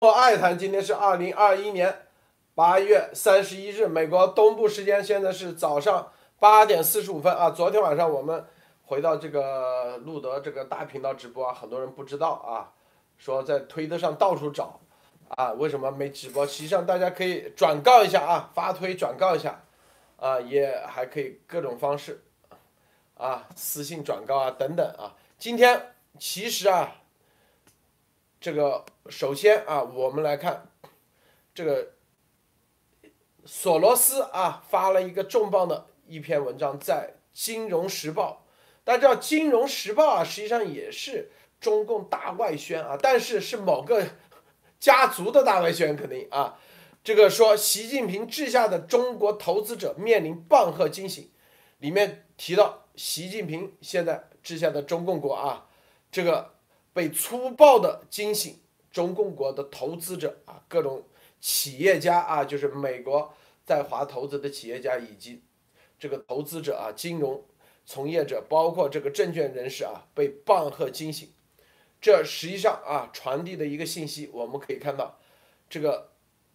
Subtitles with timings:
[0.00, 2.06] 我爱谈，今天是二零二一年
[2.54, 7.50] 八月三十一日，美国东部时间现在是早上八点四十五分啊。
[7.50, 8.46] 昨天晚上我们
[8.84, 12.70] 回到这个路德这个大频道直播啊，很多人不知道啊，
[13.16, 14.78] 说在推特上到处找
[15.30, 16.46] 啊，为什么没直播？
[16.46, 19.64] 实际上大家可以转告一下啊，发推转告一下
[20.16, 22.22] 啊，也还可以各种方式
[23.16, 25.16] 啊，私信转告啊等等啊。
[25.40, 26.94] 今天其实啊。
[28.40, 30.70] 这个首先啊，我们来看
[31.52, 31.94] 这个
[33.44, 38.44] 索罗斯啊发了一个重磅的一篇文章，在《金融时报》。
[38.84, 44.06] 大家知道，《金融时报》啊，实际上也是中共大外宣啊，但是是某个
[44.78, 46.60] 家族的大外宣，肯定啊。
[47.02, 51.28] 这个说习近平治下的中国投资者面临棒喝惊醒，
[51.78, 55.66] 里面提到习近平现在治下的中共国啊，
[56.12, 56.54] 这个。
[56.98, 58.58] 被粗暴的惊醒，
[58.90, 61.04] 中共国的投资者啊，各种
[61.40, 63.32] 企业家啊，就是美国
[63.64, 65.40] 在华投资的企业家以及
[65.96, 67.44] 这个投资者啊，金融
[67.86, 71.30] 从业者，包括这个证券人士啊，被棒喝惊醒。
[72.00, 75.20] 这实际上啊，传递的一个信息，我们可以看到，
[75.70, 76.10] 这个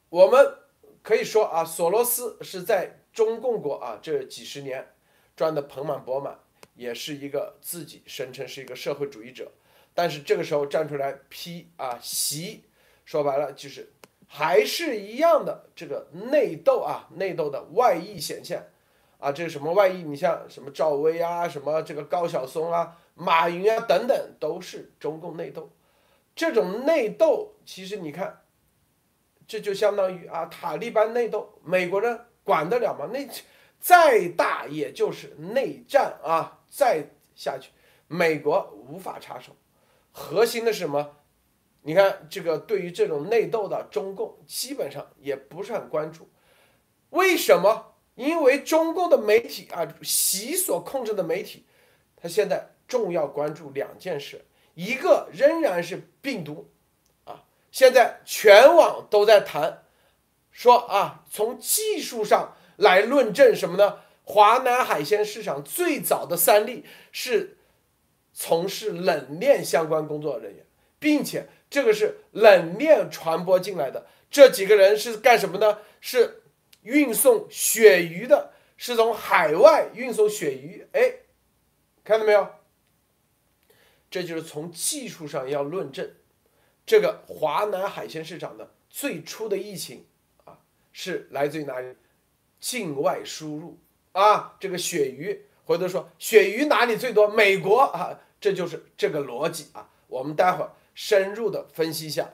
[0.09, 0.57] 我们
[1.01, 4.93] 可以说啊，索罗斯是在中共国啊这几十年
[5.37, 6.37] 赚的盆满钵满，
[6.75, 9.49] 也是一个自己声称是一个社会主义者。
[9.93, 12.63] 但是这个时候站出来批啊习，
[13.05, 13.91] 说白了就是
[14.27, 18.71] 还是一样的这个内斗啊内斗的外溢显现，
[19.19, 20.03] 啊这是什么外溢？
[20.03, 25.69] 你像什么赵薇啊，什么这个高晓松啊、马云啊等等，都是中共内斗。
[26.35, 28.41] 这种内斗其实你看，
[29.47, 33.07] 这就相当于啊塔利班内斗，美国人管得了吗？
[33.13, 33.27] 那
[33.79, 37.05] 再大也就是内战啊，再
[37.35, 37.69] 下去
[38.07, 39.55] 美国无法插手。
[40.15, 41.17] 核心的是什么？
[41.81, 46.29] 你看这个对于这种内斗的中共基本上也不是很关注，
[47.09, 47.95] 为什么？
[48.15, 51.65] 因为中共的媒体啊，习所控制的媒体，
[52.15, 54.45] 他现在重要关注两件事，
[54.75, 56.71] 一个仍然是病毒，
[57.25, 59.83] 啊，现在全网都在谈，
[60.51, 63.97] 说啊，从技术上来论证什么呢？
[64.23, 67.57] 华南海鲜市场最早的三例是。
[68.33, 70.65] 从事冷链相关工作人员，
[70.99, 74.07] 并且这个是冷链传播进来的。
[74.29, 75.79] 这几个人是干什么呢？
[76.01, 76.41] 是
[76.81, 80.87] 运送鳕鱼的，是从海外运送鳕鱼。
[80.93, 81.13] 哎，
[82.03, 82.49] 看到没有？
[84.09, 86.11] 这就是从技术上要论证，
[86.85, 90.05] 这个华南海鲜市场的最初的疫情
[90.45, 90.59] 啊，
[90.91, 91.95] 是来自于哪里？
[92.59, 93.79] 境外输入
[94.13, 95.45] 啊，这个鳕鱼。
[95.65, 97.27] 回头说鳕鱼哪里最多？
[97.27, 99.89] 美国啊，这就是这个逻辑啊。
[100.07, 102.29] 我们待会儿深入的分析一下，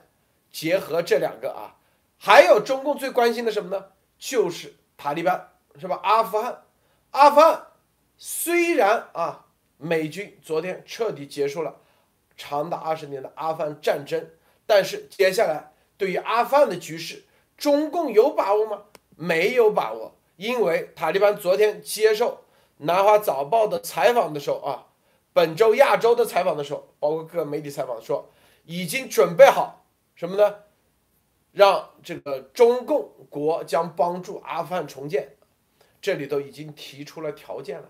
[0.50, 1.76] 结合这两个啊，
[2.18, 3.86] 还有中共最关心的什么呢？
[4.18, 5.98] 就是塔利班，是吧？
[6.02, 6.62] 阿富汗，
[7.12, 7.68] 阿富汗
[8.18, 9.46] 虽然啊，
[9.78, 11.76] 美军昨天彻底结束了
[12.36, 14.28] 长达二十年的阿富汗战争，
[14.66, 17.22] 但是接下来对于阿富汗的局势，
[17.56, 18.82] 中共有把握吗？
[19.16, 22.44] 没有把握，因为塔利班昨天接受。
[22.82, 24.86] 南华早报的采访的时候啊，
[25.32, 28.30] 本周亚洲的采访的时候，包括各个媒体采访说，
[28.64, 30.56] 已经准备好什么呢？
[31.52, 35.36] 让这个中共国将帮助阿富汗重建，
[36.00, 37.88] 这里头已经提出了条件了。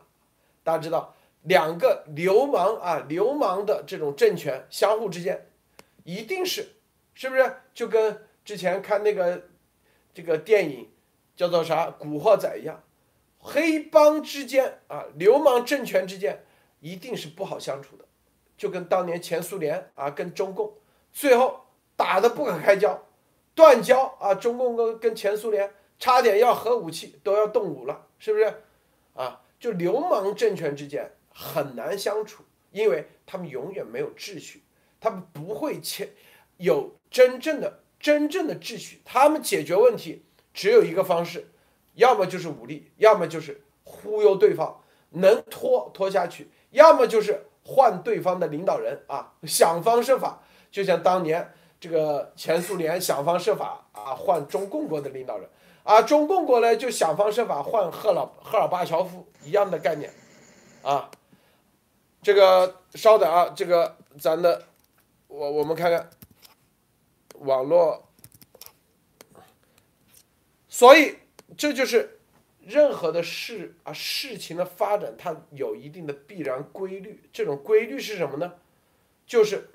[0.65, 5.47] 大家知道，两个流氓啊，流氓的这种政权相互之间，
[6.05, 6.77] 一定是
[7.15, 9.43] 是不是就跟之前看那个
[10.13, 10.91] 这个电影
[11.37, 12.83] 叫做啥《古惑仔》一样？
[13.43, 16.45] 黑帮之间啊，流氓政权之间
[16.81, 18.05] 一定是不好相处的，
[18.57, 20.75] 就跟当年前苏联啊跟中共
[21.11, 21.65] 最后
[21.97, 23.07] 打得不可开交，
[23.55, 28.63] 断交啊，中共跟跟前苏联差点要核武器都要动武了，是不是？
[29.15, 34.63] 啊，就流氓政权之间很难相处，因为他们永远没有秩序，
[35.01, 36.11] 他们不会签
[36.59, 41.49] 有真正的真正的秩序，他们解决问题只有一个方式。
[42.01, 44.81] 要么就是武力，要么就是忽悠对方，
[45.11, 55.47] 能拖拖下去；要么就是换对方的领导人啊，想方设法，就像当年这个前苏联想方设法啊换中共国的领导人
[55.85, 60.11] 啊，中共国呢就想方设法换赫老赫尔巴乔夫一样的概念
[60.83, 61.11] 啊。
[62.23, 64.65] 这个稍等啊，这个咱的
[65.29, 66.09] 我我们看看
[67.41, 68.09] 网络，
[70.67, 71.19] 所以。
[71.57, 72.21] 这就是
[72.61, 77.23] 任何的事啊，事情的发展它有一定的必然规律。
[77.33, 78.55] 这种规律是什么呢？
[79.27, 79.71] 就是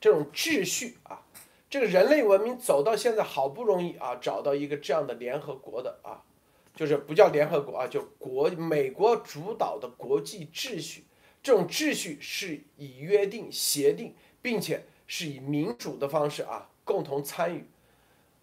[0.00, 1.22] 这种秩序啊，
[1.68, 6.22] 这个人类文明走到现在，好不容易啊，找到一个这样的联合国的啊，
[6.74, 11.04] 就是不叫联合国啊，就国美国主导的国际秩序。
[11.42, 17.64] 这种秩序是以约定、协定，并且是以民主的方式啊共同参与，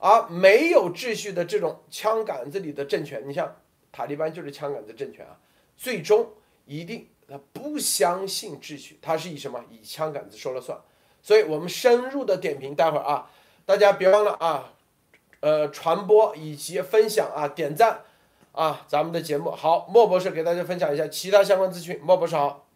[0.04, 3.56] 而没有秩序的这种枪杆子里的政权，你像
[3.90, 5.40] 塔利班就是枪杆子政权啊，
[5.78, 6.30] 最终
[6.66, 9.64] 一定他不相信秩序，他是以什么？
[9.70, 10.78] 以枪杆子说了算。
[11.22, 13.32] 所以我们深入的点评，待会儿啊，
[13.66, 14.74] 大家别忘了啊，
[15.40, 18.02] 呃，传播以及分享啊，点赞
[18.52, 19.88] 啊，咱们的节目好。
[19.90, 21.98] 莫博士给大家分享一下其他相关资讯。
[22.04, 22.68] 莫博士好。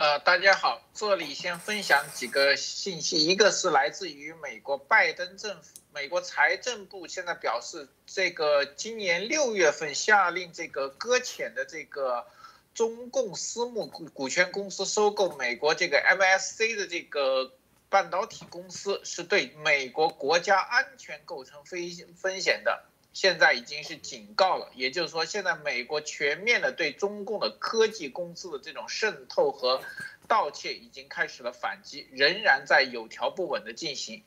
[0.00, 12.26] 呃，大家好，这里先分享几个信息，一个是来自于美国拜登政府，美国财政部现在表示，这个今年六月份下令这个搁浅的这个。
[12.72, 17.52] 中共私募股股权公司收购美国这个 MSC 的这个
[17.90, 21.78] 半导体公司，是对美国国家安全构成风
[22.16, 22.84] 风险的。
[23.12, 29.82] 现在已经是警告了，也就是说，现在美国全面的对中共的科技公司的这种渗透和
[30.28, 34.22] 盗窃已经开始了反击，仍然在有条不紊的进行。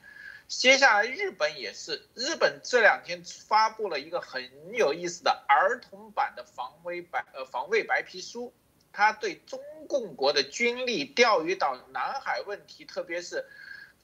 [0.50, 2.06] 接下来，日本也是。
[2.14, 8.54] 日本这两天发布了一个很有意思的儿童版的防卫白呃防卫白皮书，
[8.92, 13.46] 他对中共国的军力、钓鱼岛、南海问题，特别是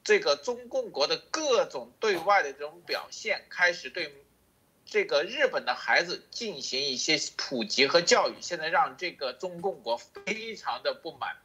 [0.04, 4.12] 这个中共国的各种对外的这种表现，开始对
[4.90, 8.34] 这个日本的孩子进行一些普及和教育。
[8.42, 11.38] 现在让这个中共国非常的不满。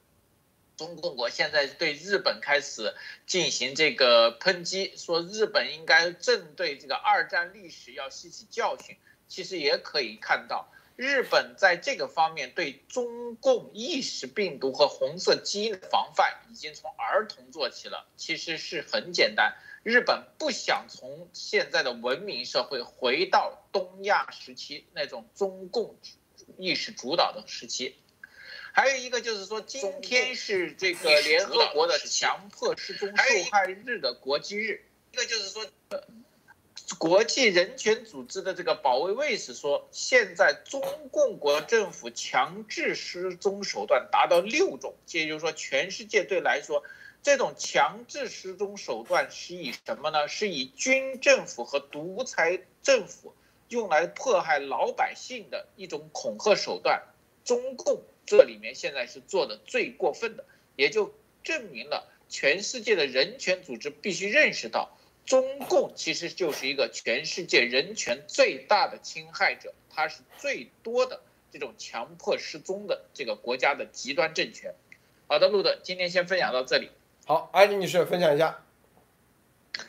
[0.77, 2.95] 中共国现在对日本开始
[3.27, 8.97] 进行这个抨击，说日本应该正对这个二战历史要吸取教训。
[9.29, 18.07] 其实也可以看到，日本在这个方面对中共意识病毒和红色基因的防范，已经从儿童做起了。
[18.17, 19.55] 其实是很简单，
[19.85, 25.97] 日本不想从现在的文明社会回到东亚时期那种中共
[26.57, 27.95] 意识主导的时期。
[28.73, 33.23] 还有一个就是说，今天是这个联合国的强迫失踪受
[33.53, 34.87] 害日的国际日。
[35.13, 35.65] 一个就是说，
[36.99, 40.83] 国际人权组织的这个保卫卫士说，现在中
[41.13, 46.83] 共国政府强制失踪手段达到六种，也就是说，全世界对来说，
[47.25, 50.29] 这种强制失踪手段是以什么呢？
[50.29, 53.35] 是以军政府和独裁政府
[53.71, 57.03] 用来迫害老百姓的一种恐吓手段。
[57.45, 58.03] 中共。
[58.27, 64.97] 这里面现在是做的最过分的，也就证明了全世界的人权组织必须认识到，
[65.27, 71.21] 中共其实就是一个全世界人权最大的侵害者，它是最多的
[71.53, 74.75] 这种强迫失踪的这个国家的极端政权。
[75.27, 76.91] 好的，路德，今天先分享到这里。
[77.27, 78.59] 好，艾丽女士分享一下。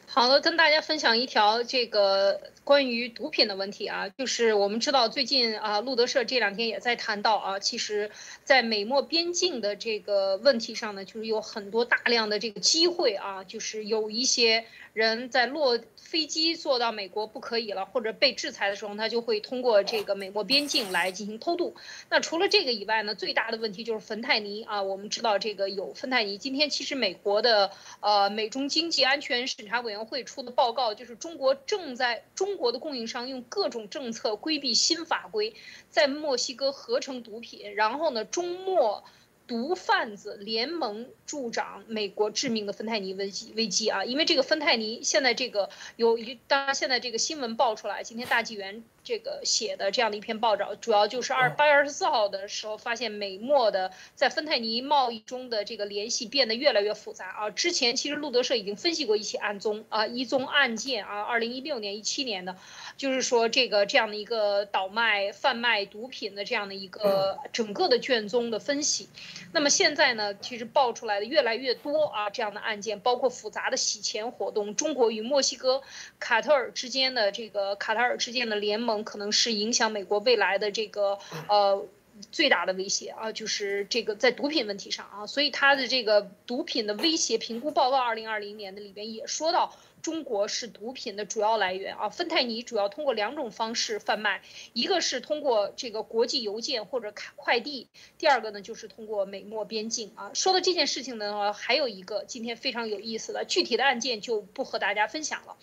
[0.08, 8.10] 好的，跟大家分享一条这个关于毒品的问题啊，就是我们知道最近啊，路德社这两天也在谈到啊，其实，
[8.44, 14.66] 在美墨边境的这个问题上呢，就是有很多大量的这个机会啊，就是有一些。
[14.96, 21.76] 人在落飞机坐到美国不可以了，或者被制裁的时候，他就会通过这个美墨边境来进行偷渡。
[22.10, 24.82] 那除了这个以外呢，最大的问题就是芬太尼啊。
[24.82, 26.38] 我们知道这个有芬太尼。
[26.38, 35.54] 今天其实美国的呃美中经济安全审查委员会出的报告，就是中国正在中中国的供应商用各种政策规避新法规，
[35.90, 39.04] 在墨西哥合成毒品，然后呢中墨。
[39.48, 44.04] 毒贩子联盟助长美国致命的芬太尼危机危机啊！
[44.04, 48.84] 因为这个芬太尼现在这个有一，当然现在这个新闻爆出来，今天大纪元。
[49.06, 57.50] 这个写的这样的一篇报道，主要就是二八月二十四号的时候，发现美墨的在芬太尼贸易中的这个联系变得越来越复杂啊。
[57.52, 62.58] 之前其实路德社已经分析过一起案宗啊，一宗案件啊，二零一六年、一七年的，
[62.98, 69.08] 就是说这个这样的一个倒卖、贩卖毒品的这样的一个整个的卷宗的分析。
[69.54, 75.84] 那么现在呢，其实爆出来的越来越多啊，这样的案件，包括复杂的洗钱活动，中国与墨西哥、
[76.20, 78.95] 卡特尔之间的这个卡塔尔之间的联盟。
[79.04, 81.86] 可能是影响美国未来的这个呃
[82.32, 100.32] 最大的威胁啊，就是这个在毒品问题上啊，所以他的这个毒品的威胁评估报告二零二零年的里边也说到，中国是毒品的主要来源啊，芬太尼主要通过两种方式贩卖，一个是通过这个国际邮件或者快递，第二个呢就是通过美墨边境啊。
[100.34, 105.58] 说到这件事情呢，还有一个今天非常有意思的具体的案件就不和大家分享了，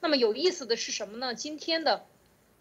[0.00, 1.34] 那么有意思的是什么呢？
[1.34, 2.06] 今天的。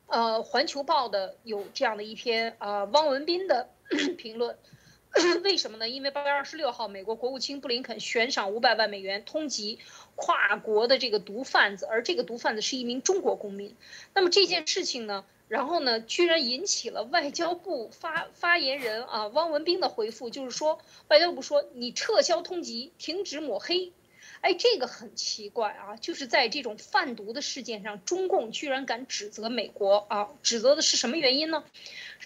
[0.07, 3.69] 呃，环球报的有这样的一篇啊，汪文斌的
[4.17, 4.57] 评论，
[5.43, 5.89] 为什么呢？
[5.89, 9.79] 因为八月二十六号，美国国务卿布林肯悬赏五百万美元通缉
[10.15, 13.75] 跨国的这个毒贩子，而这个毒贩子是一名中国公民。
[14.13, 23.91] 那么这件事情呢，然后呢，居然引起了外交部发发言人啊汪文斌的回复，就是说外交部说你撤销通缉，停止抹黑。
[24.45, 25.95] 哎，这个很奇怪啊！
[25.95, 30.29] 就是在这种贩毒的事件上，中共居然敢指责美国啊？
[30.43, 31.63] 指责的是什么原因呢？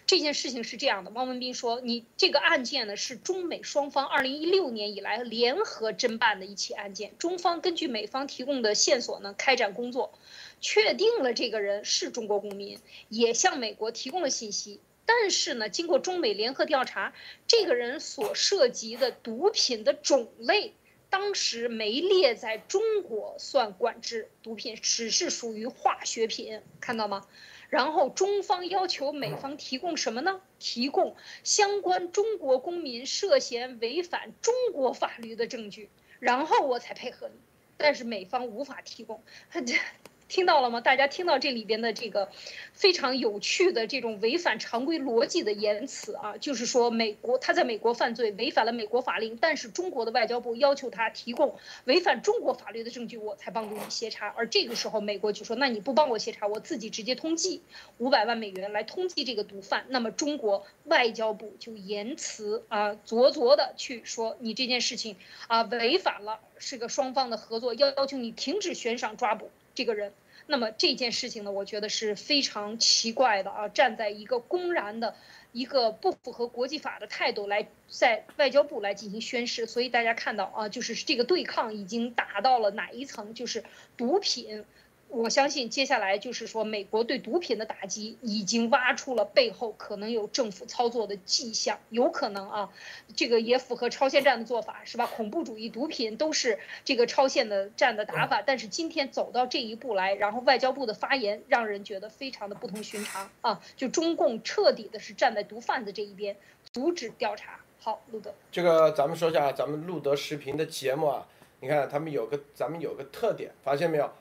[0.06, 10.12] 这件事情是这样的，汪文斌说，你这个案件呢是中美双方二零一六年以来联合侦办的一起案件，中方根据美方提供的线索呢开展工作，
[10.60, 14.82] 确定了这个人是中国公民，也向美国提供了信息。
[15.06, 17.14] 但是呢，经过中美联合调查，
[17.48, 20.74] 这个人所涉及的毒品的种类。
[21.10, 27.28] 当时没列在中国算管制毒品，只是属于化学品，看到吗？
[27.70, 30.42] 然后中方要求美方提供什么呢？
[30.60, 35.90] 提供相关中国公民涉嫌违反中国法律的证据，
[36.20, 37.36] 然后我才配合你。
[37.78, 39.76] 但是美方无法提供，这。
[40.30, 40.80] 听到了吗？
[40.80, 42.30] 大家听到这里边的这个
[42.72, 54.28] 非常有趣的这种违反常规逻辑的言辞啊，就是说美国他在美国犯罪，违反了美国法令，但是中国的外交部要求他提供违反中国法律的证据，我才帮助你协查。
[54.38, 57.62] 而这个时候，美国就说：“那你不帮我协查，我自己直接通缉
[57.98, 65.16] 五百万美元来通缉这个毒贩。”那么中国外交部就言辞啊灼灼的去说：“你这件事情
[65.48, 70.12] 啊违反了是个双方的合作，要要求你停止悬赏抓捕。”这个人，
[70.46, 73.70] 那么这件事情呢，我觉得是非常奇怪的啊！
[73.70, 75.16] 站在一个公然的、
[75.54, 83.34] 一个不符合国际法的态度来在外交部来进行宣誓，所以大家看到啊，就是这个对抗已经打到了哪一层？
[83.34, 83.64] 就是
[83.96, 84.66] 毒品。
[85.10, 92.70] 我相信接下来就是说，美国对毒品的打击已经挖出了背后可能有政府操作的迹象，有可能啊，
[93.16, 95.08] 这个也符合超限战的做法，是吧？
[95.08, 103.60] 恐怖主义、毒品都是这个超限的战的打法，但是今天走到这一步来，然后外交部的发言让人觉得非常的不同寻常啊！
[103.76, 106.36] 就中共彻底的是站在毒贩子这一边，
[106.72, 107.60] 阻止调查。
[107.80, 111.26] 好，路德，这个咱们说一下咱们路德视频的节目啊，
[111.62, 114.12] 你看他们有个咱们有个特点，发现没有？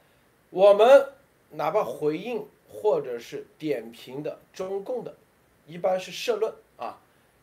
[0.50, 1.08] 我们
[1.50, 5.14] 哪怕回应或者是点评的中共的，
[5.66, 6.98] 一般是社论啊。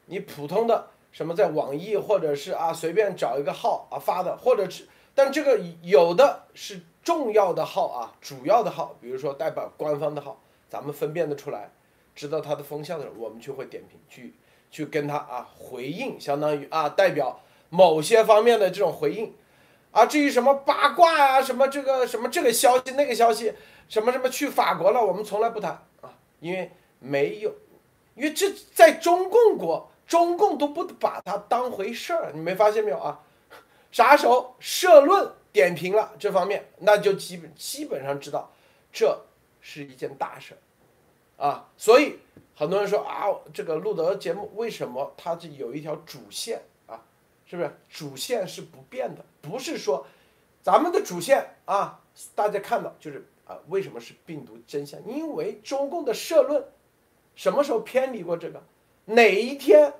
[0.07, 11.71] 你普通的什么在网易或者是啊随便找一个号啊发的，或者是但这个有的是重要的号啊，主要的号，比如说代表官方的号，咱们分辨得出来，
[12.15, 14.33] 知道它的风向的时候，我们就会点评去
[14.69, 19.33] 去跟他啊回应，相当于啊代表某些方面的这种回应。
[19.95, 23.53] 啊，至于什么八卦啊，什么这个什么这个消息那个消息，
[23.87, 25.71] 什么什么去法国了，我们从来不谈
[26.01, 26.11] 啊，
[26.41, 27.49] 因为没有，
[28.13, 33.21] 因为这在中共国，中共都不把它当回事儿，你没发现没有啊？
[33.89, 38.51] 啥时候社论点评了这方面，那就基本基本上知道，
[38.91, 39.17] 这
[39.61, 40.57] 是一件大事
[41.39, 42.19] 儿，啊，所以
[42.53, 46.61] 很多人说啊，这个路德节目为什么它这有一条主线？
[47.55, 49.23] 是不是主线是不变的？
[49.41, 50.05] 不是说
[50.61, 52.01] 咱们的主线啊，
[52.35, 54.99] 大家看到就是啊，为什么是病毒真相？
[55.07, 56.65] 因为中共的社论
[57.33, 58.61] 什么时候偏离过这个？
[59.05, 59.93] 哪一天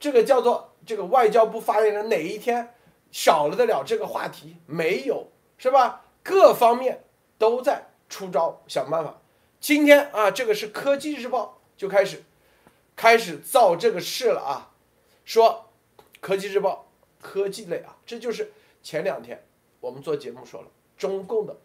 [0.00, 2.74] 这个叫做这个外交部发言人哪一天
[3.12, 4.56] 少了得了这个话题？
[4.66, 6.04] 没有，是吧？
[6.24, 7.04] 各方面
[7.38, 9.20] 都在出招想办法。
[9.60, 12.24] 今天啊，这个是科技日报就开始
[12.96, 14.72] 开始造这个事了啊，
[15.24, 15.66] 说。
[16.20, 16.87] 科技日报，
[17.20, 19.44] 科技类啊，这就是前两天
[19.80, 21.56] 我们做节目说了，中共的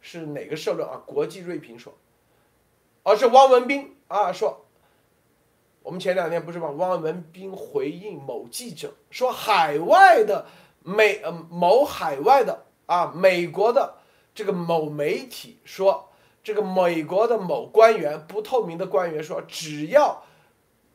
[0.00, 1.02] 是哪个社论啊？
[1.06, 1.94] 国际锐评说，
[3.02, 4.66] 而是汪文斌啊说，
[5.82, 10.46] 我们前两天不是吗汪文斌回应某记者说，海外的
[10.82, 13.98] 美呃某海外的啊美国的
[14.34, 16.10] 这个某媒体说，
[16.42, 20.24] 这个美国的某官员不透明的官员说，只要。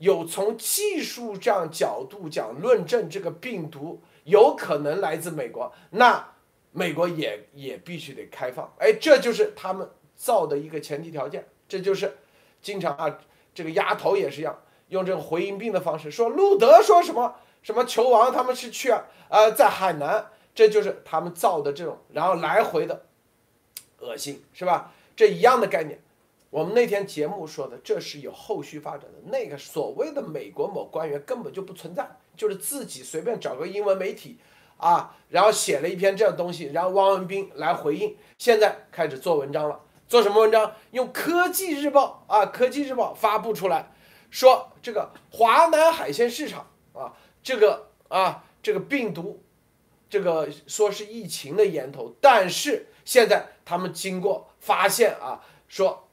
[0.01, 6.33] 有从技术这样角度讲论证这个病毒有可能来自美国，那
[6.71, 11.47] 美国也也必须得开放，哎，这就是他们造的一个前提条件。
[11.69, 12.17] 这就是
[12.63, 13.19] 经常啊，
[13.53, 18.91] 这个丫头也是一样，用这种回音病的方式说，路德说什么什么球王他们是去
[19.29, 23.05] 呃在海南，这就是他们造的这种，然后来回的
[23.99, 24.91] 恶心是吧？
[25.15, 26.01] 这一样的概念。
[26.51, 29.19] 我们那天节目说的，这是有后续发展的。
[29.31, 32.05] 那个所谓的美国某官员根本就不存在，
[32.35, 34.37] 就是自己随便找个英文媒体，
[34.75, 38.17] 啊，然后写了一篇这样东西，然后汪文斌来回应。
[38.37, 39.79] 现在开始做文章了，
[40.09, 40.75] 做什么文章？
[40.91, 43.89] 用科技日报啊，科技日报发布出来，
[44.29, 49.41] 说这个华南海鲜市场啊，这个啊这个病毒，
[50.09, 56.09] 这个说是疫情的源头，但是现在他们经过发现啊，说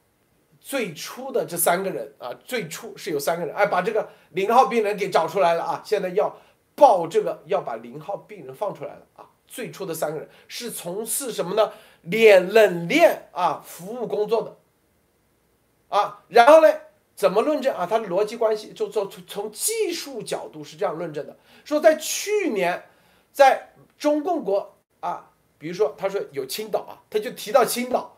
[0.69, 6.37] 最初的这三个人啊，最初是有三个人，哎，把这个零号病人给找出来了啊，现在要
[6.75, 11.73] 报这个要把零号病人放出来了啊，最初的三个人是从事什么呢？
[12.03, 14.59] 练冷链啊服务工作的
[15.89, 16.69] 啊，然后呢？
[17.17, 17.87] 怎么论证啊？
[17.87, 21.35] 他的逻辑关系就从从从技术角度是这样论证的：
[21.65, 22.85] 说在去年，
[23.33, 28.18] 在中共国啊，比如说他说有青岛啊，他就提到青岛，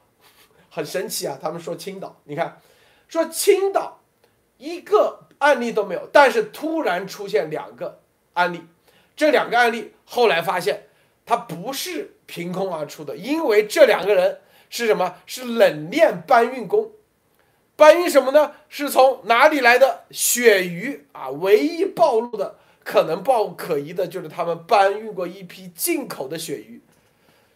[0.70, 1.38] 很神奇啊。
[1.42, 2.60] 他们说青岛，你看，
[3.08, 4.00] 说青岛
[4.56, 8.00] 一个案例都没有，但是突然出现两个
[8.32, 8.62] 案例，
[9.14, 10.84] 这两个案例后来发现
[11.26, 15.16] 它不是凭空而出的，因为这两个人是什么？
[15.26, 16.92] 是冷链搬运工。
[17.76, 18.52] 搬运什么呢？
[18.68, 21.30] 是从哪里来的鳕鱼啊？
[21.30, 26.82] 唯一暴露的可能暴可疑的就是他们搬运过一批进口的鳕鱼，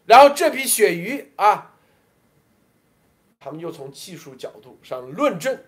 [0.06, 1.73] 然后这批鳕鱼啊，
[3.44, 5.58] 他们又从技术角度上论证，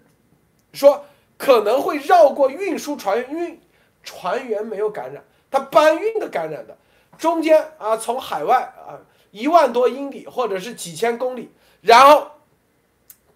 [0.73, 1.05] 说
[1.37, 3.61] 可能会绕过运输船员，
[4.03, 6.79] 船员没有感染，他搬运的感染的，
[7.19, 8.99] 中间啊从海外啊
[9.31, 11.51] 一万多英里或者是几千公里，
[11.83, 12.31] 然后。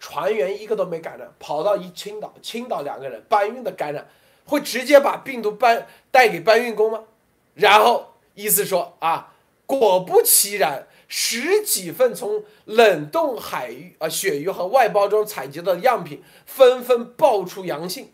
[0.02, 4.09] 船员一个都没感染，跑到一青岛，青岛两个人搬运的感染，
[4.47, 7.04] 会直接把病毒搬带给搬运工吗？
[7.52, 9.35] 然后意思说啊，
[9.66, 18.12] 果不其然，十几份从冷冻海域啊鳕鱼和外包装采集的样品纷纷爆出阳性。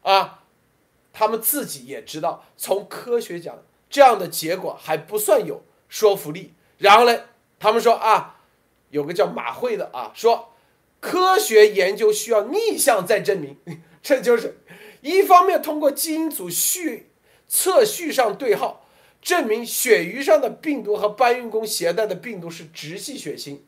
[0.00, 0.42] 啊，
[1.12, 6.54] 他们自己也知道，从科学讲，这样的结果还不算有说服力。
[6.78, 7.20] 然后呢，
[7.60, 8.40] 他们说啊。
[8.90, 10.52] 有个叫马会的啊，说
[11.00, 13.56] 科学研究需要逆向再证明，
[14.02, 14.58] 这就是
[15.00, 17.10] 一方面通过基因组序
[17.48, 18.81] 测序上对号，
[19.22, 23.58] 证明鳕鱼上的病毒和搬运工携带的病毒是直系血亲；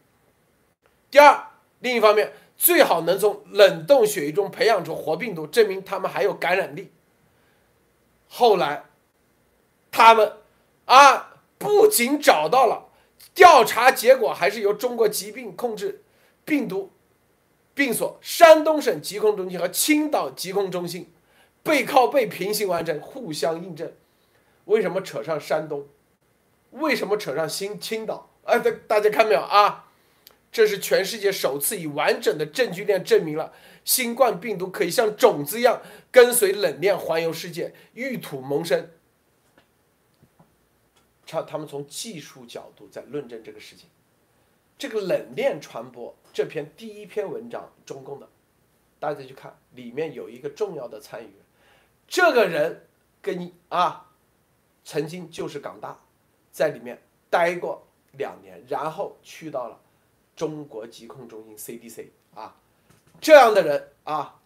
[1.10, 1.46] 第二，
[1.78, 6.90] 另一方面最好能从冷冻鳕鱼中培养出活病毒，证明它们还有感染力。
[8.28, 8.84] 后来，
[9.92, 10.32] 他们
[10.86, 12.88] 啊不仅找到了。
[13.32, 16.04] 调查结果还是由中国疾病控制
[16.44, 16.92] 病毒
[17.74, 21.12] 病所、山东省疾控中心和青岛疾控中心
[21.62, 23.92] 背靠背平行完成，互相印证。
[24.64, 25.88] 为什么扯上山东？
[26.70, 28.30] 为什么扯上新青岛？
[28.44, 29.88] 哎，大大家看没有啊？
[30.50, 33.52] 这是全世界首次以完整的证据链证明了
[33.84, 38.90] 新冠病毒可以像种子一样跟随冷链环游世界，遇土萌生。
[41.26, 43.88] 他他们从技术角度在论证这个事情，
[44.78, 48.28] 这个冷链传播这篇第一篇文章，中共的，
[49.00, 51.34] 大家去看里面有一个重要的参与人，
[52.06, 52.86] 这个人
[53.20, 54.12] 跟你啊，
[54.84, 55.98] 曾经就是港大，
[56.52, 59.80] 在里面待过两年，然后去到了
[60.36, 62.54] 中国疾控中心 CDC 啊，
[63.20, 64.40] 这样的人啊。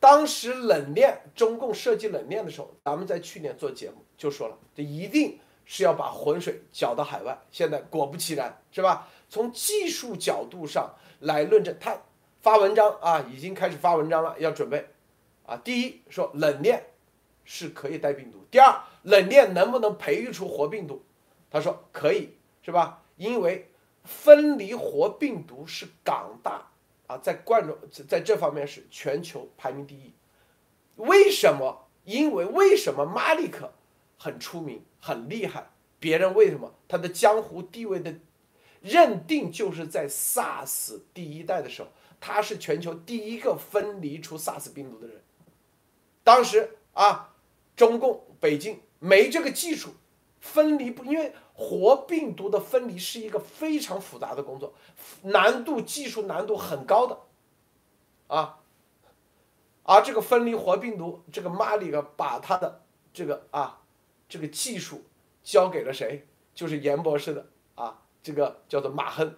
[0.00, 7.38] 当时冷链中共设计冷链的时候，咱们在去年做节目就说了，这一定是要把浑水搅到海外。
[7.50, 9.08] 现在果不其然，是吧？
[9.28, 11.98] 从技术角度上来论证，他
[12.40, 14.88] 发文章啊，已经开始发文章了，要准备
[15.44, 15.56] 啊。
[15.58, 16.82] 第一说冷链
[17.44, 21.02] 是可以带病毒，第二冷链能不能培育出活病毒？
[21.50, 22.30] 他说可以，
[22.62, 23.02] 是吧？
[23.16, 23.70] 因为
[24.04, 26.66] 分离活病毒是港大。
[27.06, 27.76] 啊，在冠状
[28.08, 30.12] 在这方面是全球排名第一，
[30.94, 31.88] 为什么？
[32.04, 33.72] 因为为什么马利克
[34.16, 35.70] 很出名很厉害？
[35.98, 38.14] 别人为什么他的江湖地位的
[38.80, 41.88] 认定就是在 SARS 第一代的时候，
[42.20, 45.20] 他是全球第一个分离出 SARS 病毒的人。
[46.22, 47.29] 当时啊，
[47.76, 49.90] 中共北京没这个技术，
[50.40, 51.34] 分离不因为。
[51.62, 54.72] 活病毒的分离是一个非常复杂的工作，
[55.24, 57.18] 难度技术难度很高的，
[58.28, 58.60] 啊，
[59.82, 63.82] 而这个分离活病毒，这个马里克把他的这个啊
[64.26, 65.04] 这个技术
[65.42, 66.26] 交给了谁？
[66.54, 69.36] 就是严博士的啊，这个叫做马亨。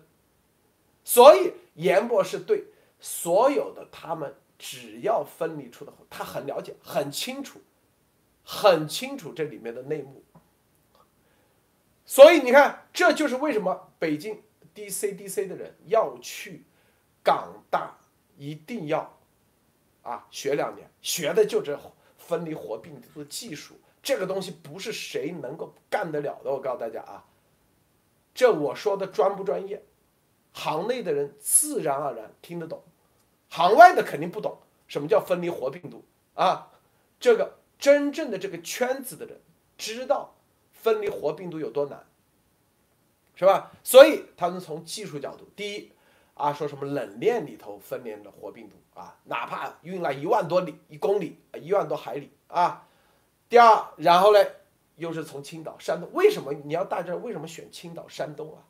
[1.03, 2.67] 所以严博士对
[3.01, 7.61] 所有的他们只要分离出的，他很了解，很清楚，
[8.45, 10.23] 很清楚这里面的内幕。
[12.05, 14.43] 所以你看，这就是为什么北京
[14.75, 16.65] DCDC 的人要去
[17.23, 17.97] 港大，
[18.37, 19.19] 一定要
[20.03, 21.79] 啊学两年，学的就这
[22.19, 23.75] 分离活病毒的技术。
[24.03, 26.51] 这个东西不是谁能够干得了的。
[26.51, 27.25] 我告诉大家啊，
[28.35, 29.85] 这我说的专不专业，
[30.53, 32.83] 行内的人自然而然听得懂，
[33.49, 36.73] 行外的肯定不懂什么叫分离活病毒啊。
[37.21, 39.41] 这个真正的这个圈子的人
[39.77, 40.37] 知道
[40.73, 42.07] 分离活病毒有多难，
[43.35, 43.73] 是吧？
[43.83, 45.91] 所以他们从技术角度，第一
[46.35, 52.87] 啊，说什么冷链里头分离的活病毒啊，哪怕运了一万多里一公里，一万多海里啊。
[53.49, 54.39] 第二，然后呢，
[54.95, 58.63] 又是从青岛、山东，为什么你要大家为什么选青岛、山东啊？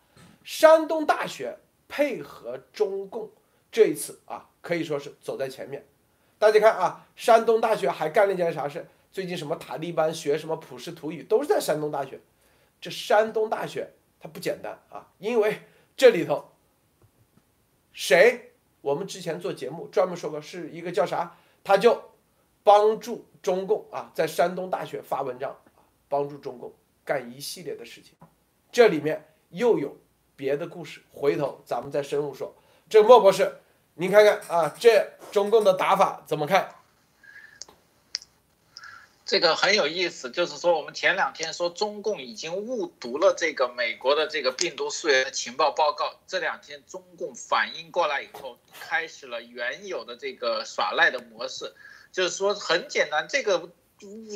[0.43, 3.31] 山东大学配合中共
[3.71, 5.87] 这一次啊，可以说是走在前面。
[6.39, 8.89] 大家看啊，山东大学还干了一件啥事？
[9.13, 12.19] 最近什么塔利班学什么普什图语，都是在山东大学。
[12.81, 15.61] 这山东大学它不简单啊，因为
[15.97, 16.51] 这里头
[17.93, 18.53] 谁？
[18.81, 21.37] 我们之前做节目专门说过，是一个叫啥？
[21.63, 22.11] 他就
[22.65, 25.57] 帮助中共啊，在山东大学发文章，
[26.09, 26.73] 帮助中共
[27.05, 28.15] 干一系列的事情。
[28.73, 29.97] 这里面又有
[30.35, 32.55] 别的故事，回头咱们再深入说。
[32.89, 33.59] 这莫博士。
[33.95, 36.75] 你看看啊，这中共的打法怎么看？
[39.33, 51.73] 这个很有意思，就是说我们前两天说中共已经误读了这个美国的这个病毒溯源的情报报告，这两天中共反应过来以后，开始了原有的这个耍赖的模式，
[52.13, 53.71] 就是说很简单，这个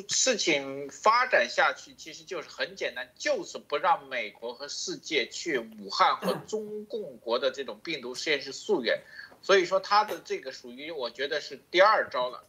[0.09, 9.03] 事情发展下去其实就是很简单，就是不让美国和世界去武汉和中共国的这种病毒实验室溯源。
[9.43, 12.45] 所以说他的这个属于我觉得是第二招了，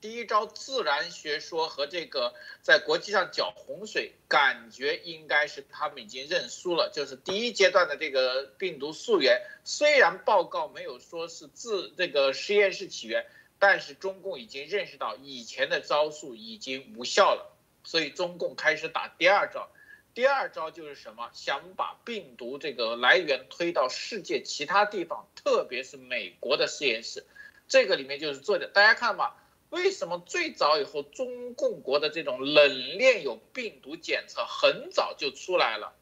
[0.00, 6.90] 第一招自然学说和这个在国际上搅洪水，感觉应该是他们已经认输了。
[6.92, 13.26] 就是第一阶段的这个病毒溯源，虽然报告没有说是自这个实验室起源，
[13.58, 19.68] 但是中共已经认识到以前的招数已经无效了，所以中共开始打第二招。
[20.14, 21.30] 第二招就是什么？
[21.32, 27.24] 想把病毒这个来源推到世界其他地方，特别是美国的实验室。
[27.68, 29.36] 这个里面就是做的，大家看吧，
[29.70, 35.94] 为什么最早以后中共国的这种冷链有病毒检测很早就出来了？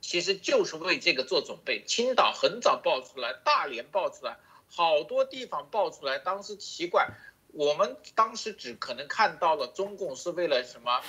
[0.00, 1.82] 其实就是为这个做准备。
[1.86, 4.36] 青岛很早爆出来，大连爆出来，
[4.68, 6.18] 好多地方爆出来。
[6.18, 7.08] 当时奇怪，
[7.52, 11.00] 我们当时只可能看到了中共是为了什么？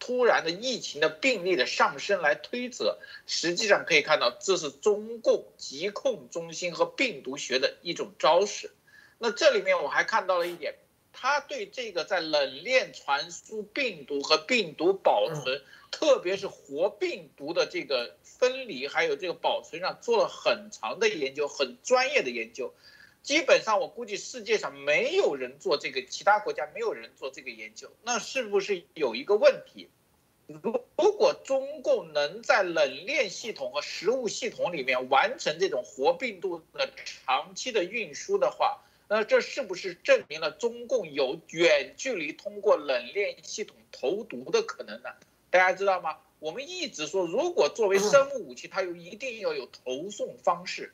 [0.00, 8.70] 突然的疫情的病例的上升来推测，实际上可以看到，这是中共疾控中心和病毒学的一种招式。
[9.18, 10.76] 那这里面我还看到了一点，
[11.12, 22.72] 他对这个在冷链传输病毒和病毒保存，特别是活病毒的这个分离还有这个保存上做了很长的研究，很专业的研究。
[23.22, 27.90] 基本上，我估计世界上没有人做这个，其他国家没有人做这个研究。
[28.02, 29.88] 那是不是有一个问题？
[30.46, 45.10] 如如果中共能在冷链系统和食物系统里面完成这种活病毒的长期的运输的话，那这是不是证明了中共有远距离通过冷链系统投毒的可能呢？
[45.50, 46.18] 大家知道吗？
[46.40, 50.92] 我们一直说，如果作为生物武器，它又一定要有投送方式。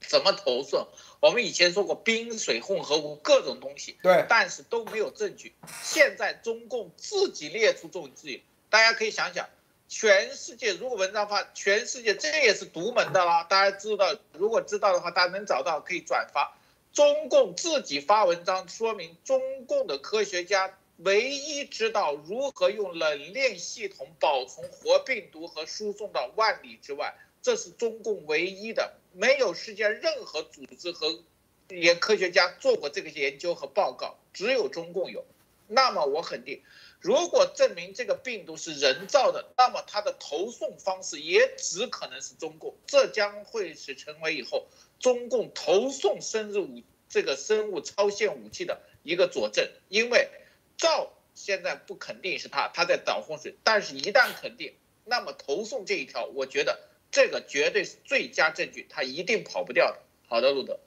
[0.00, 0.86] 怎么投送？
[1.18, 5.52] 我们以前说过冰水混合物各种东西，对，但是都没有证据。
[5.82, 9.48] 现在中共自己列出这种证据，大家可以想想，
[9.88, 13.42] 全世界如果文章发，全世界这也是独门的啦。
[13.42, 16.56] 大家知道，如果知道的话，大家能找到可以转发。
[16.92, 27.14] 中共自己发文章说明，中共的科学家唯一知道如何用冷链系统保存活病毒和输送到万里之外。
[27.40, 31.22] 这是中共唯一的，没有世界任何组织和
[31.68, 35.24] 也科学家做过这个研究和报告，只有中共有。
[35.68, 36.62] 那么我肯定，
[36.98, 42.74] 如果证明这个病毒是人造的，那么它的投送方式也只可能是中共。
[42.86, 44.66] 这将会是成为以后
[44.98, 49.68] 中共投送生日武这个生物超限武器的一个佐证。
[49.88, 50.28] 因为
[50.76, 56.80] 赵现在不肯定是他，他在挡洪水，但是一旦肯定，那么投送这一条，我觉得。
[57.10, 59.98] 这个绝对是最佳证据，他一定跑不掉的。
[60.26, 60.78] 好的，路德，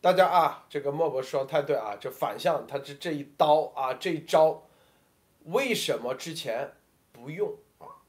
[0.00, 4.66] 大家啊，这个莫博说太对啊，这反向他这这一刀啊，这一招，
[5.44, 6.72] 为什么之前
[7.12, 8.02] 不用啊？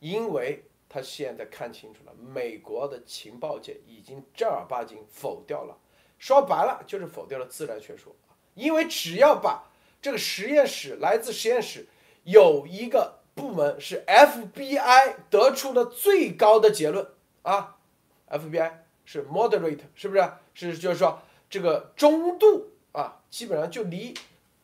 [0.00, 0.64] 因为
[0.96, 5.76] 他现在看清楚了，美国的情报界已经正儿八经否掉了，
[6.18, 8.16] 说白了就是否掉了自然学说。
[8.54, 11.86] 因为只要把这个实验室来自实验室
[12.24, 13.20] 有一个。
[13.36, 17.06] 部门是 FBI 得出的最高的结论
[17.42, 17.76] 啊
[18.30, 18.72] ，FBI
[19.04, 20.32] 是 moderate，是不是？
[20.54, 24.14] 是就是说这个中度啊，基本上就离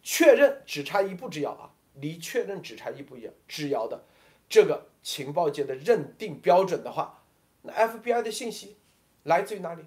[0.03, 4.07] 确认只差一步之遥啊，离确认只差一步之遥的
[4.49, 7.23] 这个情报界的认定标准的话，
[7.63, 8.77] 那 FBI 的信息
[9.25, 9.85] 来自于哪里？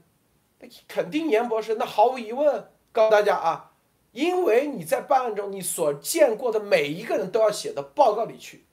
[0.60, 3.72] 那肯定严博士，那毫无疑问告诉大家啊，
[4.12, 8.66] 因为你在办案中，你所见过的每一个人都要写到报告里去。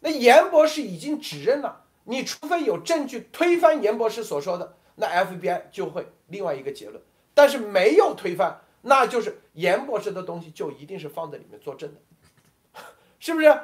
[0.00, 7.02] 那严博士已经指认了，你除非有证据推翻严博士所说的，那 FBI 就会另外一个结论。
[7.34, 12.00] 但是没有推翻，那就是严博士的东西就一定是放在里面作证的，
[13.20, 13.60] 是不是？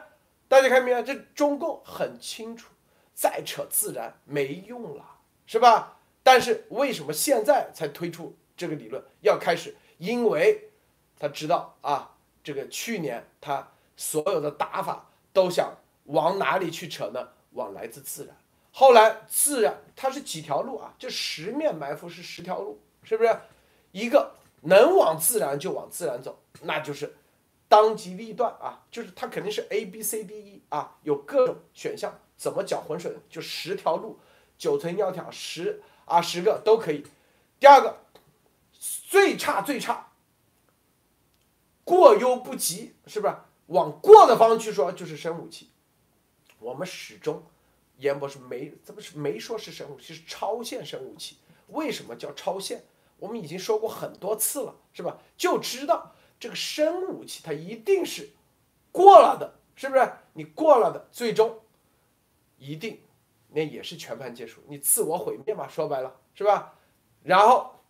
[0.49, 1.03] 大家看明白？
[1.03, 2.73] 这中共很清楚，
[3.15, 5.05] 再扯自然没用了，
[5.47, 5.99] 是吧？
[6.23, 9.03] 但是为什么现在才推出这个理论？
[9.21, 10.71] 要开始，因为
[11.19, 17.29] 他知道啊，这个去年他所有的打法都想往哪里去扯呢？
[17.53, 18.37] 往来自自然。
[18.71, 20.93] 后来自然它是几条路啊？
[20.99, 23.35] 就十面埋伏是十条路，是不是？
[23.93, 27.17] 一个能往自然就往自然走，那就是
[27.69, 34.19] 当机立断啊，就是它肯定是 A B C D E 啊，有各种选项，怎么搅浑水就十条路，
[34.57, 37.05] 九层妖条十啊十个都可以。
[37.59, 37.99] 第二个
[39.09, 40.13] 最差最差，
[41.85, 43.35] 过犹不及，是不是？
[43.67, 45.71] 往过的方去说就是生武器，
[46.61, 47.43] 我们始终
[47.99, 51.39] 严博士没怎么是没说是生武器，是超限生武器。
[51.69, 52.85] 为什么叫超限？
[53.19, 55.19] 我们已经说过很多次了，是吧？
[55.37, 58.31] 就知道这个生武器它一定是
[58.93, 60.13] 过了的，是不是？
[60.35, 61.61] 你过了的，最终
[62.59, 63.01] 一定
[63.49, 66.75] 那也是全盘皆输，你自我毁灭嘛，说白了，是吧？
[67.23, 67.81] 然后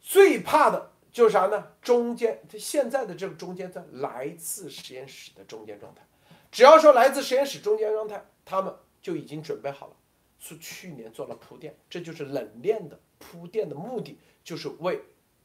[0.00, 1.72] 最怕的就是啥呢？
[1.80, 6.02] 中间，它现在的这个中间在来自实验室的中间状态，
[6.50, 9.96] 只要说来自实验室中间状态，他们就已经准备好了，
[10.38, 12.98] 是去年做了铺垫，这就是冷链的。
[13.18, 14.98] 铺垫的目的就是为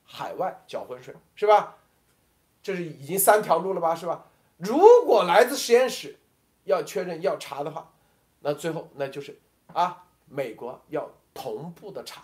[0.05, 1.75] 海外搅浑水，是吧？
[2.61, 4.25] 这是已经三条路了吧，是吧？
[4.57, 6.17] 如果来自实验室
[6.63, 7.91] 要确认要查的话，
[8.39, 9.39] 那最后那就是
[9.73, 12.23] 啊，美国要同步的查，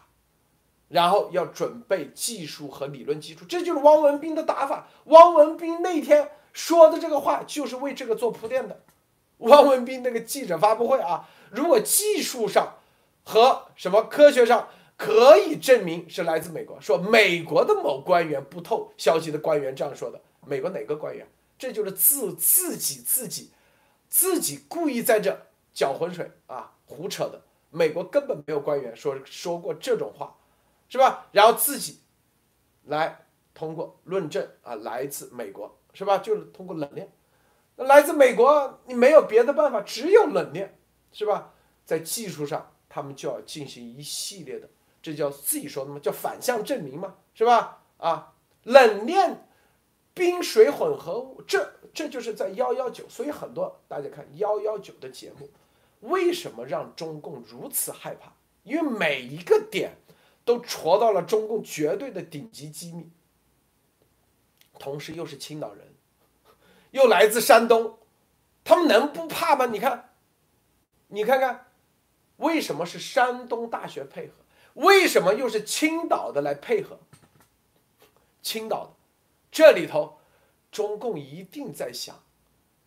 [0.87, 4.87] 然后要准备技术和理论基础，这就是汪文斌的打法。
[5.05, 8.81] 汪文斌那天说的这个话就是为这个做铺垫的。
[9.39, 12.75] 汪文斌那个记者发布会啊，如果技术上
[13.23, 14.69] 和什么科学上。
[14.97, 20.21] 可以证明是来自美国，说美国的某官员不透消息的官员这样说的。
[20.45, 21.27] 美国哪个官员？
[21.57, 23.51] 这就是自自己自己
[24.09, 25.39] 自己故意在这
[25.73, 27.41] 搅浑水啊，胡扯的。
[27.69, 30.35] 美国根本没有官员说说过这种话，
[30.89, 31.27] 是吧？
[31.31, 31.99] 然后自己
[32.85, 36.17] 来通过论证啊，来自美国，是吧？
[36.17, 37.11] 就是通过冷链，
[37.75, 40.77] 那来自美国，你没有别的办法，只有冷链，
[41.11, 41.53] 是吧？
[41.85, 44.67] 在技术上，他们就要进行一系列的。
[45.01, 45.99] 这叫自己说的吗？
[45.99, 47.83] 叫反向证明嘛，是吧？
[47.97, 48.33] 啊，
[48.63, 49.47] 冷链
[50.13, 53.07] 冰水混合物，这这就是在幺幺九。
[53.09, 55.49] 所以很多大家看幺幺九的节目，
[56.01, 58.31] 为什么让中共如此害怕？
[58.63, 59.97] 因为每一个点
[60.45, 63.09] 都戳到了中共绝对的顶级机密，
[64.77, 65.87] 同时又是青岛人，
[66.91, 67.97] 又来自山东，
[68.63, 69.65] 他们能不怕吗？
[69.65, 70.13] 你看，
[71.07, 71.71] 你看看，
[72.37, 74.33] 为什么是山东大学配合？
[74.75, 76.99] 为什么又是青岛的来配合？
[78.41, 78.91] 青岛的
[79.51, 80.17] 这里头，
[80.71, 82.23] 中共一定在想，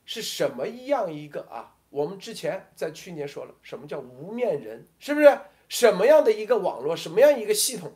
[0.04, 1.76] 是什么一样一个啊？
[1.90, 4.88] 我们之前在去年说了，什么叫无面人？
[4.98, 6.96] 是不是什么样的一个网络？
[6.96, 7.92] 什么样一个系统，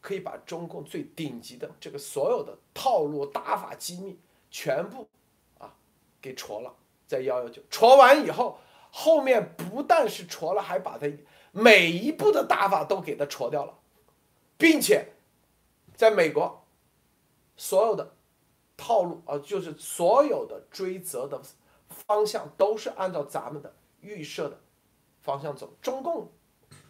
[0.00, 4.18] 可以把中共最顶级的这个所有的套路打法机密
[4.50, 5.06] 全部
[5.58, 5.74] 啊
[6.22, 6.74] 给戳了？
[7.06, 8.58] 在幺幺九戳完以后，
[8.90, 11.06] 后面不但是戳了，还把它。
[11.52, 13.74] 每一步的打法都给他戳掉了，
[14.56, 15.08] 并且，
[15.94, 16.64] 在美国，
[17.56, 18.14] 所有的
[18.76, 21.40] 套路啊，就是所有的追责的
[21.88, 24.60] 方向都是按照咱们的预设的
[25.20, 25.72] 方向走。
[25.80, 26.30] 中共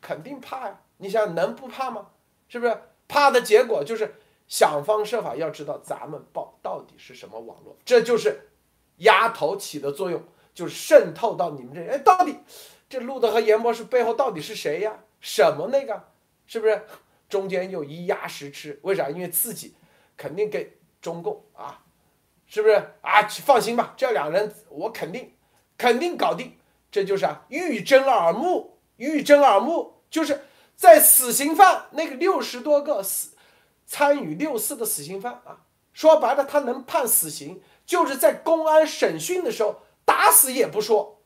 [0.01, 2.09] 肯定怕呀，你想能不怕吗？
[2.49, 2.81] 是不是？
[3.07, 4.16] 怕的结果就是
[4.49, 8.51] 想方设法要知道咱们报到底是什么网络，这就是
[8.99, 12.37] 压头起的作用，就是渗透到你们这，哎，到底。
[12.88, 15.01] 这路德和严博士背后到底是谁呀？
[15.20, 16.09] 什么那个？
[16.46, 16.83] 是不是
[17.29, 18.81] 中间又一压十吃？
[18.83, 19.11] 为啥？
[19.11, 19.74] 因为自己
[20.16, 21.85] 肯定给中共啊，
[22.46, 23.22] 是不是啊？
[23.44, 25.35] 放心吧，这两人我肯定
[25.77, 26.57] 肯定搞定。
[26.90, 33.37] 这就是啊，欲睁耳目，欲睁耳目，就是在死刑犯那个六十多个死
[33.85, 41.18] 参与六四的死刑犯啊，说白了，他能判死刑，就是在公安审讯的时候打死也不说。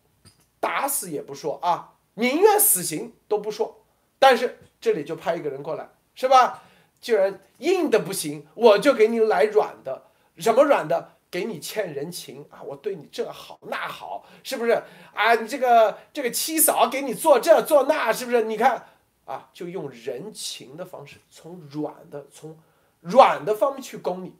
[0.62, 3.82] 打死也不说啊，宁愿死刑都不说。
[4.20, 6.62] 但是这里就派一个人过来，是吧？
[7.00, 10.04] 既然硬的不行，我就给你来软的。
[10.36, 11.16] 什么软的？
[11.32, 12.62] 给你欠人情啊！
[12.62, 14.82] 我对你这好那好，是不是
[15.14, 15.34] 啊？
[15.34, 18.42] 你这个这个七嫂给你做这做那，是不是？
[18.42, 18.86] 你看
[19.24, 22.56] 啊，就用人情的方式，从软的从
[23.00, 24.36] 软的方面去攻你，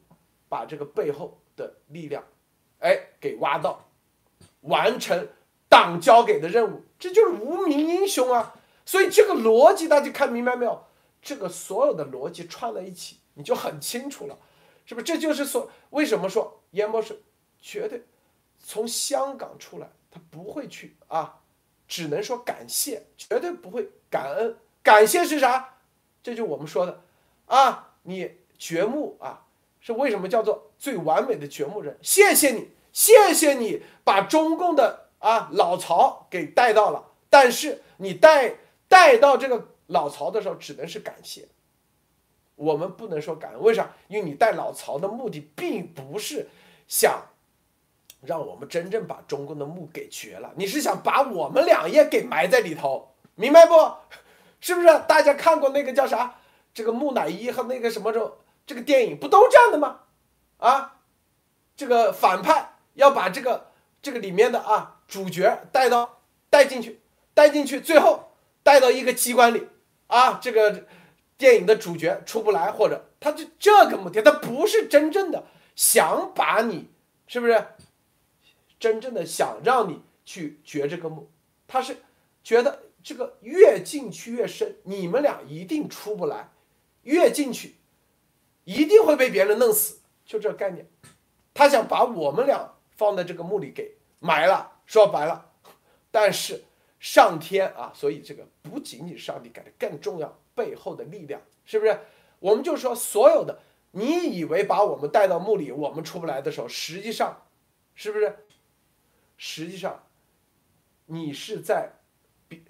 [0.47, 2.23] 把这个背后的力量，
[2.79, 3.85] 哎，给挖到，
[4.61, 5.27] 完成
[5.73, 8.53] 党交给的任务，这就是无名英雄啊！
[8.85, 10.83] 所以这个逻辑大家看明白没有？
[11.19, 14.37] 这个所有的逻辑串在一起，你就很清楚了，
[14.85, 15.03] 是不是？
[15.03, 17.23] 这就是说，为什么说严博士
[17.59, 18.03] 绝对
[18.63, 21.39] 从香港出来，他不会去啊，
[21.87, 24.55] 只能说感谢，绝对不会感恩。
[24.83, 25.77] 感谢是啥？
[26.21, 27.01] 这就我们说的
[27.47, 29.47] 啊，你掘墓啊，
[29.81, 31.97] 是为什么叫做最完美的掘墓人？
[32.03, 38.55] 谢谢你，谢谢你把中共的啊老曹给带到了，但是你带
[38.87, 39.69] 带到这个。
[39.87, 41.45] 老曹的时候只能是感谢，
[42.55, 43.91] 我们不能说感恩，为啥？
[44.07, 46.47] 因为你带老曹的目的并不是
[46.87, 47.21] 想
[48.21, 53.73] 让我们真正把中共的墓给掘了，你是想把我们俩也给埋在里头，明白不？
[54.61, 54.87] 是不是？
[55.05, 56.35] 大家看过那个叫啥？
[56.73, 59.99] 这个木乃伊和那个什么这这个电影不都这样的吗？
[60.57, 60.95] 啊，
[61.75, 63.67] 这个反派要把这个
[64.01, 66.99] 这个里面的啊主角带到带进去，
[67.35, 68.31] 带进去，最后
[68.63, 69.67] 带到一个机关里。
[70.07, 70.87] 啊，这个
[71.37, 75.45] 电影的主角出不来，或者他就这个目的，他不是真正的
[75.75, 76.89] 想把你，
[77.27, 77.63] 是不是？
[78.79, 81.29] 真正的想让你去掘这个墓，
[81.67, 81.97] 他是
[82.43, 86.49] 觉得这个越进去越深，你们俩一定出不来，
[87.03, 87.75] 越进去
[88.63, 90.87] 一定会被别人弄死，就这概念。
[91.53, 95.51] 他想把我们俩放在这个墓里给埋了，说白了，
[96.11, 96.63] 但是。
[96.99, 101.99] 上天啊，所以这个不仅仅上帝改的，更重要背后的力量，是不是？
[102.39, 103.59] 我们就说所有的，
[103.91, 107.45] 你以为把我们带到墓里，我们出不来的时候，实际上，
[107.93, 108.37] 是不是？
[109.35, 110.01] 实际上，
[111.07, 111.91] 你是在
[112.47, 112.63] 比，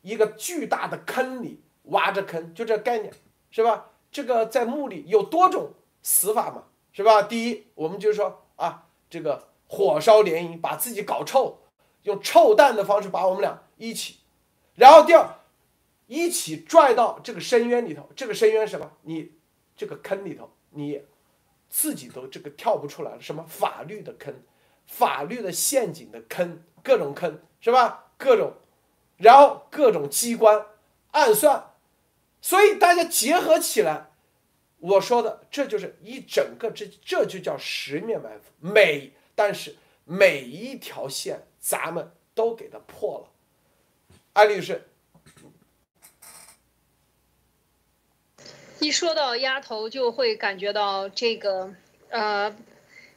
[0.00, 3.12] 一个巨大的坑里挖着坑，就这概念，
[3.50, 3.90] 是吧？
[4.10, 7.24] 这个在墓里有多种死法嘛，是吧？
[7.24, 11.60] 第一，我们就说啊，这个火烧连营，把自己搞臭。
[12.04, 14.20] 用臭蛋的方式把我们俩一起，
[14.76, 15.28] 然后第二，
[16.06, 18.08] 一起拽到这个深渊里头。
[18.16, 18.90] 这个深渊什么？
[19.02, 19.32] 你
[19.76, 21.02] 这个坑里头，你
[21.68, 23.20] 自己都这个跳不出来了。
[23.20, 24.32] 什么法律的坑，
[24.86, 28.12] 法律的陷阱的坑，各种坑是吧？
[28.16, 28.54] 各种，
[29.16, 30.64] 然后各种机关
[31.10, 31.72] 暗算，
[32.40, 34.12] 所以大家结合起来，
[34.78, 38.44] 我说的这就是一整个这这就叫十面埋伏。
[38.60, 41.44] 每但是每一条线。
[41.60, 43.28] 咱们都给它破了，
[44.32, 44.88] 安律师。
[48.78, 51.74] 一说到丫头，就会感觉到这个，
[52.08, 52.56] 呃，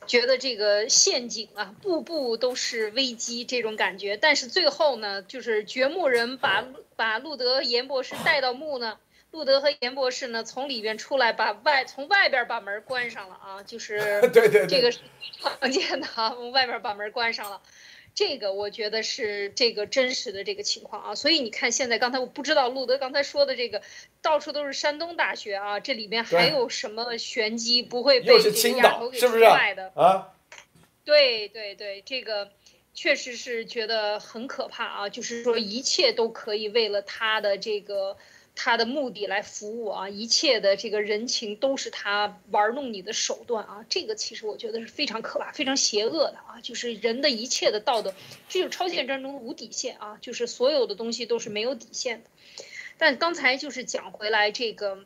[0.07, 4.17] 觉得这个陷阱啊，步步都是危机这种感觉。
[4.17, 6.65] 但是最后呢，就是掘墓人把
[6.97, 8.99] 把路德严博士带到墓呢，
[9.31, 14.99] 路德和严博士呢从里边出来，把外从外边把门关上了啊，就是 对对对，这个是
[15.39, 17.61] 常见的啊，从外边把门关上了。
[18.13, 23.81] 这个我觉得是这个真实的这个情况啊，所以你看现在刚才我不知道路德刚才说的这个
[24.21, 30.27] 到处都是山东大学啊，这里面还有什么玄机不会被这个丫头给出卖的啊？
[31.05, 32.51] 对对对，这个
[32.93, 38.17] 确实是觉得很可怕啊，就是说一切都可以为了他的这个。
[38.55, 48.13] 他的目的来服务啊，一切的这个人情都是他玩弄你的手段啊，这个其实我觉得是非常可怕、非常邪恶的啊，就是人的一切的道德，
[48.49, 52.29] 这就是超限战争无底线啊，就是所有的东西都是没有底线的。
[52.97, 55.05] 但刚才就是讲回来这个，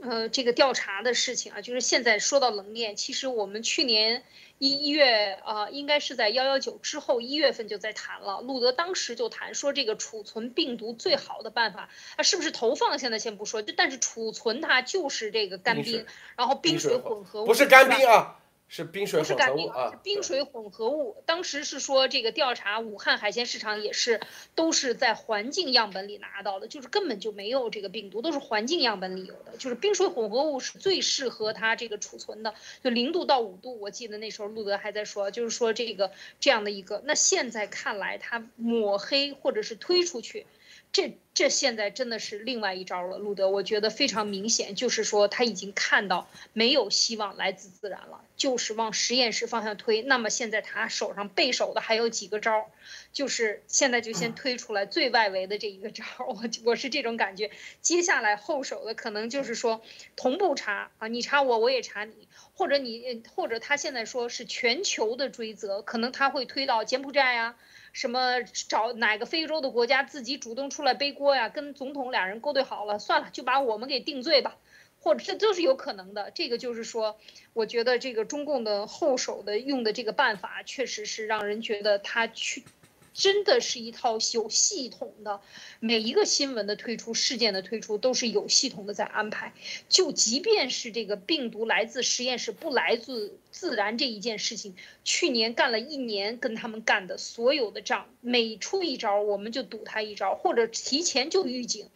[0.00, 4.22] 呃，这个调查的事情啊，就是现在说到冷链，其实我们去年。
[4.62, 8.42] 一一月啊，应该是在幺幺九之后一月份就在谈了。
[8.42, 12.98] 路德当时就谈说，这个储存病毒最好的办法，啊，是不是投放？
[12.98, 16.04] 现在先不说，就但是储存它就是这个干冰，
[16.36, 18.39] 然后冰水混合物，不是干冰啊。
[18.72, 21.16] 是冰水混合物啊，冰水混合物。
[21.26, 24.20] 当时是说这个调查武汉海鲜市场也是
[24.54, 29.56] 都是在环境样本里拿到的，就是根本就没有这个病毒，都是环境样本里有的。
[29.58, 32.54] 就是冰水混合物是最适合它这个储存的，
[32.84, 33.80] 就零度到五度。
[33.80, 37.02] 我记得那时候路德还在说，就是说这个这样的一个。
[37.04, 40.46] 那现在看来，它抹黑或者是推出去。
[40.92, 50.00] 这这现在真的是另外一招了，路德，我觉得非常明显，就是说他已经看到没有希望来自自然了，就是往实验室方向推。
[50.00, 52.64] 那么现在他手上备手的还有几个招儿，
[53.12, 57.50] 就是现在就先推出来最外围的这一个招儿，我我是这种感觉。
[57.82, 59.82] 接下来后手的可能就是说
[60.16, 67.56] 同步查啊，你查我，我也查你，或者你或者他现在说是全球的追责，可能他会推到柬埔寨呀。
[67.92, 71.50] 什么找哪个非洲的国家自己主动出来背锅呀？
[71.50, 74.56] 跟总统俩人勾兑好了，算了，就把我们给定罪吧。
[75.00, 76.30] 或者这都是有可能的。
[76.30, 77.18] 这个就是说，
[77.52, 82.64] 我觉得这个中共的后手的用的这个办法，确实是让人觉得他去。
[83.12, 85.40] 真的是一套有系统的，
[85.80, 89.52] 每一个新闻的推出、事件的推出都是有系统的在安排。
[89.88, 101.90] 就即便是这个病毒来自实验室，不来自自然这一件事情，去年干了一年跟他们干的所有的仗，每出一招我们就赌他一招，或者提前就预警，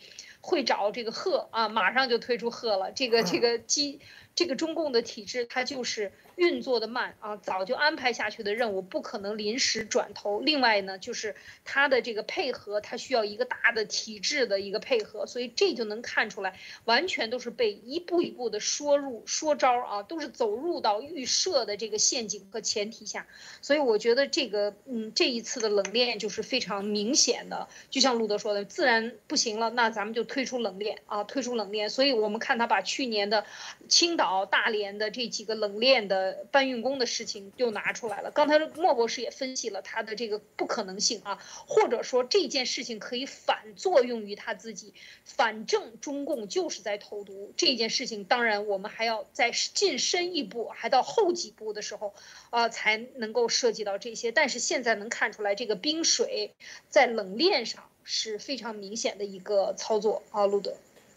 [0.46, 2.92] 会找这个贺啊，马上就推出贺了。
[2.92, 3.98] 这个这个基，
[4.34, 6.12] 这个中共的体制，它就是。
[6.36, 10.40] 运作的慢啊，早就安排下去的任务不可能临时转头。
[10.40, 23.26] 另外呢，就是它的这个配合，它需要一个大的体制的一个配合，所以这就能看出来，完全都是被一步一步的说入说招啊，都是走入到预设的这个陷阱和前提下。
[23.62, 31.88] 所以我觉得这个，嗯，这一次的冷链就是非常明显的，就像路德说的，自然不行了，那咱们就退出冷链啊，退出冷链。
[31.88, 33.44] 所以我们看他把去年的
[33.88, 36.23] 青岛、大连的这几个冷链的。
[36.24, 38.30] 呃搬运工的事情又拿出来了。
[38.30, 44.94] 刚才莫博士也分析了他的这个不可能性啊，或者说这件事情可以反作用于他自己。
[45.24, 52.14] 反正中共就是在投毒这件事情，当然我们还要再进深一步，还到后几步的时候，
[52.48, 54.32] 啊，才能够涉及到这些。
[54.32, 56.54] 但是现在能看出来，这个冰水
[56.88, 60.74] 在冷链上是非常明显的一个操作啊，路德。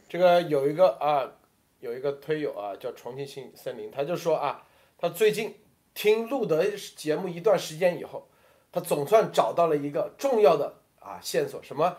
[0.10, 1.32] 这个有一个啊，
[1.80, 4.67] 有一个推友啊，叫重庆新森林，他就说啊。
[5.00, 5.56] 他最近
[5.94, 8.28] 听路德节目一段时间以后，
[8.72, 11.62] 他总算找到了一个重要的啊线索。
[11.62, 11.98] 什么？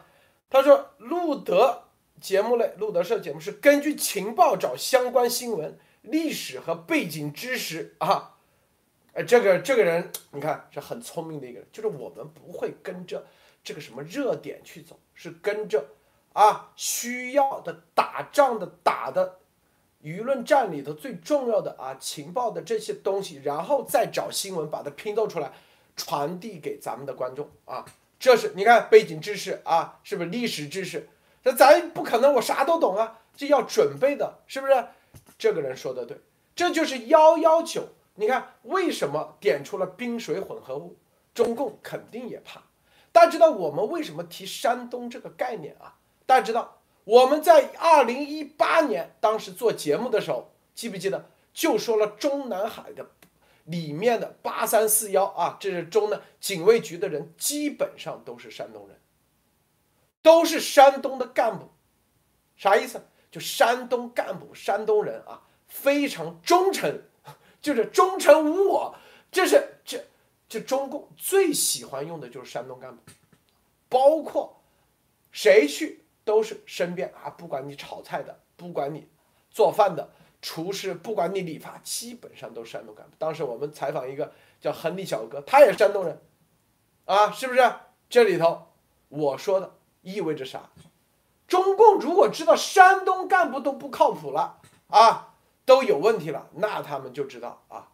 [0.51, 1.85] 他说路德
[2.21, 8.37] 节目类路德社节目是根据情报找相关新闻、历史和背景知识啊。
[9.13, 13.27] 哎，这个这个人你看是很聪明的一个人，就是我们不会跟着
[13.63, 15.85] 这个什么热点去走，是跟着
[16.33, 19.39] 啊需要的打仗的打的。
[20.03, 25.53] 舆论战里头最重要的啊情报的这些东西，然后再找新闻把它拼凑出来，
[25.97, 27.85] 传递给咱们的观众啊，
[28.19, 31.09] 这是你看背景知识啊，是不是历史知识？
[31.43, 34.87] 这咱不可能我啥都懂啊，这要准备的，是不是？
[35.37, 36.21] 这个人说的对，
[36.55, 37.89] 这就是幺幺九。
[38.15, 40.97] 你看为什么点出了冰水混合物？
[41.33, 42.63] 中共肯定也怕。
[43.13, 45.97] 大家知道我们为什么提山东这个概念啊？
[46.27, 46.78] 大家知道。
[47.09, 53.07] 我们在二零一八年当时做节目的时候，记不记得就说了中南海的
[53.65, 58.99] 里面的八三四幺啊，这是中呢警卫局的人，基本上都是山东人，
[60.21, 61.71] 都是山东的干部，
[62.59, 63.03] 啥意思？
[63.31, 67.05] 就山东干部、山东人啊，非常忠诚，
[67.63, 68.95] 就是忠诚无我。
[69.33, 70.05] 这是这
[70.47, 73.03] 这中共最喜欢用的就是山东干部，
[73.89, 74.61] 包括
[75.33, 76.05] 谁去。
[76.29, 79.09] 都是身边啊，不管你炒菜的，不管你
[79.51, 80.11] 做饭的
[80.43, 83.13] 厨师，不管你理发，基本上都是山东干部。
[83.17, 86.21] 当时我们采访一个叫亨利小哥，他也是山东人，
[87.07, 87.73] 啊，是不是？
[88.11, 88.67] 这里头
[89.09, 90.69] 我说的意味着啥？
[91.47, 97.89] 中共如果知道山东干部都不靠谱了啊，都有问题了，那他们就知道啊，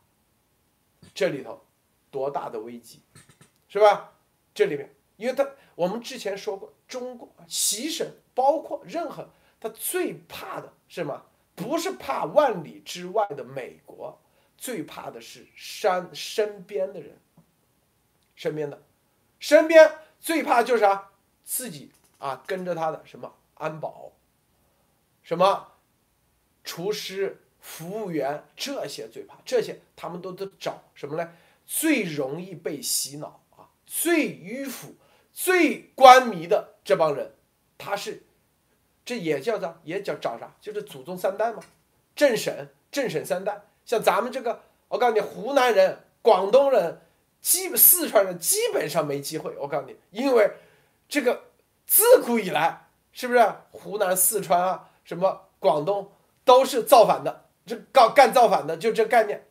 [1.15, 1.65] 这里头
[2.11, 3.01] 多大的危机，
[3.69, 4.15] 是吧？
[4.53, 8.07] 这里面，因为他我们之前说过，中共习省。
[8.35, 9.29] 包括任何
[9.61, 11.25] 他最怕的是什么？
[11.57, 14.21] 不是怕万里之外的美国，
[14.57, 17.19] 最怕的是山身边的人。
[18.37, 18.83] 身边的，
[19.39, 21.11] 身边最怕就是啥？
[21.45, 24.13] 自己啊，跟着他的什么安保，
[25.23, 25.73] 什么
[26.65, 29.39] 厨师、服务员这些最怕。
[29.45, 31.33] 这些他们都得找什么呢？
[31.67, 34.97] 最容易被洗脑啊，最迂腐、
[35.35, 37.33] 最官迷的这帮人。
[37.77, 38.23] 他是，
[39.05, 40.55] 这也叫做也叫找啥？
[40.61, 41.63] 就是祖宗三代嘛，
[42.15, 43.61] 政审政审三代。
[43.85, 47.01] 像咱们这个，我告诉你，湖南人、广东人、
[47.43, 49.55] 基四川人基本上没机会。
[49.59, 50.53] 我告诉你，因为
[51.09, 51.45] 这个
[51.85, 56.11] 自古以来，是不是湖南、四川啊，什么广东
[56.45, 59.47] 都是造反的，这搞干造反的，就这概念，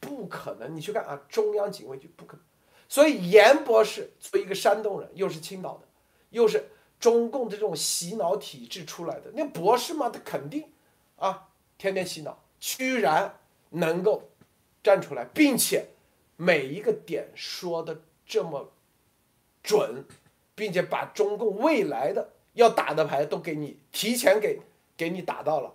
[0.00, 0.74] 不可能。
[0.74, 2.44] 你去看啊，中央警卫局不可能。
[2.92, 5.88] 所以严博士作为一个山东人，又是青岛的，
[6.28, 6.68] 又是。
[7.00, 10.70] 中共的这种洗脑体制出来的那博士嘛，他肯定
[11.16, 13.40] 啊，天天洗脑，居然
[13.70, 14.30] 能够
[14.84, 15.86] 站出来，并且
[16.36, 18.70] 每一个点说的这么
[19.64, 20.04] 准，
[20.54, 24.60] 并且把中共未来的要打的牌都给你提前给
[24.96, 25.74] 给你打到了。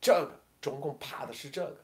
[0.00, 1.76] 这个中共怕的是这个，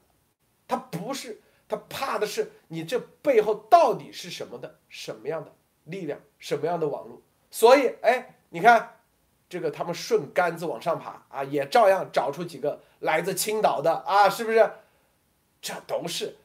[0.67, 1.41] 他不是
[1.73, 5.51] 他怕的是你这背后到底是什么的什么样的
[5.85, 7.23] 力量，什么样的网络。
[7.51, 8.97] 所以，哎，你看，
[9.49, 14.71] 这个他们顺杆子往上爬啊，也照样找出几个来自青岛的啊，是不是？
[15.63, 16.37] 这都是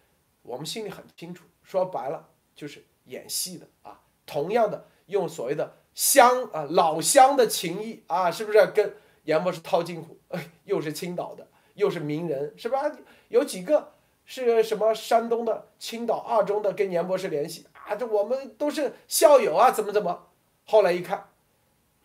[0.43, 3.99] 我们心里很清楚，说白了就是演戏的啊。
[4.25, 10.17] 同样的，用所谓的乡啊老乡的情谊啊，是不是跟杨博士套近乎？
[10.63, 12.89] 又是青岛的，又是名人，是吧？
[13.27, 13.91] 有几个
[14.29, 17.95] 是什么山东的、青岛二中的，跟严博士联系啊？
[17.95, 20.27] 这我们都是校友啊，怎么怎么？
[20.65, 21.29] 后来一看，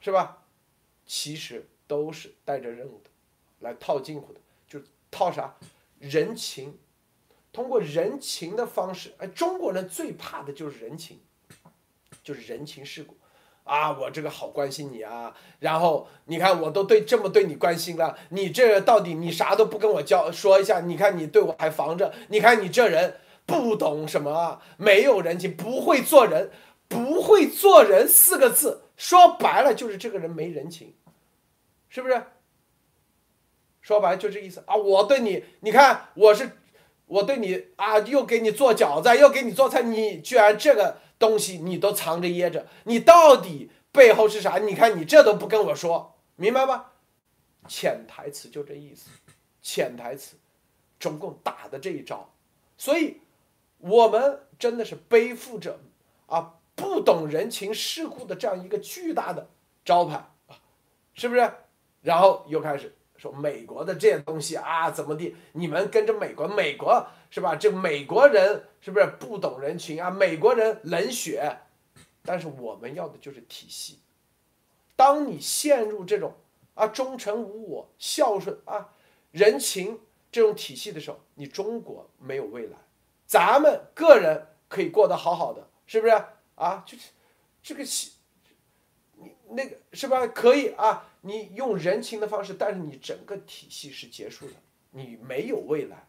[0.00, 0.44] 是吧？
[1.04, 3.10] 其实都是带着任务的，
[3.58, 5.56] 来套近乎的，就是套啥
[5.98, 6.78] 人情，
[7.52, 11.20] 通过人情的方式，哎，中国人最怕的就是人情，
[12.22, 13.16] 就是人情世故，
[13.64, 26.50] 啊，我这个好关心你啊，然后你看我都对这么对你关心了，你这到底你啥都不跟我交说一下，你看你对我还防着，你看你这人不懂什么，没有人情，不会做人，
[26.88, 28.82] 不会做人四个字。
[28.96, 30.94] 说白了就是这个人没人情，
[31.88, 32.22] 是不是？
[33.80, 34.76] 说白了就这意思啊！
[34.76, 36.50] 我对你，你看我是，
[37.06, 44.58] 我对你啊，又给你做饺子，又给你做菜，你居然这个东西你都藏着掖着，你到底背后是啥？
[44.58, 46.86] 你看你这都不跟我说，明白吗？
[47.68, 49.08] 潜台词就这意思，
[49.62, 50.34] 潜台词，
[50.98, 52.28] 中共打的这一招，
[52.76, 53.20] 所以
[53.78, 55.78] 我们真的是背负着
[56.26, 56.54] 啊。
[56.74, 59.48] 不懂人情世故的这样一个巨大的
[59.84, 60.16] 招牌
[60.48, 60.58] 啊，
[61.14, 61.52] 是不是？
[62.00, 65.36] 然后又开始说美国的这些东西啊，怎么地？
[65.52, 67.54] 你们跟着美国，美国是吧？
[67.54, 70.10] 这美国人是不是不懂人情啊？
[70.10, 71.56] 美国人冷血，
[72.24, 74.00] 但是我们要的就是体系。
[74.96, 76.34] 当你陷入这种
[76.74, 78.88] 啊忠诚无我、孝顺啊
[79.30, 80.00] 人情
[80.32, 82.76] 这种体系的时候，你中国没有未来。
[83.24, 86.24] 咱们个人可以过得好好的，是不是？
[86.56, 87.10] 啊，就是
[87.62, 88.14] 这个戏，
[89.14, 90.26] 你那个是吧？
[90.26, 94.54] 可以啊，你用人情的方式，但是你整个体系是结束的，
[94.90, 96.06] 你没有未来。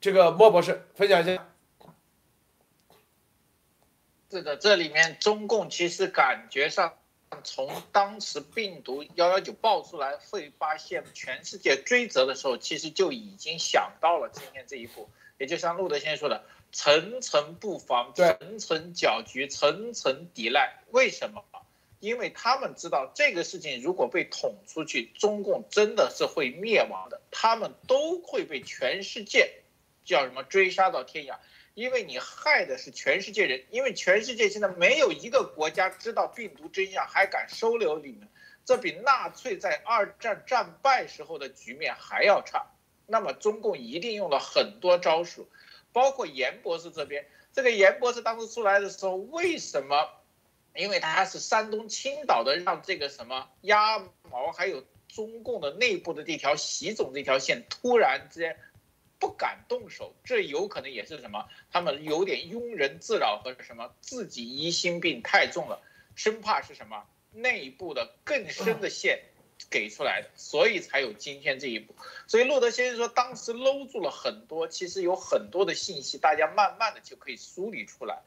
[0.00, 1.48] 这个莫博士分享一下。
[4.30, 6.94] 是的，这里面中共其实感觉上，
[7.42, 15.08] 从当时病毒幺幺九爆出来，会发现全世界追责的时候，其实就已经想到了今天这一步。
[15.38, 16.44] 也就像路德先生说的。
[16.70, 20.82] 层层布防，层层搅局，层层抵赖。
[20.90, 21.42] 为什么？
[22.00, 27.20] 因为他们知道这个事情如果被捅出去，中共真的是会灭亡的。
[27.30, 29.62] 他们都会被全世界
[30.04, 31.36] 叫什么追杀到天涯。
[31.74, 38.28] 因为你害的是全世界人，因为全世界现在没有一个国家知道病毒真相还敢收留你们，
[38.64, 42.66] 这比纳粹在二战战败时候的局面还要差。
[43.06, 45.48] 那么中共一定用了很多招数。
[45.92, 50.08] 包括严博士这边，这个严博士当时出来的时候，为什么？
[50.78, 53.98] 因为他是山东青岛的，让这个什么鸭
[54.30, 58.56] 毛，还有中共的内部的这条习总这条线突然之间
[59.18, 61.48] 不敢动手，这有可能也是什么？
[61.72, 65.82] 他们有点庸人自扰和什么自己疑心病太重了，
[66.14, 69.20] 生怕是什么内部的更深的线。
[69.70, 71.92] 给出来的，所以才有今天这一步。
[72.28, 78.22] 所以洛德先生说，当时搂住了很多，其实有很多的信息，大家慢慢的就可以梳理出来。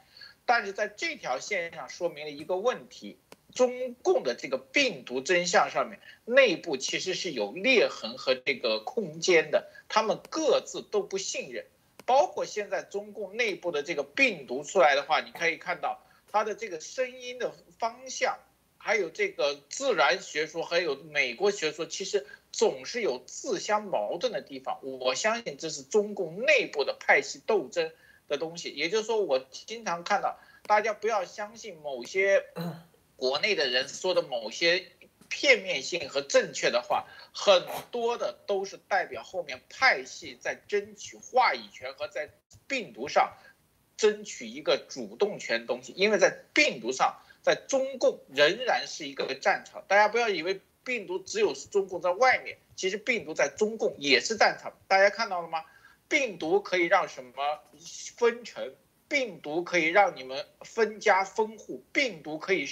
[0.52, 3.18] 但是在这条线上说明了一个问题：
[3.56, 11.66] 中共的这个病毒真相上面，内部其实是有裂痕和这个空间的，他们各自都不信任。
[12.06, 18.38] 包括现在中共内部的这个病毒出来的话，你可以看到它的这个声音的方向。
[18.78, 24.80] 还有这个自然学说，还有美国学说，其实总是有自相矛盾的地方。
[24.82, 27.90] 我相信这是中共内部的派系斗争
[28.32, 28.70] 的东西。
[28.70, 32.46] 也就是说，我经常看到大家不要相信某些
[33.16, 34.88] 国内的人说的某些
[35.30, 42.30] 片面性和正确的话，很多的都是代表后面派系在争取话语权和在
[42.68, 43.34] 病毒上
[43.98, 47.22] 争取一个主动权东西，因为在病毒上。
[47.44, 54.72] 在中共仍然是一个战场，大家不要以为病毒只有中共在外面，其实病毒在中共也是战场。
[54.88, 55.66] 大家看到了吗？
[56.12, 57.32] 病毒可以让什么
[58.18, 58.76] 分成？
[59.08, 62.68] 病毒可以让你们分家分户，病毒可以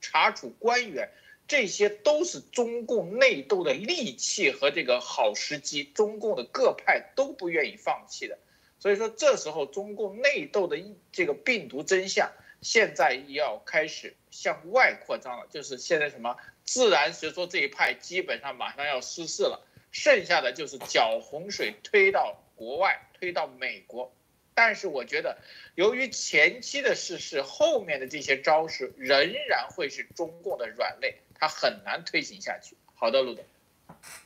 [0.00, 1.08] 查处官员，
[1.46, 8.36] 这些都是中共内斗的利器和这个好时机，中共的各派都不愿意放弃的。
[8.80, 10.76] 所以说，这时候中共内斗的
[11.12, 12.32] 这个病毒真相。
[12.60, 24.12] 现在要开始向外扩张了，就是现在什么自然学说这一派基本上马上要失势了，剩下的就是搅洪水推到国外，推到美国。
[24.52, 25.38] 但是我觉得，
[25.76, 31.22] 由于前期的事实，后面的这些招式仍然会是中共的软肋。
[31.34, 32.76] 它很难推行下去。
[32.94, 33.42] 好的，陆总。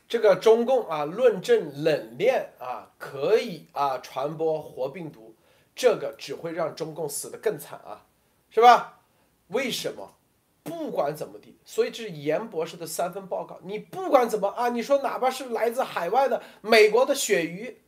[0.08, 5.36] 这个中共啊，论证冷链啊可以啊传播活病毒，
[5.76, 8.04] 这个只会让中共死得更惨啊，
[8.50, 9.02] 是吧？
[9.46, 10.16] 为什么？
[10.64, 13.60] 不管怎么地，所以这是严博士的三份报告。
[13.62, 17.78] 你不管怎么啊，你说哪怕是来自海外的美国的鳕鱼，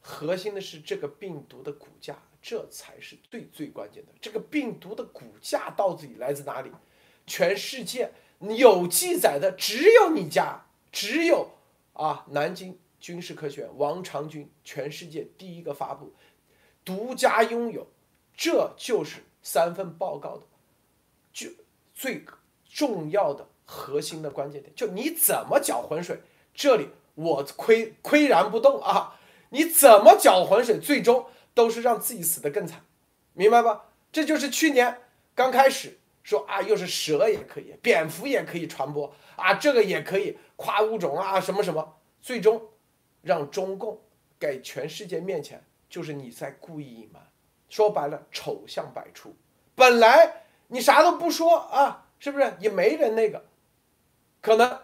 [0.00, 4.12] 核心的是这个病毒的骨架，这才是最最关键的。
[4.20, 6.70] 这个病毒的骨架到底来自哪里？
[7.26, 8.12] 全世界
[8.56, 11.50] 有记载的只有你家，只有。
[11.94, 12.24] 啊！
[12.28, 16.12] 南京军事科学院王长军，全世界第一个发布，
[16.84, 17.88] 独家拥有，
[18.36, 20.46] 这就是三份报告的，
[21.32, 21.50] 就
[21.92, 22.24] 最
[22.64, 26.20] 重要的核心的关键点，就你怎么搅浑水，
[26.54, 26.86] 这里
[27.16, 29.17] 我岿岿然不动啊！
[29.50, 32.84] 你怎么搅浑水，最终都是让自己死得更惨，
[33.32, 33.86] 明白吧？
[34.10, 35.02] 这就是去年
[35.34, 40.38] 刚开始说啊，又是蛇也可以，蝙蝠也可以传播啊，这个也可以。
[40.56, 42.60] 跨物种啊，什么什么，最终
[43.22, 44.00] 让中共
[44.40, 47.22] 给全世界面前就是你在故意隐瞒，
[47.68, 49.36] 说白了丑相百出。
[49.76, 53.44] 本来你啥都不说啊，是不是也没人那个，
[54.40, 54.80] 可能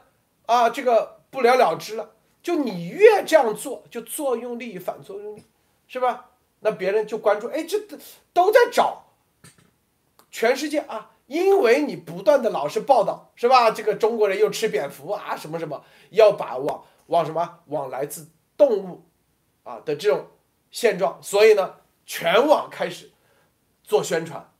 [0.46, 2.12] 啊这个不了了之了。
[2.44, 5.42] 就你越这样做，就作用力反作用力，
[5.88, 6.30] 是吧？
[6.60, 7.80] 那别人就关注，哎，这
[8.34, 9.06] 都在找
[10.30, 11.10] 全世界啊。
[11.26, 13.70] 因为你不断的老是报道，是吧？
[13.70, 18.28] 这个中国人又吃蝙蝠啊，什么什么，要把往往什么往来自
[18.58, 19.06] 动物，
[19.62, 20.26] 啊的这种
[20.70, 23.10] 现状，所以呢，全网开始
[23.82, 24.52] 做宣传，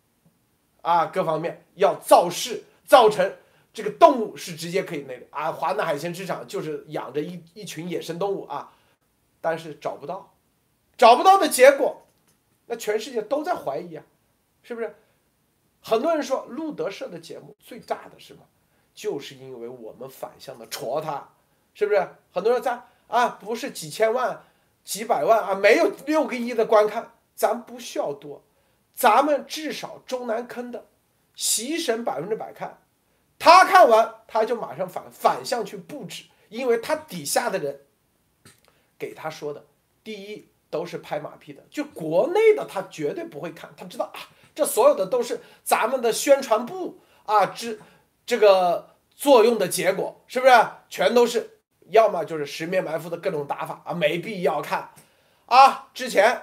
[0.81, 3.37] 啊，各方面要造势，造成
[3.75, 8.73] 这个动物是直接可以那个啊，华南海鲜市场就是养着一一群野生动物啊，
[9.41, 10.33] 但是找不到，
[10.97, 12.07] 找不到的结果，
[12.67, 14.05] 那全世界都在怀疑啊，
[14.63, 14.95] 是不是？
[15.83, 18.41] 很多人说路德社的节目最炸的什么？
[18.95, 21.29] 就是因为我们反向的戳他，
[21.75, 22.09] 是不是？
[22.33, 24.41] 很多人在啊，不是几千万、
[24.85, 28.41] 几百万啊，没有六个亿的观看，咱不需要多，
[28.95, 30.87] 咱们至少中南坑的
[31.35, 32.79] 席神百分之百看，
[33.39, 37.81] 他看完他就马上反反向去布置，因为他底下的人
[38.99, 39.65] 给他说的，
[40.03, 44.21] 第一都是拍马屁的，就国内的他绝对不会看，他知道啊。
[44.55, 47.81] 这所有的都是咱们的宣传部啊，之
[48.25, 50.53] 这个作用的结果，是不是？
[50.89, 51.59] 全都是
[51.91, 54.91] 要么就是十面埋伏的各种打法啊，没必要看
[55.47, 55.89] 啊。
[55.93, 56.43] 之前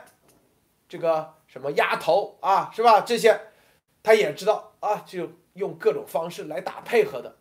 [0.89, 2.99] 这个什么压头啊，是吧？
[2.99, 3.39] 这些
[4.03, 7.37] 他也知道啊，就用各种方式来打配合的。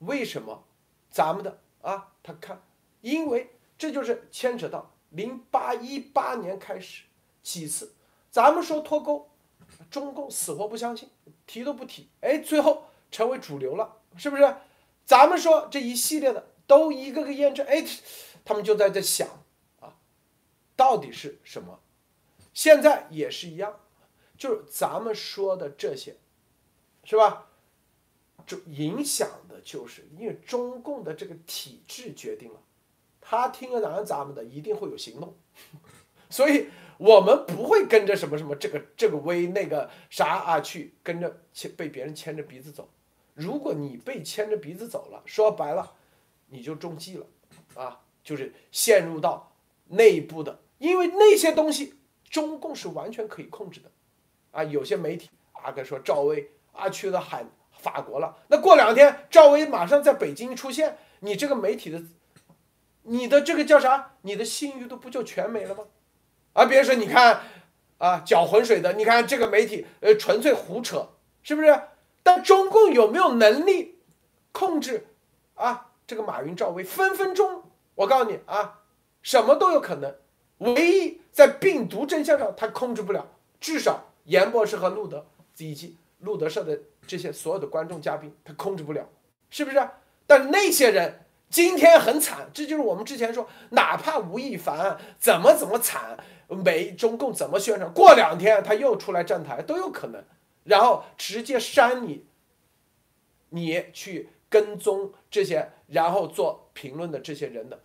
[0.00, 0.64] 为什么
[1.10, 2.12] 咱们的啊？
[2.22, 2.62] 他看，
[3.00, 7.04] 因为这就是牵扯到零八一八年开始
[7.42, 7.94] 几次，
[8.30, 9.28] 咱们说脱钩。
[9.90, 11.10] 中共死活不相信，
[11.46, 14.56] 提都不提，哎，最后成为主流了，是不是？
[15.04, 17.84] 咱们说这一系列的都一个个验证，哎，
[18.46, 19.28] 他们就在这想
[19.80, 19.94] 啊，
[20.74, 21.80] 到底是什么？
[22.54, 23.78] 现在也是一样，
[24.38, 26.16] 就是咱们说的这些，
[27.08, 27.46] 是吧？
[28.46, 32.60] 就影响的就是因为中共的这个体制决定了，
[33.20, 35.34] 他听了咱们的一定会有行动，
[36.28, 36.68] 所以。
[37.00, 42.88] 我们不会跟着什么什么这个这个威那个啥啊去跟着牵被别人牵着鼻子走。
[43.34, 45.94] 如果你被牵着鼻子走了，说白了，
[46.48, 47.26] 你就中计了，
[47.76, 49.52] 啊，就是陷入到
[49.86, 51.94] 内部的，因为那些东西
[52.28, 53.88] 中共是完全可以控制的，
[54.50, 62.02] 啊，有些媒体啊跟说赵薇啊去了海法国了，那过两天赵薇马上在北京出现，你这个媒体的，
[63.02, 64.12] 你的这个叫啥？
[64.22, 65.84] 你的信誉度不就全没了吗？
[66.52, 67.42] 啊，别说你看，
[67.98, 71.10] 啊，搅浑水的，你看这个媒体，呃，纯粹胡扯，
[71.42, 71.82] 是不是？
[72.22, 73.98] 但中共有没有能力
[74.52, 75.06] 控制
[75.54, 75.86] 啊？
[76.06, 77.64] 这个马云、赵薇分分钟，
[77.94, 78.80] 我告诉你啊，
[79.22, 80.14] 什么都有可能。
[80.58, 83.28] 唯一在病毒真相上他控制不了，
[83.60, 85.26] 至少严博士和路德
[85.58, 89.08] 以及路德社的这些所有的观众嘉宾他控制不了，
[89.50, 89.88] 是不是？
[90.26, 91.24] 但那些人。
[91.50, 96.14] 今天很惨，这就是我们之前说，哪怕吴亦凡怎么怎么惨，
[96.46, 100.22] 美中共怎么宣传，过两天他又出来站台都有可能，
[100.64, 102.26] 然后直接删你，
[103.48, 107.80] 你去跟踪这些，然后做评论的这些人的，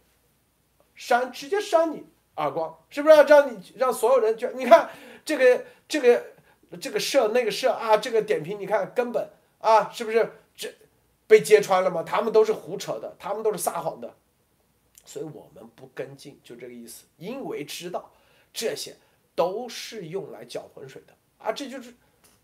[0.93, 2.05] 删直接删你
[2.35, 4.89] 耳光，是不是要让你让所有人就你看
[5.23, 6.32] 这个这个
[6.77, 10.73] 这个社那个社啊，这个点评你看根本啊，是不是这？
[11.25, 12.03] 被揭穿了吗？
[12.03, 14.13] 他们都是胡扯的，他们都是撒谎的，
[15.05, 17.05] 所以我们不跟进，就这个意思。
[17.17, 18.11] 因为知道
[18.53, 18.97] 这些
[19.33, 21.93] 都是用来搅浑水的啊，这就是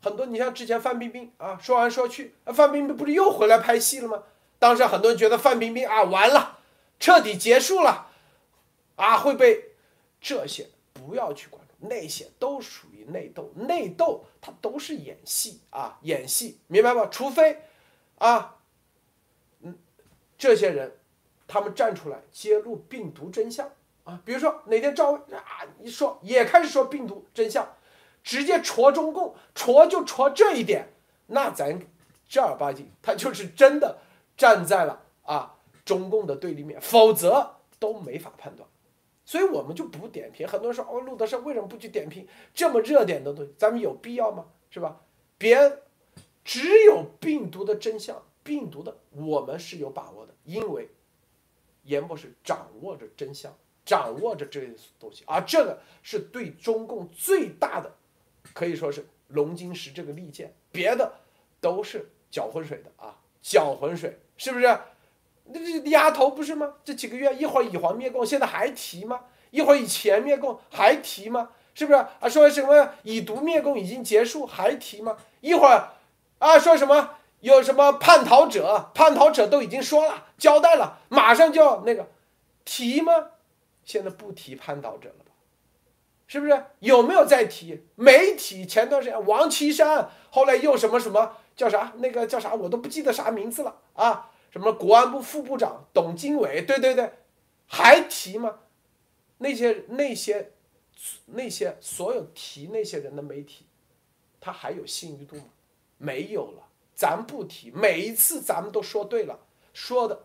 [0.02, 4.24] 很多你像之前范冰冰啊，说完说去，范冰冰不是又回来拍戏了吗？
[4.58, 6.60] 当时很多人觉得范冰冰啊完了，
[7.00, 8.08] 彻底结束了，
[8.96, 9.74] 啊会被
[10.22, 17.08] 这些不要去关注，那些都属内斗，内斗它都是演戏啊，演戏，明白吗？
[17.12, 17.64] 除非
[18.18, 18.58] 啊，
[19.62, 19.78] 嗯，
[20.38, 20.98] 这些人
[21.48, 23.70] 他们站出来揭露病毒真相
[24.04, 27.68] 啊，比如说哪天赵啊一说也开始说病毒真相。
[28.22, 30.90] 直接戳中共，戳就戳这一点，
[31.28, 31.80] 那咱
[32.28, 33.98] 正儿八经，他就是真的
[34.36, 35.56] 站在了啊
[35.86, 38.68] 中共的对立面，否则都没法判断。
[39.30, 40.48] 所以我们就不点评。
[40.48, 43.54] 很多人说哦，路德社为什么不去点评这么热点的东西？
[43.60, 44.48] 咱们有必要吗？
[44.72, 45.02] 是吧？
[45.38, 45.84] 别
[46.44, 50.90] 只有病毒的真相，病毒的我们是有把握的，因为
[51.84, 53.56] 严博士掌握着真相，
[53.86, 57.96] 掌握着这些东西，而这个是对中共最大的。
[58.56, 61.14] 可以说是龙金石这个利剑，别的
[61.62, 64.66] 都是搅浑水的啊，搅浑水是不是？
[65.52, 66.74] 那这丫头不是吗？
[66.86, 69.22] 这几个月一会儿以黄灭共，现在还提吗？
[69.52, 71.50] 一会儿以前灭共还提吗？
[71.74, 72.30] 是不是啊？
[72.30, 75.18] 说什么以毒灭共已经结束还提吗？
[75.42, 75.90] 一会儿
[76.38, 82.08] 啊说什么有什么叛逃者，叛逃者都已经说了交代了，马上就要那个
[82.66, 83.14] 提吗？
[83.84, 85.32] 现在不提叛逃者了吧。
[86.28, 87.86] 是不是有没有再提？
[87.96, 88.64] 没提。
[88.64, 91.94] 前段时间王岐山，后来又什么什么叫啥？
[91.98, 92.54] 那个叫啥？
[92.54, 94.30] 我都不记得啥名字了啊！
[94.50, 96.64] 什么国安部副部长董经纬？
[96.64, 97.12] 对对对，
[97.68, 98.60] 还提吗？
[99.38, 100.52] 那些那些
[101.28, 103.66] 那些所有提那些人的媒体，
[104.42, 105.44] 他还有信誉度吗？
[105.98, 106.64] 没有了。
[106.96, 109.40] 咱不提，每一次咱们都说对了，
[109.72, 110.24] 说的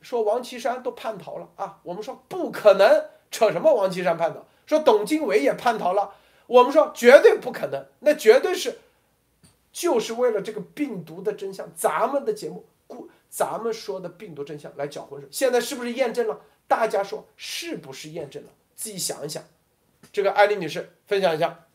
[0.00, 1.80] 说王岐山都叛逃了啊！
[1.82, 4.46] 我们说不可能，扯什么王岐山叛逃？
[4.64, 6.14] 说董经纬也叛逃了，
[6.46, 8.78] 我们说绝对不可能，那绝对是，
[9.70, 16.40] 就是为了这个病毒的真相，咱们的节目，故咱们说的病毒真相来搅浑水，现在是不是验证了？
[16.68, 18.50] 大家说是不是验证了？
[18.74, 19.44] 自己想一想，
[20.12, 21.66] 这个艾丽女士分享一下。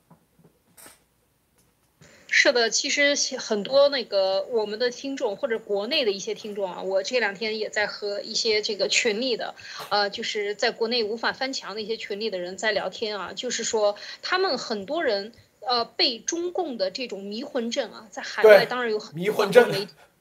[2.27, 9.55] 是的，其实很多那个我们的听众或者国内的一些听众啊，我这两天也在和一些这个群里的，
[9.89, 19.87] 呃，就是在国内无法翻墙的一些群里的人在聊天啊，就是说他们很多人呃被中共的这种迷魂阵啊，在海外当然有很迷魂阵，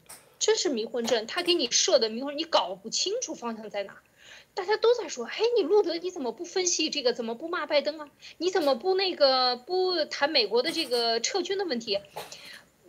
[0.45, 4.03] 这是迷魂阵，他给你设的迷魂，你搞不清楚方向在哪。
[4.53, 7.15] 大家都在说，嘿，你路德你怎么不分析这个？
[7.15, 8.11] 怎么不骂拜登啊？
[8.37, 11.99] 你怎么不那个不谈美国的这个撤军的问题？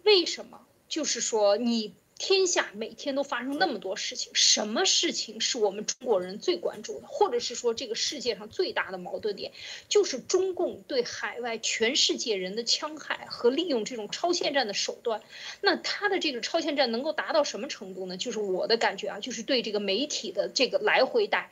[0.04, 0.68] 为什么？
[0.90, 1.94] 就是说你。
[2.18, 7.08] 天下每天都发生那么多事情，什么事情是我们中国人最关注的？
[7.08, 9.52] 或者是说，这个世界上最大的矛盾点，
[9.90, 15.22] 就是中共对海外全世界人的戕害和利用这种超限战的手段。
[15.60, 18.16] 那他的这个超限战能够达到什么程度呢？
[18.16, 21.52] 就是我的感觉啊，就是对这个媒体的这个来回带，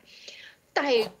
[0.72, 1.12] 带，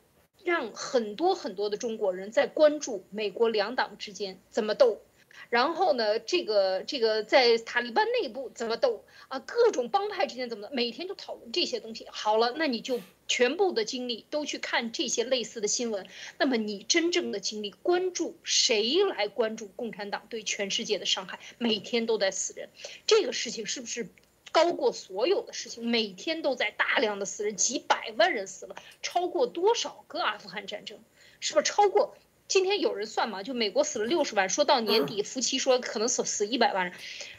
[0.42, 5.02] 让很多很多的中国人在关注美国两党之间怎么斗。
[5.50, 9.38] 然后呢，这个这个在塔利班内部怎么斗啊？
[9.40, 12.06] 各种帮派之间怎么的每天就讨论这些东西。
[12.10, 16.06] 好了，那你就全部的精力都去看这些类似的新闻。
[16.38, 21.38] 那么你真正的精力关注谁来关注共产党对全世界的伤害？
[21.58, 22.68] 每天都在死人，
[23.06, 24.08] 这个事情是不是
[24.50, 25.86] 高过所有的事情？
[25.86, 30.98] 每天都在大量的死人，几百万人死了，超过多少个阿富汗战争？
[31.40, 32.16] 是不是超过？
[32.46, 33.42] 今天有人算嘛？
[33.42, 36.94] 就美国死了六十万，说到年底，夫妻说可能死死一百万人。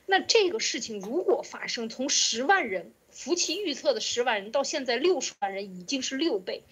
[0.08, 6.64] 那这个事情如果发生，从十万人，夫妻预测的十万人，到现在六十万人，已经是六倍。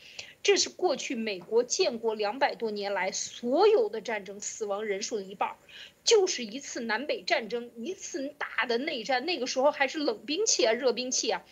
[0.41, 5.55] 这是过去美国建国两百多年来所有的战争死亡人数的一半，
[6.03, 9.25] 就是一次南北战争，一次大的内战。
[9.25, 11.43] 那个时候还是冷兵器啊，热兵器啊，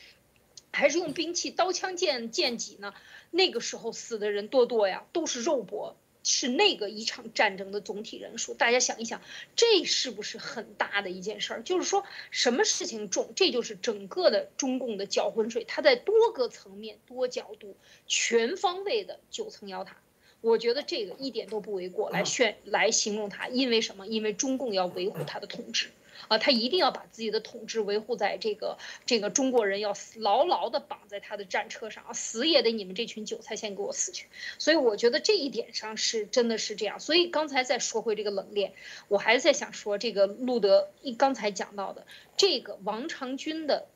[0.73, 2.93] 还是用兵器，刀枪剑剑戟呢？
[3.29, 5.95] 那个时候死的人多多呀，都是肉搏。
[6.24, 9.22] 是那个一场战争的总体人数，大家想一想，
[9.55, 11.63] 这是不是很大的一件事儿？
[11.63, 17.76] 就是说，什么事情重，这就是整个的中共的搅浑水，它在多个层面、多角度、
[18.07, 19.97] 全方位的九层妖塔。
[20.41, 24.07] 我觉得这个一点都不为过，来炫来形容它，因为什么？
[24.07, 25.91] 因为中共要维护它的统治。
[26.28, 34.28] 啊，他一定要把自己的统治维护在这个这个中国人要牢牢的绑在他的战车上，死也得你们这群韭菜先给我死去。
[34.57, 36.99] 所以我觉得这一点上是真的是这样。
[36.99, 38.74] 所以刚才再说回这个冷链，
[39.07, 42.05] 我还是在想说这个路德一刚才讲到的
[42.38, 43.88] 这个王长军的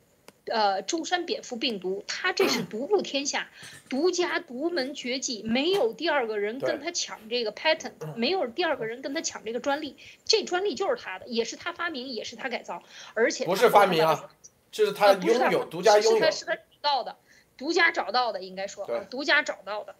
[0.46, 3.48] 呃舟山蝙蝠病毒，它这是独步天下，
[3.88, 12.82] 独家独门绝技，没有第二个人跟他抢这个 patent，没有第二个人跟他抢这个专利，这专利就是他的，也是他发明，也是他改造，
[13.14, 14.30] 而且不是发明啊，
[14.70, 17.16] 这是他拥有独家拥有，是他是他找到的，
[17.56, 19.96] 独家找到的应该说啊，独家找到的，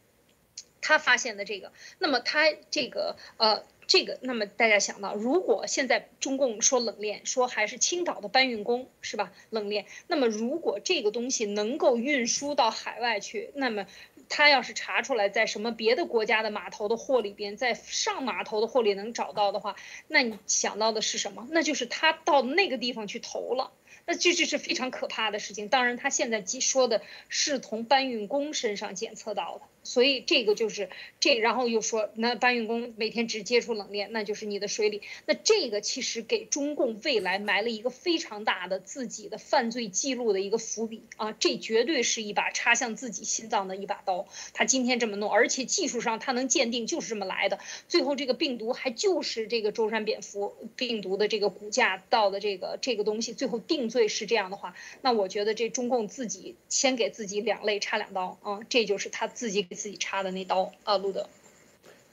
[0.87, 3.64] 他发现的这个，那么他这个呃。
[3.89, 9.32] 这个，那么大家想到，如果现在中共说冷链，说还是青岛的搬运工是吧？
[9.51, 13.87] 冷链，那么如果这个东西能够运输到海外去，那么
[14.28, 19.76] 他要是查出来在什么别的国家的码头的货里边，在上码头的货里能找到的话，
[20.09, 21.47] 那你想到的是什么？
[21.53, 23.70] 那就是他到那个地方去投了。
[24.09, 25.68] 那这这是非常可怕的事情。
[25.68, 31.37] 当然，他现在说的是从搬运工身上检测到的，所以这个就是这。
[31.39, 35.01] 然后又说，那搬运工每天只接触冷链，那就是你的水里。
[35.24, 41.32] 那这个其实给中共未来埋了一个非常大的自己的犯罪记录的一个伏笔啊！
[41.32, 44.26] 这绝对是一把插向自己心脏的一把刀。
[44.53, 47.59] 他今天这么弄，而且技术上他能鉴定就是这么来的。
[47.89, 53.87] 最后这个病毒还就是这个舟山蝙蝠病毒的这个骨架到的这个这个东西，最后定。
[53.87, 61.29] 罪，是这样的话，那我觉得这中共自己先给自己两肋插两刀啊，这就是他自己自己插的那刀啊，路德。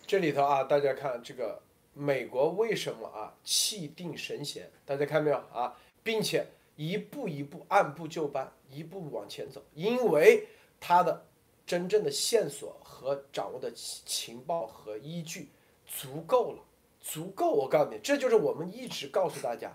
[0.05, 1.61] 这里头啊，大家看这个
[1.93, 4.69] 美国为什么啊气定神闲？
[4.85, 5.75] 大家看没有啊？
[6.03, 6.45] 并且
[6.75, 10.45] 一步一步按部就班，一步往前走，因为
[10.79, 11.25] 他的
[11.65, 15.47] 真正的线索和掌握的情报和依据
[15.87, 16.63] 足够了，
[16.99, 17.51] 足够。
[17.51, 19.73] 我告诉你，这就是我们一直告诉大家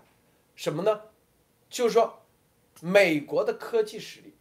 [0.55, 1.01] 什么呢？
[1.69, 2.21] 就是说，
[2.81, 4.35] 美国的科技实力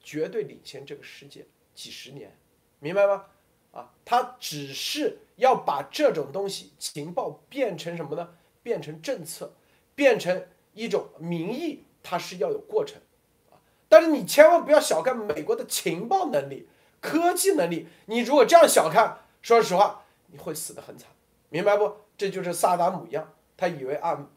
[0.00, 2.36] 绝对领先这个世界几十年，
[2.84, 3.24] 明白吗？
[3.72, 8.34] 啊，他只是要把这种东西情报变成什么呢？
[8.62, 9.54] 变成政策，
[9.94, 13.00] 变成一种民意，它是要有过程
[13.50, 13.56] 啊。
[13.88, 16.68] 但是你千万不要小看美国的情报能力、
[17.00, 17.88] 科技能力。
[18.04, 21.08] 你如果这样小看，说实话，你会死得很惨，
[21.48, 21.90] 明白不？
[22.18, 24.28] 这就是萨达姆一样，他以为啊。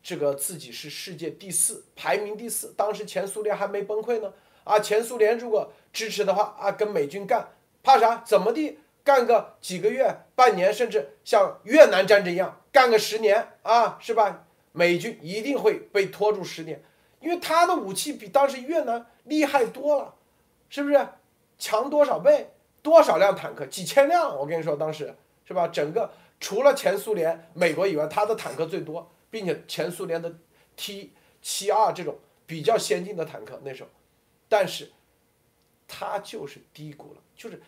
[0.00, 2.72] 这个自己是世界第四，排名第四。
[2.76, 4.32] 当时前苏联还没崩溃呢，
[4.62, 7.48] 啊，前苏联如果支持的话，啊，跟美军干，
[7.86, 8.24] 怕啥？
[8.26, 8.80] 怎么地？
[9.04, 14.44] 干个几个月、半年，甚至像越南战争一样，干个十年啊，是吧？
[14.72, 16.82] 美军一定会被拖住十年，
[17.20, 20.16] 因为他的武器比当时越南厉害多了，
[20.68, 21.08] 是不是？
[21.58, 22.50] 强多少倍？
[22.82, 23.64] 多少辆坦克？
[23.66, 24.36] 几千辆？
[24.36, 25.14] 我跟你说，当时
[25.44, 25.68] 是吧？
[25.68, 26.10] 整个
[26.40, 29.08] 除了前苏联、美国以外，他的坦克最多。
[29.28, 30.32] 并且前苏联的
[30.76, 31.12] T
[31.42, 32.16] 七二这种
[32.46, 33.90] 比较先进的坦克那时候，
[34.48, 34.90] 但是
[35.86, 37.60] 他就是低估了，就是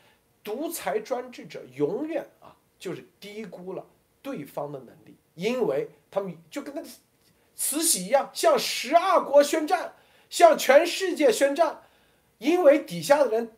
[0.49, 3.85] 独裁专制者永远啊就是低估了
[4.23, 6.89] 对方的能力，因为他们就跟那个
[7.55, 9.93] 慈禧一样，向十二国宣战，
[10.31, 11.83] 向全世界宣战，
[12.39, 13.53] 因为底下的人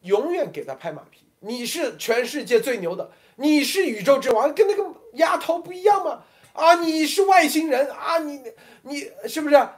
[0.00, 4.82] 永远给他拍马屁，你是全世界最牛的，你是宇宙之王，跟那个
[5.16, 6.24] 丫头不一样吗？
[6.54, 8.18] 啊，你是外星人啊！
[8.20, 8.42] 你
[8.84, 9.68] 你是不是？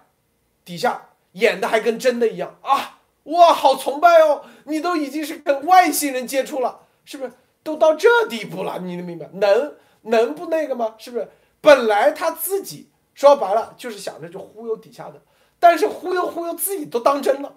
[0.64, 2.93] 底下演的还跟真的一样啊！
[3.24, 4.44] 哇，好崇拜哦！
[4.64, 7.32] 你都已经是跟外星人接触了，是不是？
[7.62, 9.28] 都到这地步了，你能明白？
[9.32, 10.94] 能能不那个吗？
[10.98, 11.28] 是不是？
[11.60, 15.22] 本来他自己说白了就是想着就忽悠底下的，
[15.58, 17.56] 但是忽悠忽悠自己都当真了，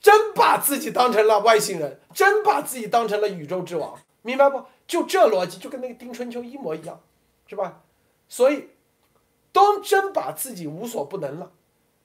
[0.00, 4.64] 真把自己当成了外星人，真把自己当成了宇宙之王，明白不？
[4.88, 7.00] 就这逻辑，就跟那个丁春秋一模一样，
[7.46, 7.82] 是吧？
[8.28, 8.70] 所以，
[9.52, 11.52] 都真把自己无所不能了，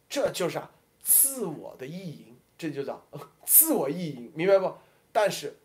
[0.08, 0.70] 这就是啊
[1.02, 3.06] 自我的意淫，这就叫
[3.46, 4.74] 自我意淫，明白不？
[5.12, 5.58] 但是，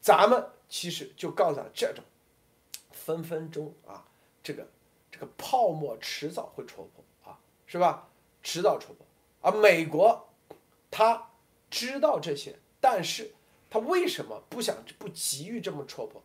[0.00, 2.04] 咱们其实就告诉他，这种
[2.90, 4.04] 分分钟啊，
[4.42, 4.66] 这个
[5.10, 8.08] 这个泡沫迟早会戳破啊，是吧？
[8.42, 9.06] 迟早戳破。
[9.40, 10.28] 而美国
[10.90, 11.30] 他
[11.70, 13.34] 知道这些，但是
[13.68, 16.22] 他为什么不想不急于这么戳破？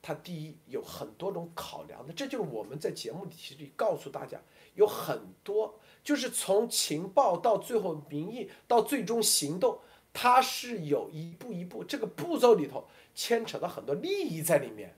[0.00, 4.40] 他第一有很多种考量的，这就是我们在节目里其实告诉大家，
[4.74, 9.78] 有很多就是从情报到最后民意到最终行动，
[10.12, 14.96] 它是有一步一步这个步骤里头牵扯到很多利益在里面，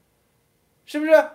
[0.87, 1.31] 是不是？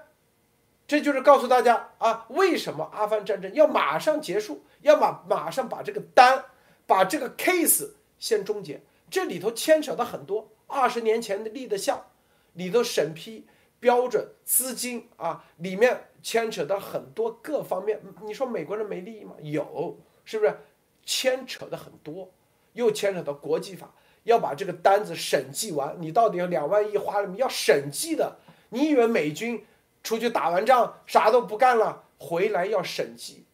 [0.87, 6.45] 这就是告诉大家啊，为什么阿富汗战争要马上结束，要马马上把这个单，
[6.87, 12.07] 把这个 case 先终结，这里头牵扯到很多二十年前立的项，
[12.53, 13.45] 里头审批。
[13.79, 18.01] 标准资金啊，里面牵扯到很多各方面。
[18.23, 19.35] 你说美国人没利益吗？
[19.41, 20.59] 有，是不是？
[21.05, 22.31] 牵扯的很多，
[22.73, 23.91] 又牵扯到国际法，
[24.23, 25.95] 要把这个单子审计完。
[25.99, 28.37] 你到底有两万亿花了没，要审计的。
[28.69, 29.65] 你以为美军
[30.03, 33.45] 出去打完仗啥都不干了，回来要审计？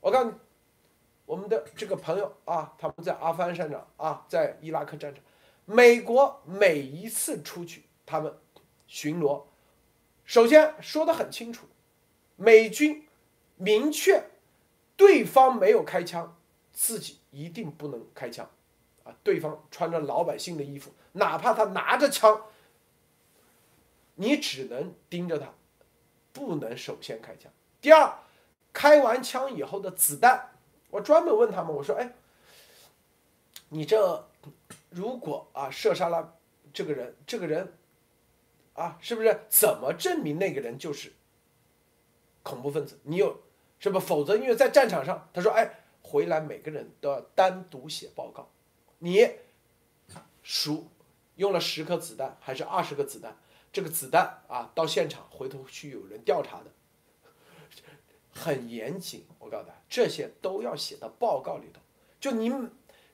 [0.00, 0.36] 我告诉你，
[1.26, 5.22] 我们的这个朋友啊，他们在阿富汗战场啊，在伊拉克战场，
[5.66, 8.32] 美国每一次出去他们
[8.94, 9.42] 巡逻，
[10.24, 11.66] 首先说的很清楚，
[12.36, 13.08] 美军
[13.56, 14.30] 明确
[14.96, 16.36] 对方没有开枪，
[16.72, 18.48] 自己一定不能开枪，
[19.02, 22.40] 啊，对方穿着老百姓的衣服，哪怕他拿着枪，
[24.14, 25.52] 你只能盯着他，
[26.32, 27.50] 不能首先开枪。
[27.80, 28.16] 第二，
[28.72, 30.52] 开完枪以后的子弹。
[30.90, 32.14] 我专门问他们，我说：“哎，
[33.70, 34.24] 你这
[34.90, 36.36] 如果啊射杀了
[36.72, 37.74] 这个人，这个人
[38.74, 41.12] 啊，是不是怎么证明那个人就是
[42.42, 43.00] 恐怖分子？
[43.04, 43.40] 你有
[43.78, 43.98] 是不？
[43.98, 48.50] 否则，因为在战场上，他说：‘哎，回来每个人都要单独写报告，
[48.98, 49.28] 你
[50.42, 50.88] 数
[51.36, 53.36] 用了十颗子弹还是二十个子弹？
[53.72, 56.66] 这个子弹啊，到现场回头去有人调查的。’”
[58.36, 61.80] 很严谨，我告诉他，这些都要写到报告里头。
[62.18, 62.50] 就你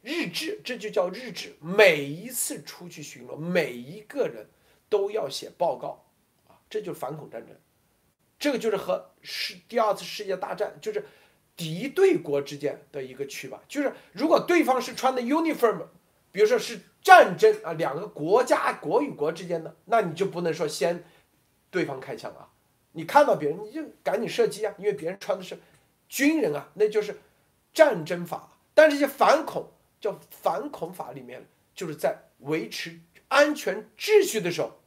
[0.01, 1.55] 日志，这就叫日志。
[1.61, 4.49] 每一次出去巡逻，每一个人
[4.91, 6.05] 都要写报告
[6.47, 7.57] 啊，这就是反恐战争。
[8.39, 11.07] 这个就是和世第二次世界大战，就是
[11.57, 13.59] 敌对国之间的一个区别。
[13.69, 15.85] 就是如果对方是穿的 uniform，
[16.33, 21.05] 比如说是战争啊，两个国家国与国之间的，那你就不能说先
[21.71, 22.49] 对方开枪啊。
[22.93, 25.59] 你看到别人你就赶紧射击啊，因为别人穿的是
[26.09, 27.21] 军人啊，那就是
[27.73, 28.57] 战争法。
[28.73, 29.71] 但这些反恐
[30.01, 34.80] 叫反恐法里面，就是在维持安全秩序的时候，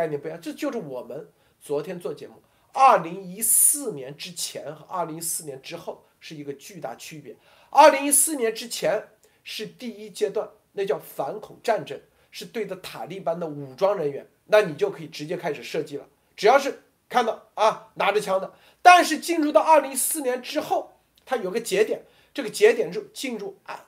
[0.00, 0.40] 概念不一样。
[0.40, 1.28] 这就是我们
[1.60, 2.34] 昨天做节目，
[2.72, 7.36] 二零一四年之前和二零一四年之后是一个巨大区别。
[7.70, 9.08] 二零一四年之前
[9.44, 16.82] 是第一阶段，那叫反恐战争，是对着塔利班的武装人员，那你就可以直接开始射击了，只要是。
[17.10, 20.92] 看到啊，拿着枪的，但是进入到二零一四年之后，
[21.26, 23.84] 它有个节点，这个节点是进入阿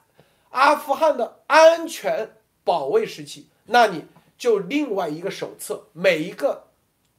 [0.50, 2.32] 阿富汗的安全
[2.64, 4.06] 保卫时期，那你
[4.42, 6.72] 就另外一个手册，每一个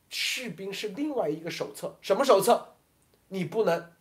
[0.10, 2.76] 士兵是另外一个手册，什么手册？
[3.30, 3.94] 你不能，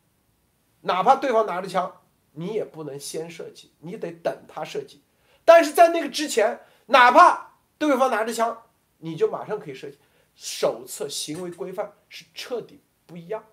[0.81, 2.01] 哪怕对方拿着枪，
[2.33, 5.03] 你也不能先射击，你得等他射击，
[5.45, 8.61] 但是在那个之前，哪怕对方拿着枪，
[8.99, 9.99] 你就马上可以射击。
[10.35, 13.45] 手册行为规范是彻底不一样，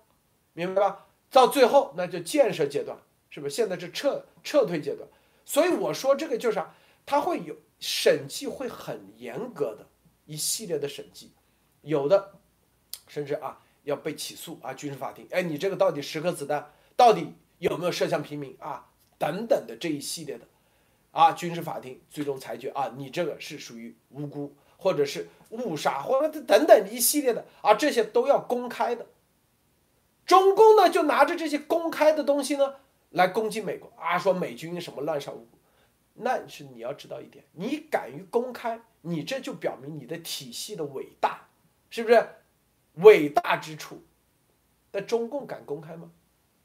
[0.52, 1.06] 明白吧？
[1.30, 2.98] 到最后那就建设阶段，
[3.28, 3.54] 是不是？
[3.54, 5.08] 现在是撤撤退阶段，
[5.44, 6.74] 所以我说这个就是啥？
[7.06, 9.88] 它会有审计，会很严格的
[10.26, 11.32] 一系列的审计，
[11.82, 12.34] 有的
[13.08, 18.86] 甚至啊要被起诉啊，军事法庭，哎，你这个到底十颗子弹到底有没有射向平民啊？
[19.18, 20.46] 等等的这一系列的
[21.10, 24.54] 啊，军事法庭最终裁决啊，你这个是属于无辜。
[24.82, 29.06] 或者是误杀，或者等等一系列的啊，这些都要公开的。
[30.24, 32.76] 中共呢，就拿着这些公开的东西呢，
[33.10, 35.58] 来攻击美国啊，说美军什么滥杀无辜。
[36.22, 41.48] 那是你要知道一点，你敢于公开，你这就表明你的体系的伟大，
[41.88, 42.26] 是不是？
[42.94, 44.02] 伟大之处，
[44.92, 46.10] 那中共敢公开吗？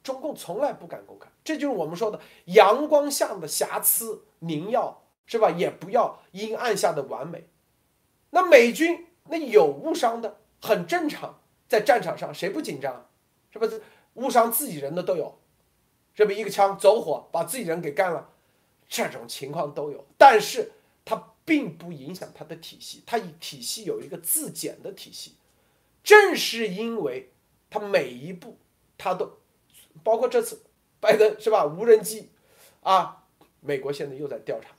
[0.03, 7.47] 中共从来不敢公开，这就是我们说的阳光下的瑕疵，您要是吧，也不要阴暗下的完美。
[8.31, 13.07] 那美军那有误伤的很正常，在战场上谁不紧张？
[13.51, 13.81] 是不是
[14.15, 15.39] 误伤自己人的都有？
[16.13, 18.29] 这不一个枪走火把自己人给干了，
[18.87, 20.05] 这种情况都有。
[20.17, 20.71] 但是
[21.03, 25.35] 它并不影响它的体系，它体系有一个自检的体系。
[26.03, 27.31] 正是因为
[27.69, 28.57] 它每一步
[28.97, 29.39] 它都，
[30.03, 30.61] 包括这次
[30.99, 31.65] 拜登是吧？
[31.65, 32.29] 无人机
[32.81, 33.23] 啊，
[33.61, 34.69] 美国现在又在调查，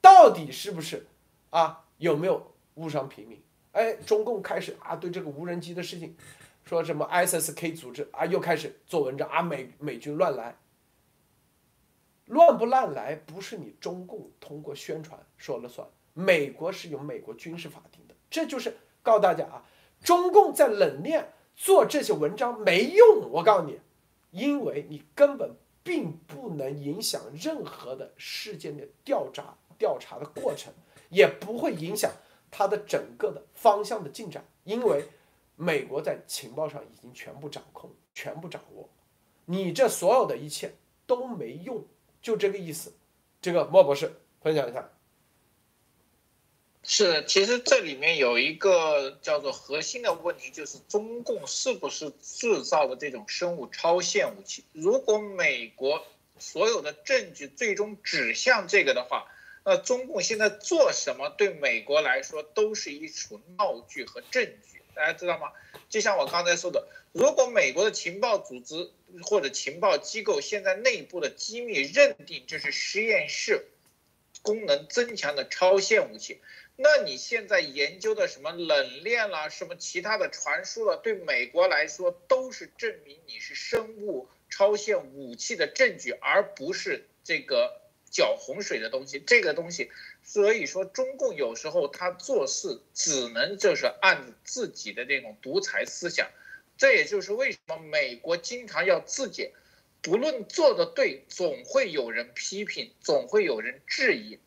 [0.00, 1.06] 到底是不是
[1.50, 1.84] 啊？
[1.98, 2.50] 有没有？
[2.76, 3.38] 误伤平民，
[3.72, 6.16] 哎，中共开始啊，对这个无人机的事情，
[6.64, 10.56] 说什么 ISK 组织啊，又开始做文章啊，美美军乱来，
[12.30, 19.64] 乱不乱来不是你中共通过宣传说了算，美国是有美国军事法庭的，这就是告诉大家啊，
[20.00, 23.80] 中共在冷链做这些文章没用，我告诉你，
[24.30, 30.72] 因为你根本并不能影响任何的事件的调查调查的过程，
[31.08, 32.10] 也不会影响。
[32.52, 35.04] 它的整个的方向的进展，因为
[35.54, 38.88] 美国在情报上已经全部掌控、全部掌握，
[39.44, 40.74] 你这所有的一切
[41.06, 41.84] 都没用，
[42.22, 42.92] 就这个意思。
[43.40, 44.90] 这个莫博士分享一下。
[46.82, 54.64] 是，其实这里面有一个叫做核心的问题，就是中共是不是制造的这种生物超限武器？
[54.72, 56.04] 如果美国
[56.38, 59.26] 所有的证据最终指向这个的话。
[59.62, 65.52] 那中共现在做什么，对美国来说都是一出闹剧和证据，大家知道吗？
[65.90, 68.90] 就像我刚才说的，如果美国的情报组织
[69.22, 73.66] 或者情报机构现在内部的机密认定这是实验室
[74.40, 76.40] 功能增强的超限武器，
[76.76, 89.18] 那你现在研究的什么冷链啦，什么其他的传输了，对美国来说都是证明你是生物超限武器的证据，而不是这个搅洪水的东西。
[89.18, 89.90] 这个东西。
[90.32, 96.30] 所以说，中共有时候他做事只能就是按自己的这种独裁思想，
[96.78, 99.50] 这也就是为什么美国经常要自检，
[100.00, 104.38] 不论做的对，总会有人批评，总会有人质疑，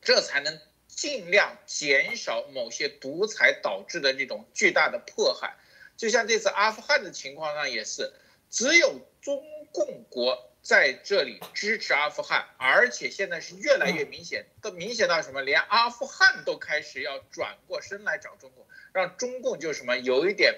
[0.00, 5.56] 这才能尽量减少某些独裁导致的这种巨大的迫害。
[5.96, 8.12] 就像这次阿富汗的情况上也是，
[8.50, 10.51] 只有中共国。
[10.62, 15.42] 在这里支持阿富汗，而且现在是越来越明显，都明显到什么？
[15.42, 20.54] 连阿富汗都开始要转过身来找中共，让中共就什么有一点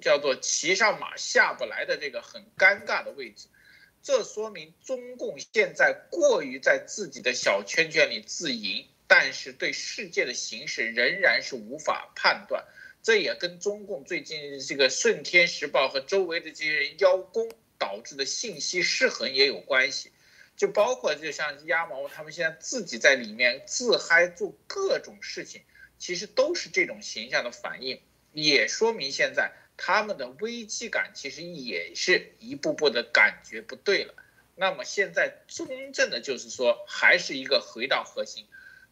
[0.00, 3.48] 叫做骑上马下不来的这个很尴尬的位置。
[4.02, 12.64] 这说明中共现在过于在自己的小圈圈里自营，但是对世界的形势仍然是无法判断。
[13.02, 17.50] 这也跟中共最近这个《顺天时报》和周围的这些人邀功。
[17.82, 20.12] 导致的信息失衡也有关系，
[20.56, 25.62] 就包括就像鸭毛他们现在自己在里面自嗨做各种事情，
[25.98, 34.14] 其实都是这种形象的反应，也说明现在他们的危机感其实也是一步步的感觉不对了。
[34.54, 38.46] 那么现在真正的就是说，还是一个回到核心，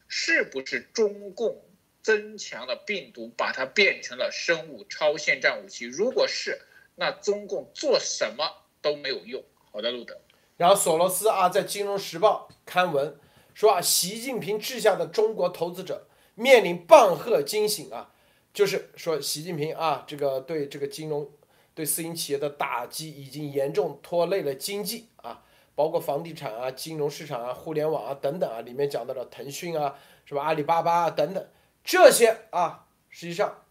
[0.08, 1.62] 是不是中共
[2.02, 5.84] 增强了病毒，把它变成了生物超限战武器？
[5.84, 6.60] 如果是，
[6.96, 8.59] 那中共做什么？
[8.80, 9.42] 都没有用。
[9.72, 10.16] 好的，路德。
[10.56, 13.16] 然后索罗斯啊，在《金融时报》刊文
[13.54, 18.12] 说啊，习近平治下的中国投资者面临棒喝惊醒啊，
[18.52, 21.30] 就是说习近平啊，这个对这个金融、
[21.74, 25.42] 对私营企业的打击已经严重拖累了经济啊，
[25.74, 30.42] 包括房地产啊、金融市场啊、互联网啊等等啊，里面讲到了腾讯啊，是吧？
[30.42, 31.48] 阿里巴巴啊等等
[31.82, 33.62] 这些啊，实际上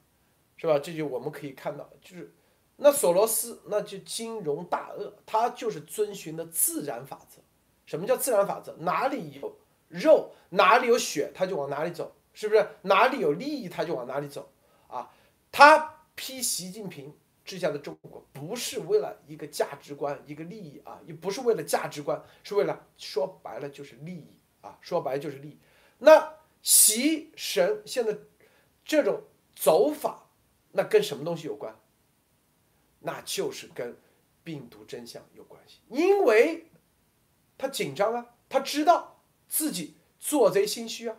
[0.57, 0.80] 是吧？
[0.80, 2.34] 这就我们可以看到，就是。
[2.82, 7.41] 那索罗斯那就金融大鳄，他就是遵循的自然法则。
[7.86, 8.73] 什么叫自然法则？
[8.80, 9.57] 哪里有
[9.89, 12.65] 肉，哪里有血，他就往哪里走，是不是？
[12.84, 14.49] 哪里有利益，他就往哪里走
[14.88, 15.11] 啊？
[15.51, 17.13] 他批习近平
[17.43, 25.57] 治下的中国，不是为了一个价值观、一个利益啊，也不是为了价值观，是为了说白了就是利益啊，说白了就是利益。
[25.97, 28.15] 那习神现在
[28.86, 29.23] 这种
[29.55, 30.27] 走法，
[30.71, 31.75] 那跟什么东西有关？
[33.02, 33.97] 那就是跟
[34.43, 36.68] 病毒真相有关系，因为
[37.58, 41.16] 他紧张啊，他知道自己做贼心虚啊，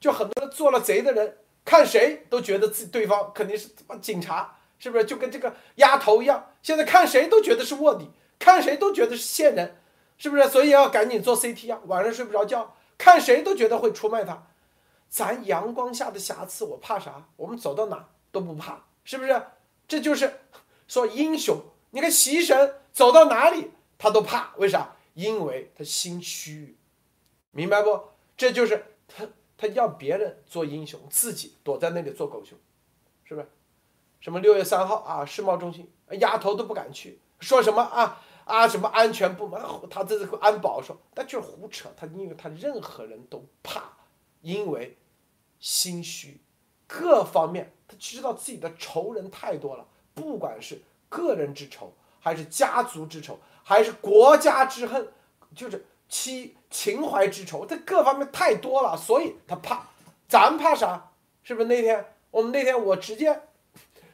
[0.00, 3.68] 就很多做了贼的人，看谁都觉得自对方肯定是
[4.00, 5.04] 警察，是不是？
[5.04, 9.76] 就跟这个丫头一样，现在看谁都觉得是卧底，看谁都觉得是线人，
[10.18, 10.48] 是不是？
[10.48, 14.46] 所以要赶紧做 CT 啊，晚上睡不着觉，看谁都觉得会出卖他。
[15.08, 17.28] 咱阳光下的瑕疵，我怕啥？
[17.36, 19.40] 我们走到哪都不怕，是不是？
[19.86, 20.40] 这就是。
[20.86, 21.60] 说英雄，
[21.90, 24.96] 你看习神走到哪里他都怕，为啥？
[25.14, 26.76] 因为他心虚，
[27.52, 28.00] 明白不？
[28.36, 29.26] 这就是他
[29.56, 32.58] 他要别人做英雄，自己躲在那里做狗熊，
[33.24, 33.48] 是不是？
[34.20, 41.88] 什么六月三号啊，世贸中心，丫头都不敢去，说什么啊啊什么安全部门，他这是安保说，那就是胡扯。
[41.96, 43.92] 他因为他任何人都怕，
[44.40, 44.96] 因为
[45.60, 46.40] 心虚，
[46.86, 49.86] 各方面他知道自己的仇人太多了。
[50.14, 55.12] 不管是个人之仇，还是家族之仇，还是国家之恨，
[55.54, 59.88] 就是妻情怀之仇，这各方面太多了，所以他怕。
[60.28, 61.10] 咱怕啥？
[61.42, 63.42] 是不是那天我们那天我直接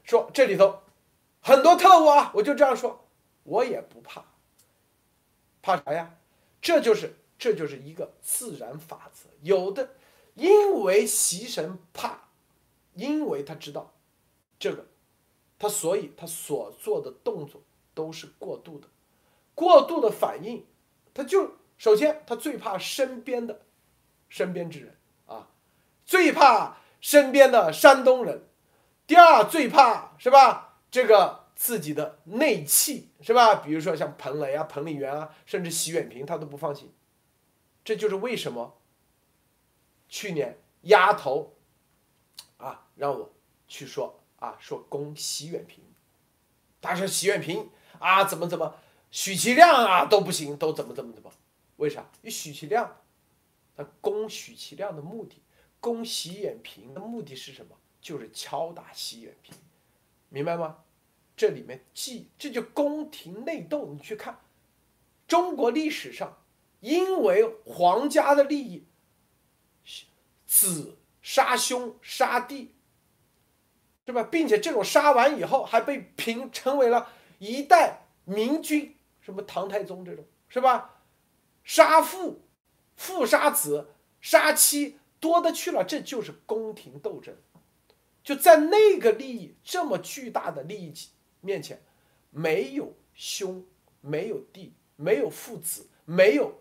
[0.02, 0.80] 说这里头
[1.40, 3.06] 很多特务啊，我就这样说，
[3.44, 4.24] 我也不怕。
[5.62, 6.14] 怕啥呀？
[6.60, 9.28] 这就是这就是一个自然法则。
[9.42, 9.90] 有的
[10.34, 12.28] 因为习神怕，
[12.94, 13.92] 因为他知道
[14.58, 14.86] 这个。
[15.60, 17.60] 他所以他所做的动作
[17.92, 18.88] 都是过度的，
[19.54, 20.64] 过度的反应，
[21.12, 23.60] 他就首先他最怕身边的，
[24.30, 24.96] 身边之人
[25.26, 25.50] 啊，
[26.06, 28.48] 最怕身边的山东人，
[29.06, 30.78] 第二最怕是吧？
[30.90, 33.56] 这个自己的内气是吧？
[33.56, 36.90] 比如说像彭雷啊、彭丽媛啊，甚至习远平他都不放心，
[37.84, 38.80] 这就是为什么
[40.08, 41.54] 去年丫头
[42.56, 43.30] 啊让我
[43.68, 44.19] 去说。
[44.40, 45.84] 啊，说攻习远平，
[46.80, 48.74] 他说习远平啊，怎么怎么，
[49.12, 51.32] 许其亮啊都不行，都怎么怎么怎么，
[51.76, 52.00] 为啥？
[52.00, 53.00] 因为许其亮，
[53.76, 55.40] 他攻许其亮的目的，
[55.78, 57.76] 攻习远平的目的是什么？
[58.00, 59.54] 就是敲打习远平，
[60.30, 60.78] 明白吗？
[61.36, 64.40] 这里面既这就宫廷内斗，你去看
[65.26, 66.38] 中国历史上，
[66.80, 68.84] 因为皇家的利益，
[70.46, 72.74] 子杀兄杀弟，
[74.10, 74.24] 是吧？
[74.24, 81.02] 并且这种杀完以后，还被评成为了一代明君，什么唐太宗这种，是吧？
[81.62, 82.42] 杀父，
[82.96, 87.36] 父杀子，杀妻，多的去了，这就是宫廷斗争。
[88.24, 90.92] 就在那个利益这么巨大的利益
[91.40, 91.80] 面前，
[92.30, 93.64] 没有兄，
[94.00, 96.58] 没有弟，没有父子，没有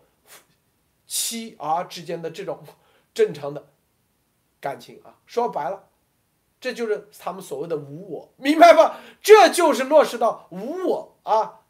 [1.04, 2.64] 妻儿之间的这种
[3.12, 3.72] 正常的
[4.60, 5.18] 感情啊！
[5.26, 5.89] 说白了，
[6.60, 9.00] 这就是他们所谓的无我，明白吧？
[9.22, 11.62] 这就是落实到无我啊！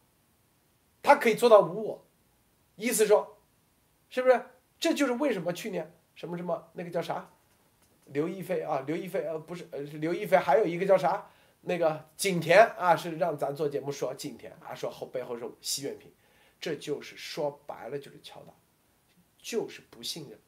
[1.02, 2.04] 他可以做到无我，
[2.74, 3.38] 意思说，
[4.08, 4.44] 是不是？
[4.80, 7.30] 这就是为什么去年什么什么那个叫啥？
[8.06, 11.30] 刘亦菲啊，刘亦菲呃不是呃刘亦菲，还有一个叫啥？
[11.60, 16.10] 那个景甜啊，是让咱做节目说景甜啊，说后背后是习远平，
[16.60, 18.52] 这就是说白了就是敲打，
[19.38, 20.38] 就是不信任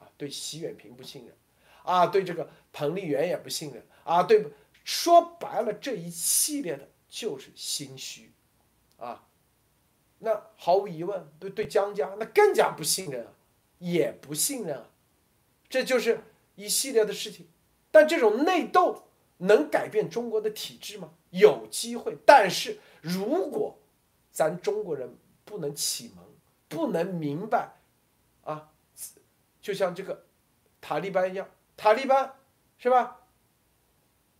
[0.00, 1.36] 啊，对习远平不信任
[1.84, 4.52] 啊，对这个彭丽媛也不信任啊，对，
[4.84, 8.32] 说白了这一系列的就是心虚
[8.98, 9.26] 啊，
[10.18, 13.26] 那毫无疑问对对江家那更加不信任，
[13.78, 14.90] 也不信任啊，
[15.68, 16.24] 这就是。
[16.54, 17.48] 一系列的事情，
[17.90, 19.04] 但这种内斗
[19.38, 21.14] 能改变中国的体制吗？
[21.30, 23.78] 有机会，但是如果
[24.30, 25.16] 咱中国人
[25.46, 26.22] 不能启蒙，
[26.68, 27.72] 不能明白，
[28.44, 28.70] 啊，
[29.62, 30.26] 就像这个
[30.78, 32.34] 塔利班一样，塔利班
[32.76, 33.21] 是吧？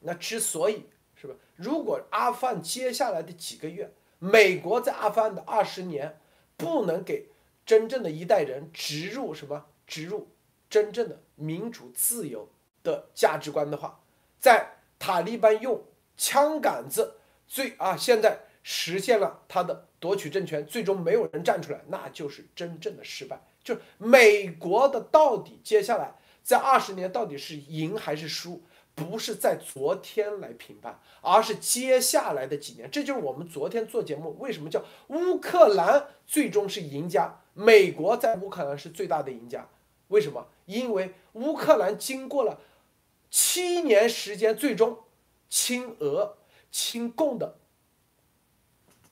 [0.03, 1.35] 那之所以是吧？
[1.57, 6.19] 如果阿富汗接下来的几个月，美国在阿富汗的二十年，
[6.57, 7.29] 不能给
[7.65, 9.67] 真正的一代人植入什么？
[9.87, 10.29] 植入。
[10.71, 12.49] 真正的民主自由
[12.83, 14.01] 的价值观的话，
[14.39, 15.85] 在塔利班用
[16.17, 23.39] 枪杆子最啊，现在实现了他的夺取政权，最终没有人站出来，那就是真正的失败。
[23.63, 28.63] 就是美国的到底接下来在二十年到底是赢还是输，
[28.95, 32.91] 不是在昨天来评判，而是接下来的几年。
[32.91, 39.69] 这就是我们昨天做节目为什么叫乌克兰最终是赢家，美国在乌克兰是最大的赢家。
[40.09, 40.47] 为什么？
[40.67, 42.61] 因为乌克兰经过了
[43.31, 44.99] 七年时间，最终
[45.49, 46.37] 亲俄、
[46.71, 47.57] 亲共的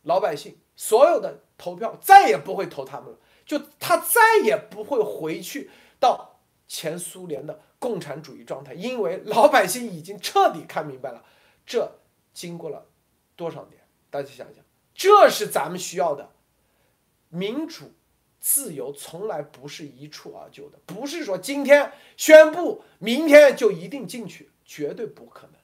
[0.02, 6.29] 老百姓所有的投票再也不会投他们了，就他再也不会回去到
[6.70, 11.24] 前苏联的共产主义状态，因为老百姓已经彻底看明白了。
[11.66, 11.98] 这
[12.32, 12.86] 经过了
[13.34, 13.82] 多少年？
[14.08, 14.64] 大家想想，
[14.94, 16.30] 这是咱们需要的
[17.28, 17.92] 民主。
[18.38, 25.56] 自由从来不是一蹴而就的，不是说今天宣布，明天就一定进去，绝对不可能。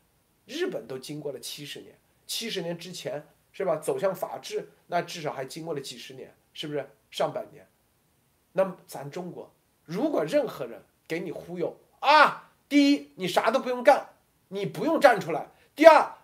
[0.44, 3.76] 日本都经过了七十年，七十年之前是吧？
[3.76, 7.66] 走向法治，那至少还经过了几十年，是不是上百年？
[8.52, 9.50] 那么咱中国，
[9.86, 14.08] 如果任何人给你忽悠啊，第一你啥都不用干，
[14.48, 16.14] 你不用站出来；第二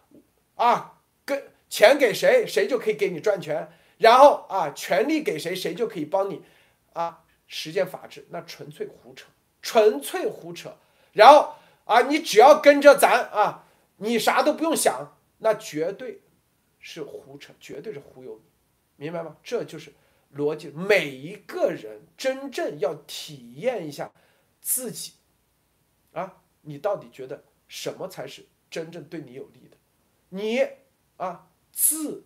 [0.56, 3.70] 啊，跟钱给谁，谁就可以给你赚钱。
[3.98, 6.42] 然后啊，权力给谁，谁就可以帮你，
[6.92, 9.28] 啊，实现法治，那纯粹胡扯，
[9.60, 10.76] 纯粹胡扯。
[11.12, 11.54] 然后
[11.84, 13.64] 啊，你只要跟着咱啊，
[13.98, 16.20] 你啥都不用想，那绝对
[16.80, 18.40] 是胡扯，绝对是忽悠
[18.96, 19.36] 你，明白吗？
[19.44, 19.92] 这就是
[20.34, 20.68] 逻辑。
[20.70, 24.10] 每一个人真正要体验一下
[24.62, 25.12] 自己，
[26.12, 29.76] 啊，你到底觉得什么才是真正对你有利的？
[30.30, 30.66] 你
[31.18, 32.24] 啊，自。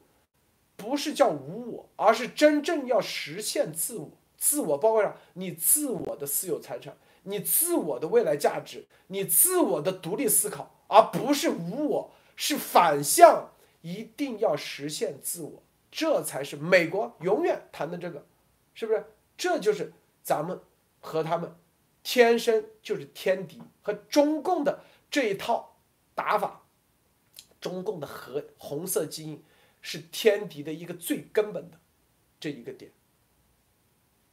[0.78, 4.10] 不是叫无我，而是真正要实现自我。
[4.36, 5.16] 自我包括啥？
[5.32, 18.26] 你自我的私有财产，你自我的未来价值，你自我的独立思考，而不是无我，是反向，一定要实现自我，这才是美国永远谈的这个，
[18.74, 19.06] 是不是？
[19.38, 20.60] 这就是咱们
[21.00, 21.56] 和他们
[22.08, 25.76] 天生就是天敌，和中共的这一套
[26.14, 26.62] 打法，
[27.60, 29.42] 中共的核红色基因。
[29.82, 31.78] 是天敌的一个最根本的
[32.40, 32.90] 这一个点。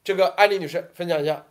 [0.04, 1.45] 这个艾丽女士分享一下。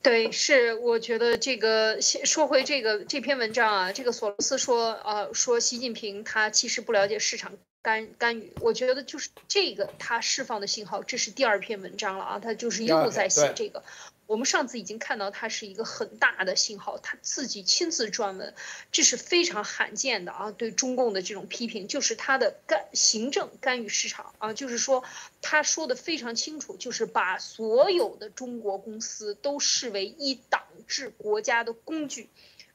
[0.00, 13.84] 对，是我觉得这个先说回这个这篇文章啊，这个索罗斯说啊，说习近平他其实不了解市场干干预，我觉得就是这个他释放的信号，这是第二篇文章了啊，他就是又在写这个。
[14.26, 18.54] 我们上次已经看到，他是一个很大的信号，他自己亲自撰文，
[18.90, 20.50] 这是非常罕见的啊！
[20.50, 25.04] 对中共的这种批评，就是他的干行政干预市场啊，就是说
[25.42, 32.30] 他说的非常清楚，就是把所有的中国公司都视为一党制国家的工具。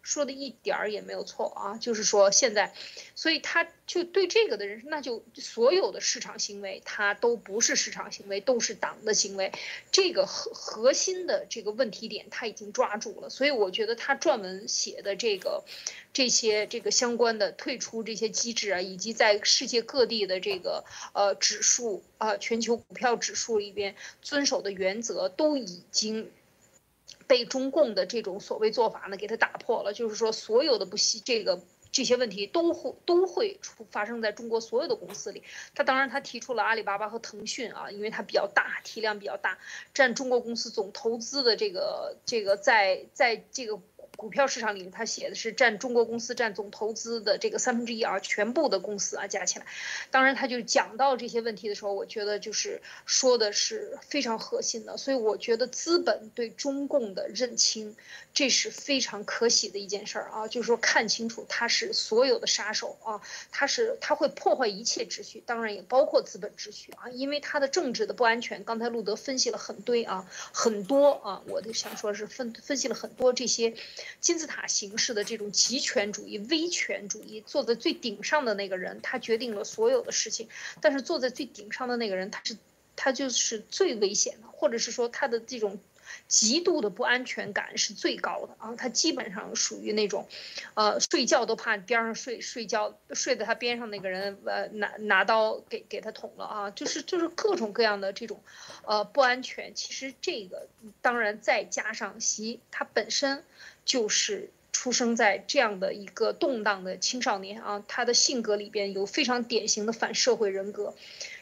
[0.09, 1.77] 说的一点儿也没有错啊。
[1.77, 2.73] 就是说现在，
[3.13, 9.51] 所以他就对这个的人，那就所有的市场行为，它都不是市场行为，都是党的行为。
[9.91, 15.63] 这个核核心的这个问题点他已经抓住了，所以我觉得他撰文写的这个
[16.11, 20.83] 这些这个相关的退出这些机制啊，以及在世界各地的这个
[21.13, 26.31] 呃指数啊，全球股票指数里边遵守的原则，都已经
[27.29, 29.93] 被中共的这种所谓做法呢给它打破了。
[29.93, 31.61] 就是说，所有的不惜这个。
[31.91, 35.41] 这些问题都会都会出发生在中国所有的公司里。
[35.73, 39.57] 他当然他提出了阿里巴巴和腾讯啊，因为它比较大，体量比较大，
[39.91, 43.79] 占中国公司总投资的这个这个在在这个。
[44.19, 49.65] 股票市场里，他写的是占中国公司占总投资的这个三分之一啊，全部的公司啊加起来。
[50.11, 54.97] 当然，他就讲到这些问题的时候，我觉得就是说的是非常核心的。
[54.97, 57.95] 所以，我觉得资本对中共的认清，
[58.39, 60.47] 这是非常可喜的一件事儿啊。
[60.47, 63.19] 就是说，看清楚他是所有的杀手啊，
[63.51, 68.63] 他是他会破坏一切秩序，当然也包括资本秩序啊，因为他的政治的不安全。
[68.63, 73.73] 刚才路德分析了很多啊，很多啊，我就想说是分分析了很多这些。
[74.21, 80.47] 金字塔形式的这种极权主义、威权主义，坐在最顶上的那个人，他决定了所有的事情。
[80.79, 82.55] 但是坐在最顶上的那个人，他是
[82.95, 85.77] 他就是最危险的，或者是说他的这种。
[86.27, 90.27] 极度的不安全感是最高的啊，他基本上属于那种，
[90.73, 98.41] 呃，睡觉都怕边上睡睡觉睡在他边上那个人呃拿拿刀给给他捅了啊，就是就是各种各样的这种，
[98.85, 99.73] 呃不安全。
[99.75, 100.67] 其实这个
[101.01, 103.43] 当然再加上习他本身
[103.85, 110.93] 就是出生在这样的一个动荡的青少年啊，他的性格里边有非常典型的反社会人格。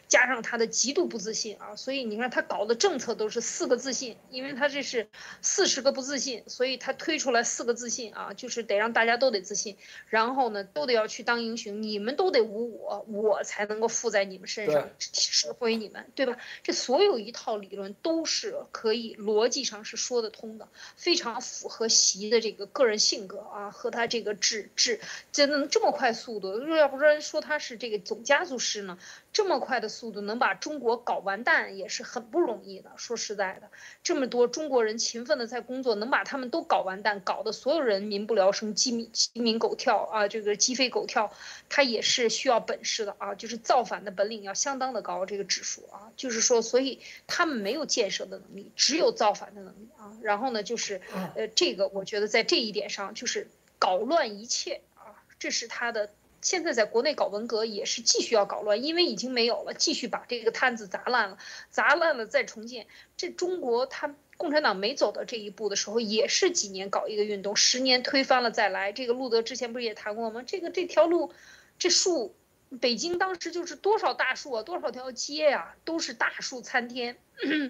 [0.08, 5.08] 加上他的极度不自信啊，所以你看他搞的政策都是四个自信，因为他这是
[5.42, 9.78] 四十个不自信，所以他推出来四个自信啊，就是得让大家都得自信，
[10.08, 16.38] 然后呢都得要去当英雄，你们都得无我，我才能够附在你们身上指挥你们，对吧？
[16.64, 25.02] 这所有一套理论都是可以逻辑上是说得通的，非常符合习的这个个人性格啊和他这个治治，
[25.32, 28.98] 真的这么快速度，要不然说他是这个总加速师呢？
[29.38, 32.90] 这么快的速度能把中国搞完蛋也是很不容易的。
[32.96, 33.70] 说实在的，
[34.02, 41.32] 这么多中国人勤奋的在工作，能把他们都搞完蛋，搞得所有人民不聊生、鸡鸣鸡鸣狗跳啊，这个鸡飞狗跳，
[41.70, 45.28] 他也是需要本事的啊，就是造反的本领要相当的高。
[45.28, 50.18] 这个指数啊，就是说，所以他们没有建设的能力，只有造反的能力啊。
[50.24, 51.00] 然后呢，就是
[51.36, 53.48] 呃，这个我觉得在这一点上就是
[53.78, 56.10] 搞乱一切啊，这是他的。
[56.48, 61.38] 现在在国内搞文革也是继续要搞乱，因为已经没有了，继续把这个摊子砸烂了，
[61.70, 62.88] 砸烂了再重建。
[63.18, 68.94] 这中国他共产党没走到这一步的时候，也是几年搞一个运动，十年推翻了再来。
[68.94, 70.42] 这个路德之前不是也谈过吗？
[70.48, 71.34] 这个这条路，
[71.78, 72.34] 这树，
[72.80, 77.18] 北京当时就是多少大树啊，多少条街呀，都是大树参天，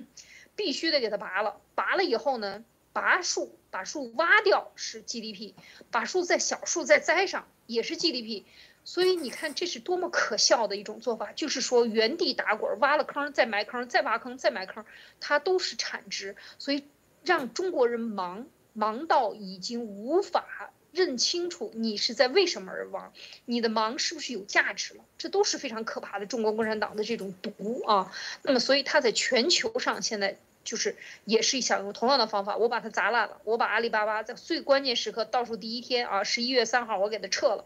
[0.56, 1.60] 必须得给它拔了。
[1.74, 2.64] 拔了以后呢，
[2.94, 5.56] 拔树把树挖掉是 GDP，
[5.90, 7.48] 把树再小树再栽上。
[7.68, 8.46] 也是 GDP，
[8.88, 14.86] 所以你看这是多么可笑的一种做法，就是说原地打滚，挖了坑再埋坑，再挖坑再埋坑，
[15.20, 16.86] 它都是产值，所以
[17.22, 23.12] 让中国人忙忙到已经无法认清楚你是在为什么而忙，
[23.44, 28.10] 你的忙是不是有价值了，这都是非常可怕的中国共产党的这种毒啊。
[28.44, 30.96] 那么所以他在全球上现在就是
[31.26, 37.66] 也是想用同样的方法，我把它砸烂了，我把阿里巴巴在最关键时刻倒数第一天啊，十一月三号我给它撤了。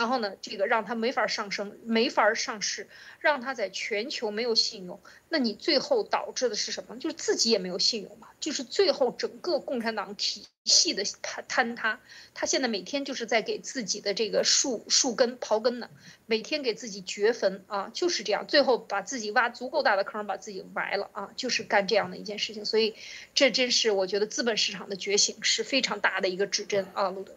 [0.00, 4.98] 然后呢，这个让他没法上升，没法上市，让他在全球没有信用。
[5.28, 6.98] 那你最后导致的是什么？
[6.98, 8.28] 就是自己也没有信用嘛。
[8.40, 12.00] 就是最后整个共产党体系的坍坍塌。
[12.32, 15.90] 他现在每天就是在给自己的这个树树根刨根呢，
[16.24, 18.46] 每天给自己掘坟啊，就是这样。
[18.46, 22.64] 最后把自己挖足够大的坑，把自己埋了啊，就是干这样的一件事情。
[22.64, 22.94] 所以，
[23.34, 27.34] 这真是我觉得资本市场的觉醒是非常大的一个指针啊，路德。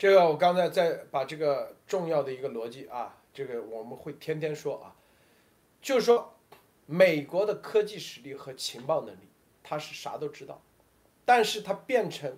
[0.00, 4.96] 这个我刚才在把这个重要的一个逻辑啊，这个我们会天天说啊，
[5.82, 6.38] 就是说，
[6.86, 9.28] 美国的科技实力和情报能力，
[9.62, 10.62] 他是啥都知道，
[11.26, 12.34] 但是他变成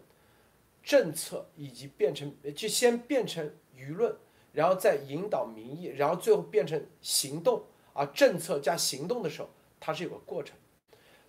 [0.83, 4.17] 政策以及变成就先变成舆论，
[4.53, 7.63] 然后再引导民意，然后最后变成行动
[7.93, 9.49] 啊，政策加行动的时候，
[9.79, 10.57] 它是有个过程，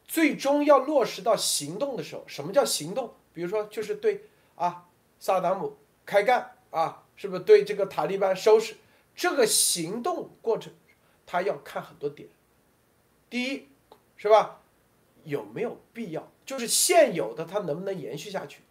[0.04, 3.14] 最终要落实到行动的时候，什么叫行动？
[3.34, 4.24] 比如说就是对
[4.56, 4.90] 啊，
[5.20, 5.78] 萨达姆。
[6.06, 8.76] 开干啊，是不是对这个塔利班收拾？
[9.16, 10.74] 这个行动过程，
[11.26, 12.30] 他要看很多点。
[13.30, 13.68] 第一，
[14.16, 14.62] 是吧？
[15.24, 16.30] 有没有必要？
[16.46, 18.62] 就是现有的，它能不能延续下去？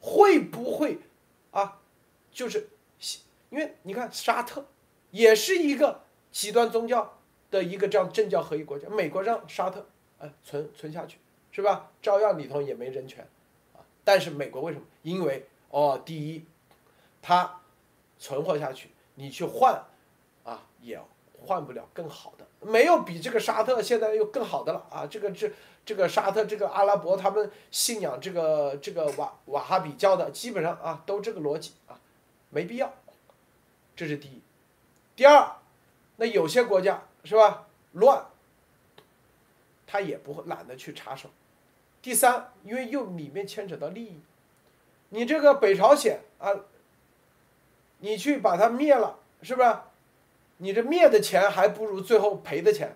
[0.00, 0.98] 会不会
[1.50, 1.78] 啊，
[2.32, 2.70] 就是
[3.50, 4.66] 因为你看沙特
[5.10, 7.18] 也是一个极端宗教
[7.50, 9.86] 的一个这样政教合一国家，美国让沙特
[10.18, 11.18] 哎存存下去
[11.52, 11.90] 是吧？
[12.00, 13.28] 照样里头也没人权
[13.74, 13.84] 啊。
[14.02, 14.86] 但是美国为什么？
[15.02, 16.44] 因为哦，第一，
[17.22, 17.60] 它
[18.18, 19.84] 存活下去，你去换
[20.44, 21.00] 啊也
[21.42, 25.06] 换不了更好的，没有比这个沙特现在又更好的了啊！
[25.06, 25.50] 这个这
[25.84, 31.98] 这个沙特这个阿拉伯他们信仰这个这个瓦瓦哈比教的，基本上啊都这个逻辑啊，
[32.50, 32.92] 没必要。
[33.96, 34.40] 这是第一，
[35.16, 35.56] 第二，
[36.16, 38.26] 那有些国家是吧乱，
[39.86, 41.28] 他也不会懒得去插手。
[42.02, 44.20] 第三，因为又里面牵扯到利益，
[45.10, 46.48] 你这个北朝鲜啊，
[48.00, 49.76] 你去把它灭了，是不是？
[50.58, 52.94] 你这灭的钱还不如最后赔的钱，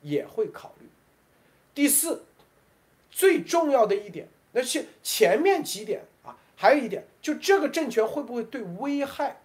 [0.00, 0.86] 也会考虑。
[1.74, 2.24] 第四，
[3.10, 9.40] 最重要的一点，那是前面几点啊，还有一点，就这个政权会不会对危害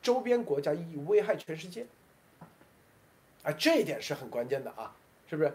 [0.00, 1.86] 周边国家，以危害全世界？
[3.42, 4.94] 啊，这一点是很关键的啊，
[5.28, 5.52] 是不是？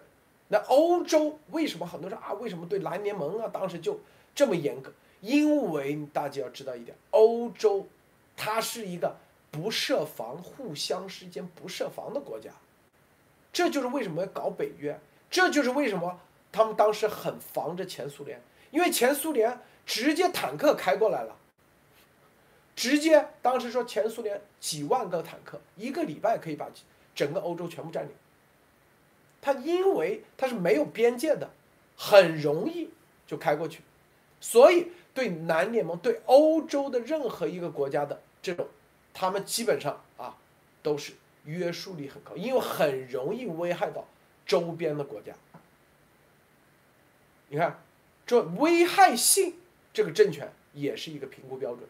[0.50, 2.34] 那欧洲为什么很多人啊？
[2.34, 4.00] 为什么对蓝联盟啊当时就
[4.36, 4.92] 这么严格？
[5.22, 7.88] 因为大家要知道一点，欧洲
[8.38, 9.18] 它是一个。
[9.50, 12.52] 不设防，互相之间不设防的国家，
[13.52, 15.00] 这就是为什么要搞北约，
[15.32, 16.20] 这就是为什么
[16.52, 18.40] 他们当时很防着前苏联，
[18.70, 21.38] 因为前苏联直接坦克开过来了，
[22.76, 26.68] 直接当时说前苏联几万个坦克，一个礼拜可以把
[27.16, 28.12] 整个欧洲全部占领。
[29.42, 31.50] 他因为他是没有边界的，
[31.96, 32.92] 很容易
[33.26, 33.82] 就开过去，
[34.40, 38.68] 所以对南联盟对欧洲的任何一个国家的这种。
[39.14, 40.38] 他们基本上啊，
[40.84, 41.14] 都是
[41.44, 44.06] 约束力很高，因为很容易危害到
[44.46, 45.34] 周边的国家。
[47.48, 47.82] 你看，
[48.28, 49.56] 这危害性
[49.92, 51.90] 这个政权也是一个评估标准，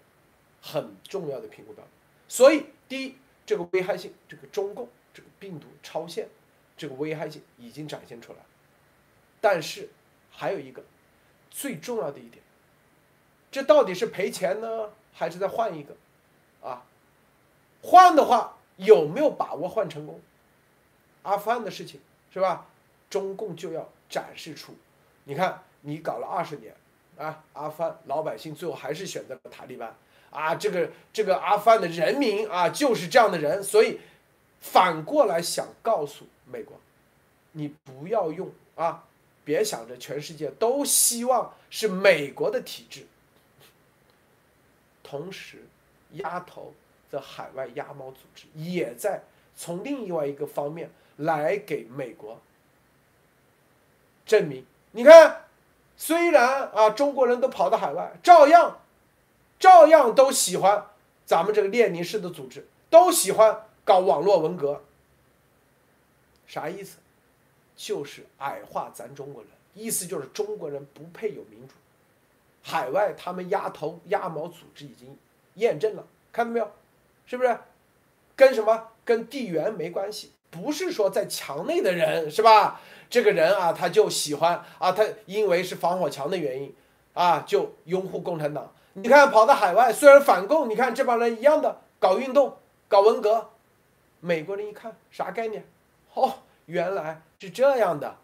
[0.62, 1.92] 很重要的评估标准。
[2.30, 3.16] 所以，第一，
[3.46, 6.28] 这个危害性，这个中共这个病毒超限，
[6.78, 8.40] 这个危害性已经展现出来。
[9.42, 9.90] 但是，
[10.32, 10.82] 还有一个
[11.52, 12.42] 最重要的一点，
[13.52, 15.94] 这到底是赔钱呢，还是再换一个？
[16.62, 16.84] 啊？
[17.82, 20.20] 换的话有没有把握换成功？
[21.24, 22.00] 阿富汗的事情
[22.34, 22.66] 是吧？
[23.10, 24.74] 中共就要展示出，
[25.24, 26.76] 你看你搞了二十年
[27.18, 29.96] 啊，阿富汗老百姓最后还是选择了塔利班
[30.30, 34.00] 啊，这个这个阿富汗的人民啊就是这样的人，所以
[34.60, 36.78] 反过来想告诉美国，
[37.54, 39.06] 你不要用啊，
[39.46, 43.08] 别想着全世界都希望是美国的体制，
[45.02, 45.66] 同时
[46.12, 46.74] 压头。
[47.10, 49.24] 的海外压毛组织也在
[49.56, 52.42] 从另外一个方面来给美国
[54.26, 54.66] 证明。
[54.92, 55.46] 你看，
[55.96, 58.82] 虽然啊中国人都跑到海外，照样，
[59.58, 60.88] 照样都喜欢
[61.26, 64.84] 咱们这个列宁式的组织，都喜欢搞网络文革。
[66.46, 66.98] 啥意思？
[67.78, 71.74] 就是矮化咱中国人，意思就是中国人不配有民主。
[72.62, 75.18] 海外他们压头压毛组织已经
[75.58, 76.72] 验证了，看到没有？
[77.26, 77.58] 是不是，
[78.36, 80.32] 跟什么跟地缘没关系？
[80.50, 82.80] 不是说在墙内的人是吧？
[83.10, 86.74] 这个人啊，他就喜欢啊，他因为是防火墙的原因
[87.14, 88.74] 啊，就拥护共产党。
[88.94, 92.58] 你看跑到海外，虽然反共，你看这帮人一样的搞运动、
[92.88, 93.50] 搞文革。
[94.20, 95.66] 美国人一看啥概念？
[96.14, 96.34] 哦，
[96.66, 98.16] 原来是这样的。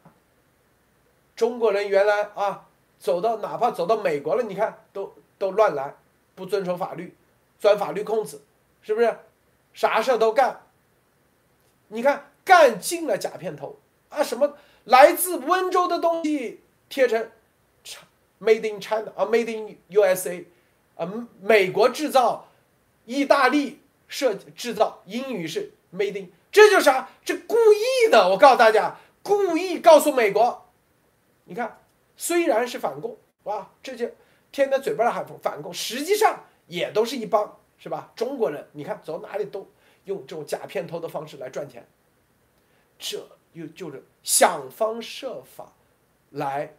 [1.35, 5.93] 中国人原来啊，走到哪怕走到美国了，你看都都乱来，
[6.35, 7.15] 不遵守法律，
[7.63, 8.43] 钻法律空子。
[8.81, 9.17] 是不是，
[9.73, 10.63] 啥事都干？
[11.87, 13.79] 你看干尽了假片头
[14.09, 14.21] 啊！
[14.21, 17.31] 什么来自温州的东西贴成
[18.41, 20.43] ，made in China 啊，made in USA，
[20.97, 21.09] 啊，
[21.39, 22.49] 美国制造，
[23.05, 23.79] 意大利
[24.09, 27.09] 设制造，英语是 made in，这就是啥？
[27.23, 28.27] 这故意的！
[28.31, 30.69] 我告诉大家，故意告诉美国，
[31.45, 31.79] 你看，
[32.17, 34.11] 虽然是反共，哇，这就
[34.51, 37.59] 天天嘴巴上喊反共，实际上也都是一帮。
[37.75, 38.13] 是吧？
[38.15, 39.69] 中国人，你看走哪里都
[40.05, 41.85] 用这种假片头的方式来赚钱，
[42.97, 45.73] 这又就是想方设法
[46.29, 46.77] 来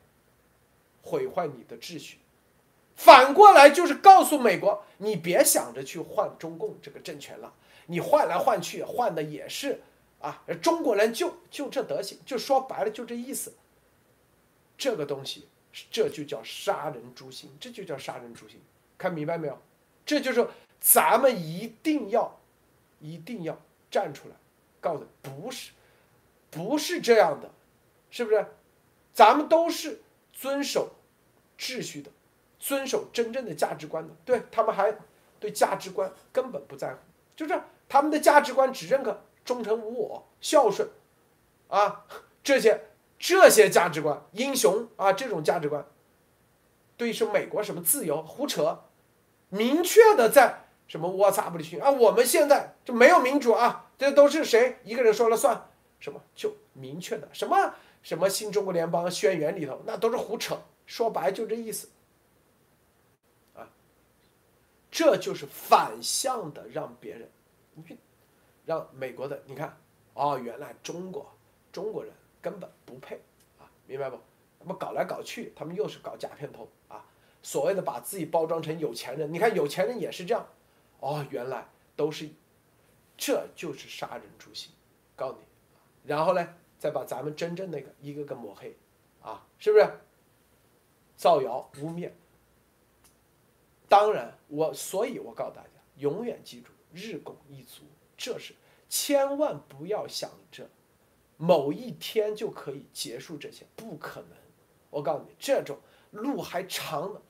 [1.02, 2.20] 毁坏你的秩序。
[2.94, 7.52] 反过来就是告诉美国，你别想着去换中共这个政权了，
[7.84, 9.82] 你换来换去换的也是
[10.20, 13.52] 啊，中国人就就这德行，就说白了就这意思。
[14.78, 15.48] 这个东西，
[15.90, 18.58] 这就叫杀人诛心，这就叫杀人诛心，
[18.96, 19.58] 看明白没有？
[20.06, 20.46] 这就是。
[20.86, 22.38] 咱们一定要，
[23.00, 23.58] 一定要
[23.90, 24.34] 站出来，
[24.78, 25.72] 告诉不是，
[26.50, 27.50] 不是这样的，
[28.10, 28.46] 是不是？
[29.14, 30.90] 咱们都是遵守
[31.58, 32.10] 秩序的，
[32.58, 34.94] 遵守真正的价值观的，对他们还
[35.40, 36.98] 对价值观根本不在乎，
[37.34, 37.58] 就是
[37.88, 40.86] 他们的价值观只认可忠诚无我、孝顺，
[41.68, 42.04] 啊，
[42.42, 42.78] 这些
[43.18, 45.82] 这些价值观，英雄啊，这种价值观，
[46.98, 48.84] 对是美国什么自由胡扯，
[49.54, 51.78] 明确的在什么 WhatsApp 里去。
[51.78, 54.78] 啊，我们现在就没有民主啊，这都是谁？
[54.82, 55.70] 一个人说了算，
[56.00, 56.20] 什么？
[56.34, 57.28] 就明确的。
[57.32, 57.74] 什么？
[58.02, 61.88] 什么新中国联邦宣言里头那都是胡扯，说白就这意思。
[64.90, 67.28] 这就是反向的让别人，
[67.74, 67.98] 你
[68.64, 69.76] 让美国的你看，
[70.12, 71.28] 哦，原来中国
[71.72, 73.16] 中国人根本不配。
[73.58, 74.18] 啊，明白不？
[74.60, 76.68] 那么搞来搞去，他们又是搞假片头，
[77.44, 80.48] 所谓的把自己包装成有钱人，你看有钱人也是这样，
[80.98, 82.30] 哦，原来都是，
[83.18, 84.72] 这就是杀人诛心，
[85.14, 85.44] 告诉你，
[86.08, 88.74] 然后呢，再把咱们真正那个一个个抹黑，
[89.20, 89.86] 啊，是不是？
[91.18, 92.10] 造谣污蔑。
[93.90, 95.68] 当然，我所以，我告诉大家，
[95.98, 97.82] 永远记住日拱一卒，
[98.16, 98.54] 这是
[98.88, 100.66] 千万不要想着
[101.36, 104.30] 某一天就可以结束这些，不可能。
[104.88, 105.78] 我告诉你，这种
[106.14, 107.20] 路还长，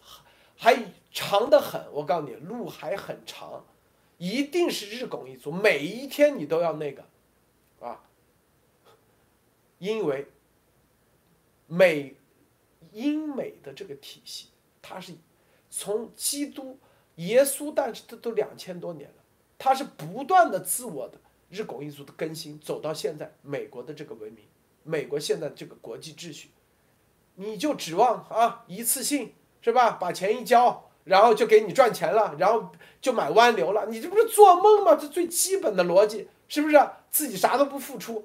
[0.56, 1.84] 还长得很。
[1.92, 3.64] 我告诉你，路还很长，
[4.16, 7.04] 一定是日拱一卒，每一天你都要那个，
[7.80, 8.04] 啊，
[9.78, 10.28] 因为
[11.66, 12.14] 美
[12.92, 14.48] 英美的这个体系，
[14.80, 15.12] 它是。
[15.76, 16.78] 从基督
[17.16, 19.16] 耶稣诞生，这都两千多年了，
[19.58, 21.18] 它是不断的自我的
[21.50, 24.44] 日拱一卒的更新，走到现在美国的这个文明，
[24.84, 26.50] 美国现在这个国际秩序，
[27.34, 29.92] 你就指望啊一次性是吧？
[29.92, 32.70] 把钱一交，然后就给你赚钱了，然后
[33.00, 34.96] 就买湾流了，你这不是做梦吗？
[34.96, 36.80] 这最基本的逻辑是不是？
[37.10, 38.24] 自己啥都不付出，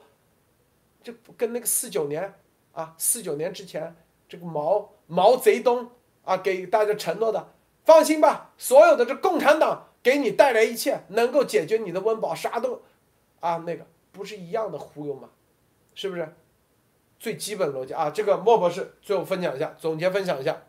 [1.04, 2.34] 这跟那个四九年
[2.72, 3.96] 啊，四九年之前
[4.28, 5.92] 这个毛毛泽东。
[6.26, 7.54] 啊，给大家承诺的，
[7.86, 12.84] 放心吧，所有的这共产党给你带来一切，能够解决你的温饱，啥都，
[13.40, 15.30] 啊，那个不是一样的忽悠吗？
[15.96, 16.36] 是不是？
[17.20, 20.64] 最基本逻辑啊，这个莫博士最后分享一下，总结分享一下。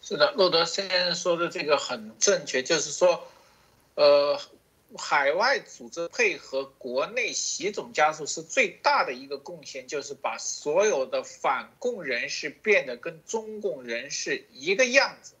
[0.00, 3.26] 是的，洛德先生说的这个很正确，就是说，
[3.94, 4.40] 呃。
[4.96, 15.34] 海外组织配合国内习总加速是最大的一个贡献，就是把所有的反共人士变得跟中共人士一个样子，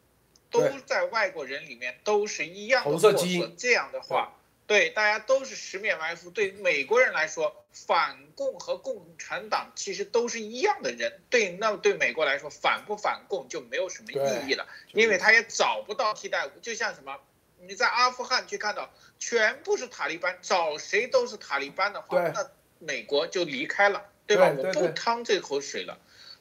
[0.50, 3.50] 都在外国人里面都是一样的货色。
[3.56, 4.34] 这样的话，
[4.68, 6.30] 对大家都是十面埋伏。
[6.30, 11.20] 对美国人来说，反共和共产党其实都是一样的人。
[11.30, 16.50] 对，那对美国来说，反不反共就没有什么意义了，因为他也找不到替代物。
[16.60, 17.18] 就像什么？
[17.60, 24.54] 你在阿富汗去看到全部是塔利班，找谁都是塔利班的话，那美国就离开了，对吧？
[24.56, 25.98] 我不趟这口水了。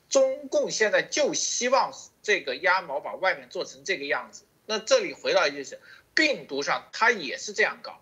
[0.09, 1.91] 中共现在就希望
[2.21, 4.43] 这个鸭毛把外面做成这个样子。
[4.65, 5.79] 那这里回到就是，
[6.13, 7.99] 病毒上它也是这样搞，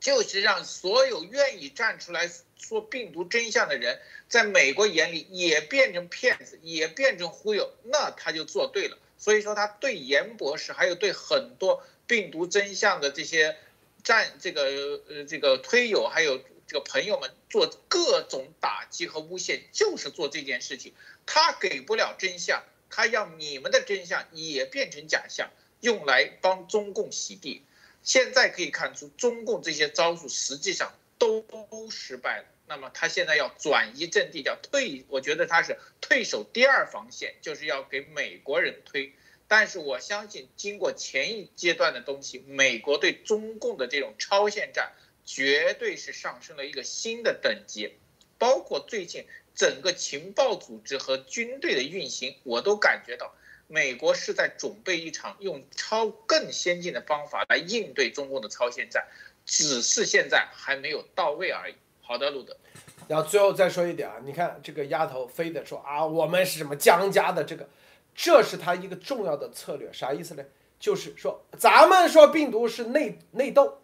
[0.00, 2.28] 就是让所有愿意站出来
[2.58, 8.98] 说病毒真相的人，在美国眼里也变成骗子，也变成忽悠，那他就做对了。
[9.18, 11.84] 所以说他对严博士还有对很多。
[12.06, 13.56] 病毒真相的这些
[14.02, 20.92] 战这个呃这个推友还有这个朋友们做各种打击和诬陷，就是做这件事情。
[21.24, 25.50] 他给不了真相，他让你们的真相也变成假象，
[25.82, 27.62] 用来帮中共洗地。
[28.02, 31.44] 现在可以看出，中共这些招数实际上都
[31.90, 32.44] 失败了。
[32.66, 39.12] 那么他现在要转移阵地，叫退，我觉得他是退守第二防线，就是要给美国人推。
[39.48, 44.92] 但是我相信，经过前一阶段的东西，美国对中共的这种超限战，
[45.24, 47.92] 绝对是上升了一个新的等级。
[48.38, 53.34] 包括最近整个情报组织和军队的运行，我都感觉到
[53.70, 59.06] 美国是在准备一场用超更先进的方法来应对中共的超限战，
[59.46, 61.74] 只是现在还没有到位而已。
[62.02, 62.56] 好的，路德。
[63.06, 67.68] 然后最后再说一点啊，你看这个丫头非得说啊，我们是什么江家的这个。
[68.12, 70.44] 这是他一个重要的策略，啥意思呢？
[70.80, 73.82] 就是说，咱们说病毒是内内斗，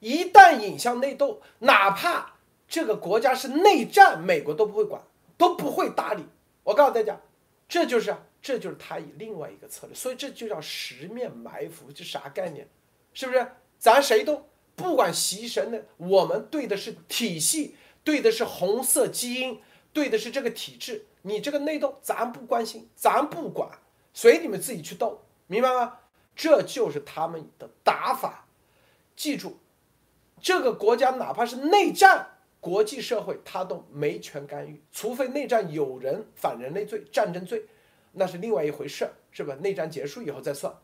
[0.00, 2.34] 一旦引向内斗，哪怕
[2.66, 5.02] 这个国家是内战，美国都不会管，
[5.38, 6.26] 都不会搭理。
[6.64, 7.20] 我告诉大家，
[7.68, 12.68] 这就是这就是他以另外一个策略，所以这就叫十面埋伏，这啥概念？
[13.14, 13.46] 是不是？
[13.78, 14.46] 咱谁都
[14.76, 19.62] 不管习神的，我们对的是体系，对的是红色基因，
[19.94, 21.06] 对的是这个体制。
[21.22, 23.78] 你这个内斗，咱不关心，咱不管，
[24.12, 26.00] 随你们自己去斗，明白吗？
[26.36, 28.46] 这就是他们的打法。
[29.16, 29.56] 记住，
[30.38, 37.64] 这个国家哪怕是内战，国际社会他都没权干预，除非内战有人反人类罪、战争罪，
[38.14, 39.54] 那是另外一回事，是吧？
[39.56, 40.74] 内战结束以后再算。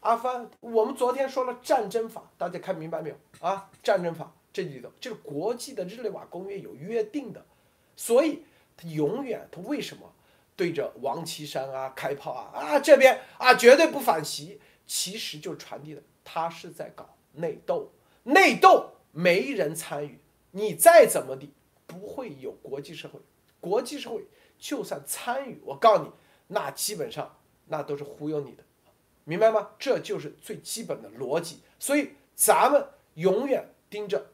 [0.00, 3.68] 阿帆，我们昨天说了战争法，大家看明白没有啊？
[3.82, 7.44] 战争法这里头就是国际的日内瓦公约有约定的，
[7.96, 8.44] 所以
[8.76, 10.12] 他永远他为什么
[10.54, 17.90] 对着王岐山啊开炮啊啊这边啊绝对不反袭，其实就传递的他是在搞内斗，
[18.22, 20.20] 内斗没人参与，
[20.52, 21.52] 你再怎么地
[21.86, 23.18] 不会有国际社会，
[23.60, 24.24] 国际社会
[24.58, 26.10] 就算参与，我告诉你，
[26.48, 27.36] 那基本上
[27.66, 28.62] 那都是忽悠你的。
[29.24, 29.70] 明白吗？
[29.78, 31.60] 这就是最基本的逻辑。
[31.78, 34.26] 所以咱们永远盯着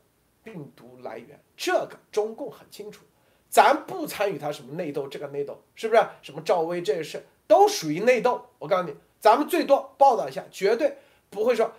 [0.43, 3.05] 病毒来源，这个中共很清楚。
[3.51, 6.03] 咱不参与他什么内斗，这个内斗是不是？
[6.23, 8.45] 什么赵薇这个事都属于内斗。
[8.59, 10.97] 我告诉你，咱们最多报道一下，绝对
[11.31, 11.73] 不会说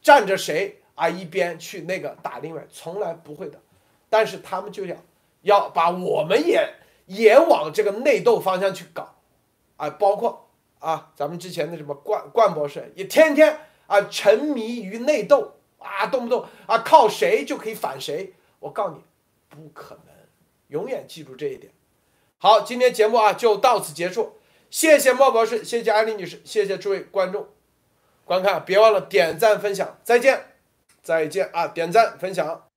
[0.00, 3.60] 站着谁啊一边去那个打另外，从来不会的。
[4.08, 4.96] 但是他们就想
[5.42, 6.68] 要把我们也
[7.10, 9.16] 也往这个内斗方向去搞，
[9.76, 10.46] 啊，包括。
[10.80, 13.54] 啊，咱们之前的什么冠冠博士也天天
[13.86, 18.32] 啊沉迷于内斗啊，动不动啊靠谁就可以反谁。
[18.60, 19.02] 我告诉你，
[19.50, 20.14] 不可能，
[20.68, 21.70] 永远记住这一点。
[22.38, 24.38] 好，今天节目啊就到此结束，
[24.70, 27.46] 谢谢莫博士，谢谢安丽女士，谢谢诸位观众
[28.24, 30.54] 观看，别忘了点赞分享，再见，
[31.02, 32.69] 再见啊，点赞分享。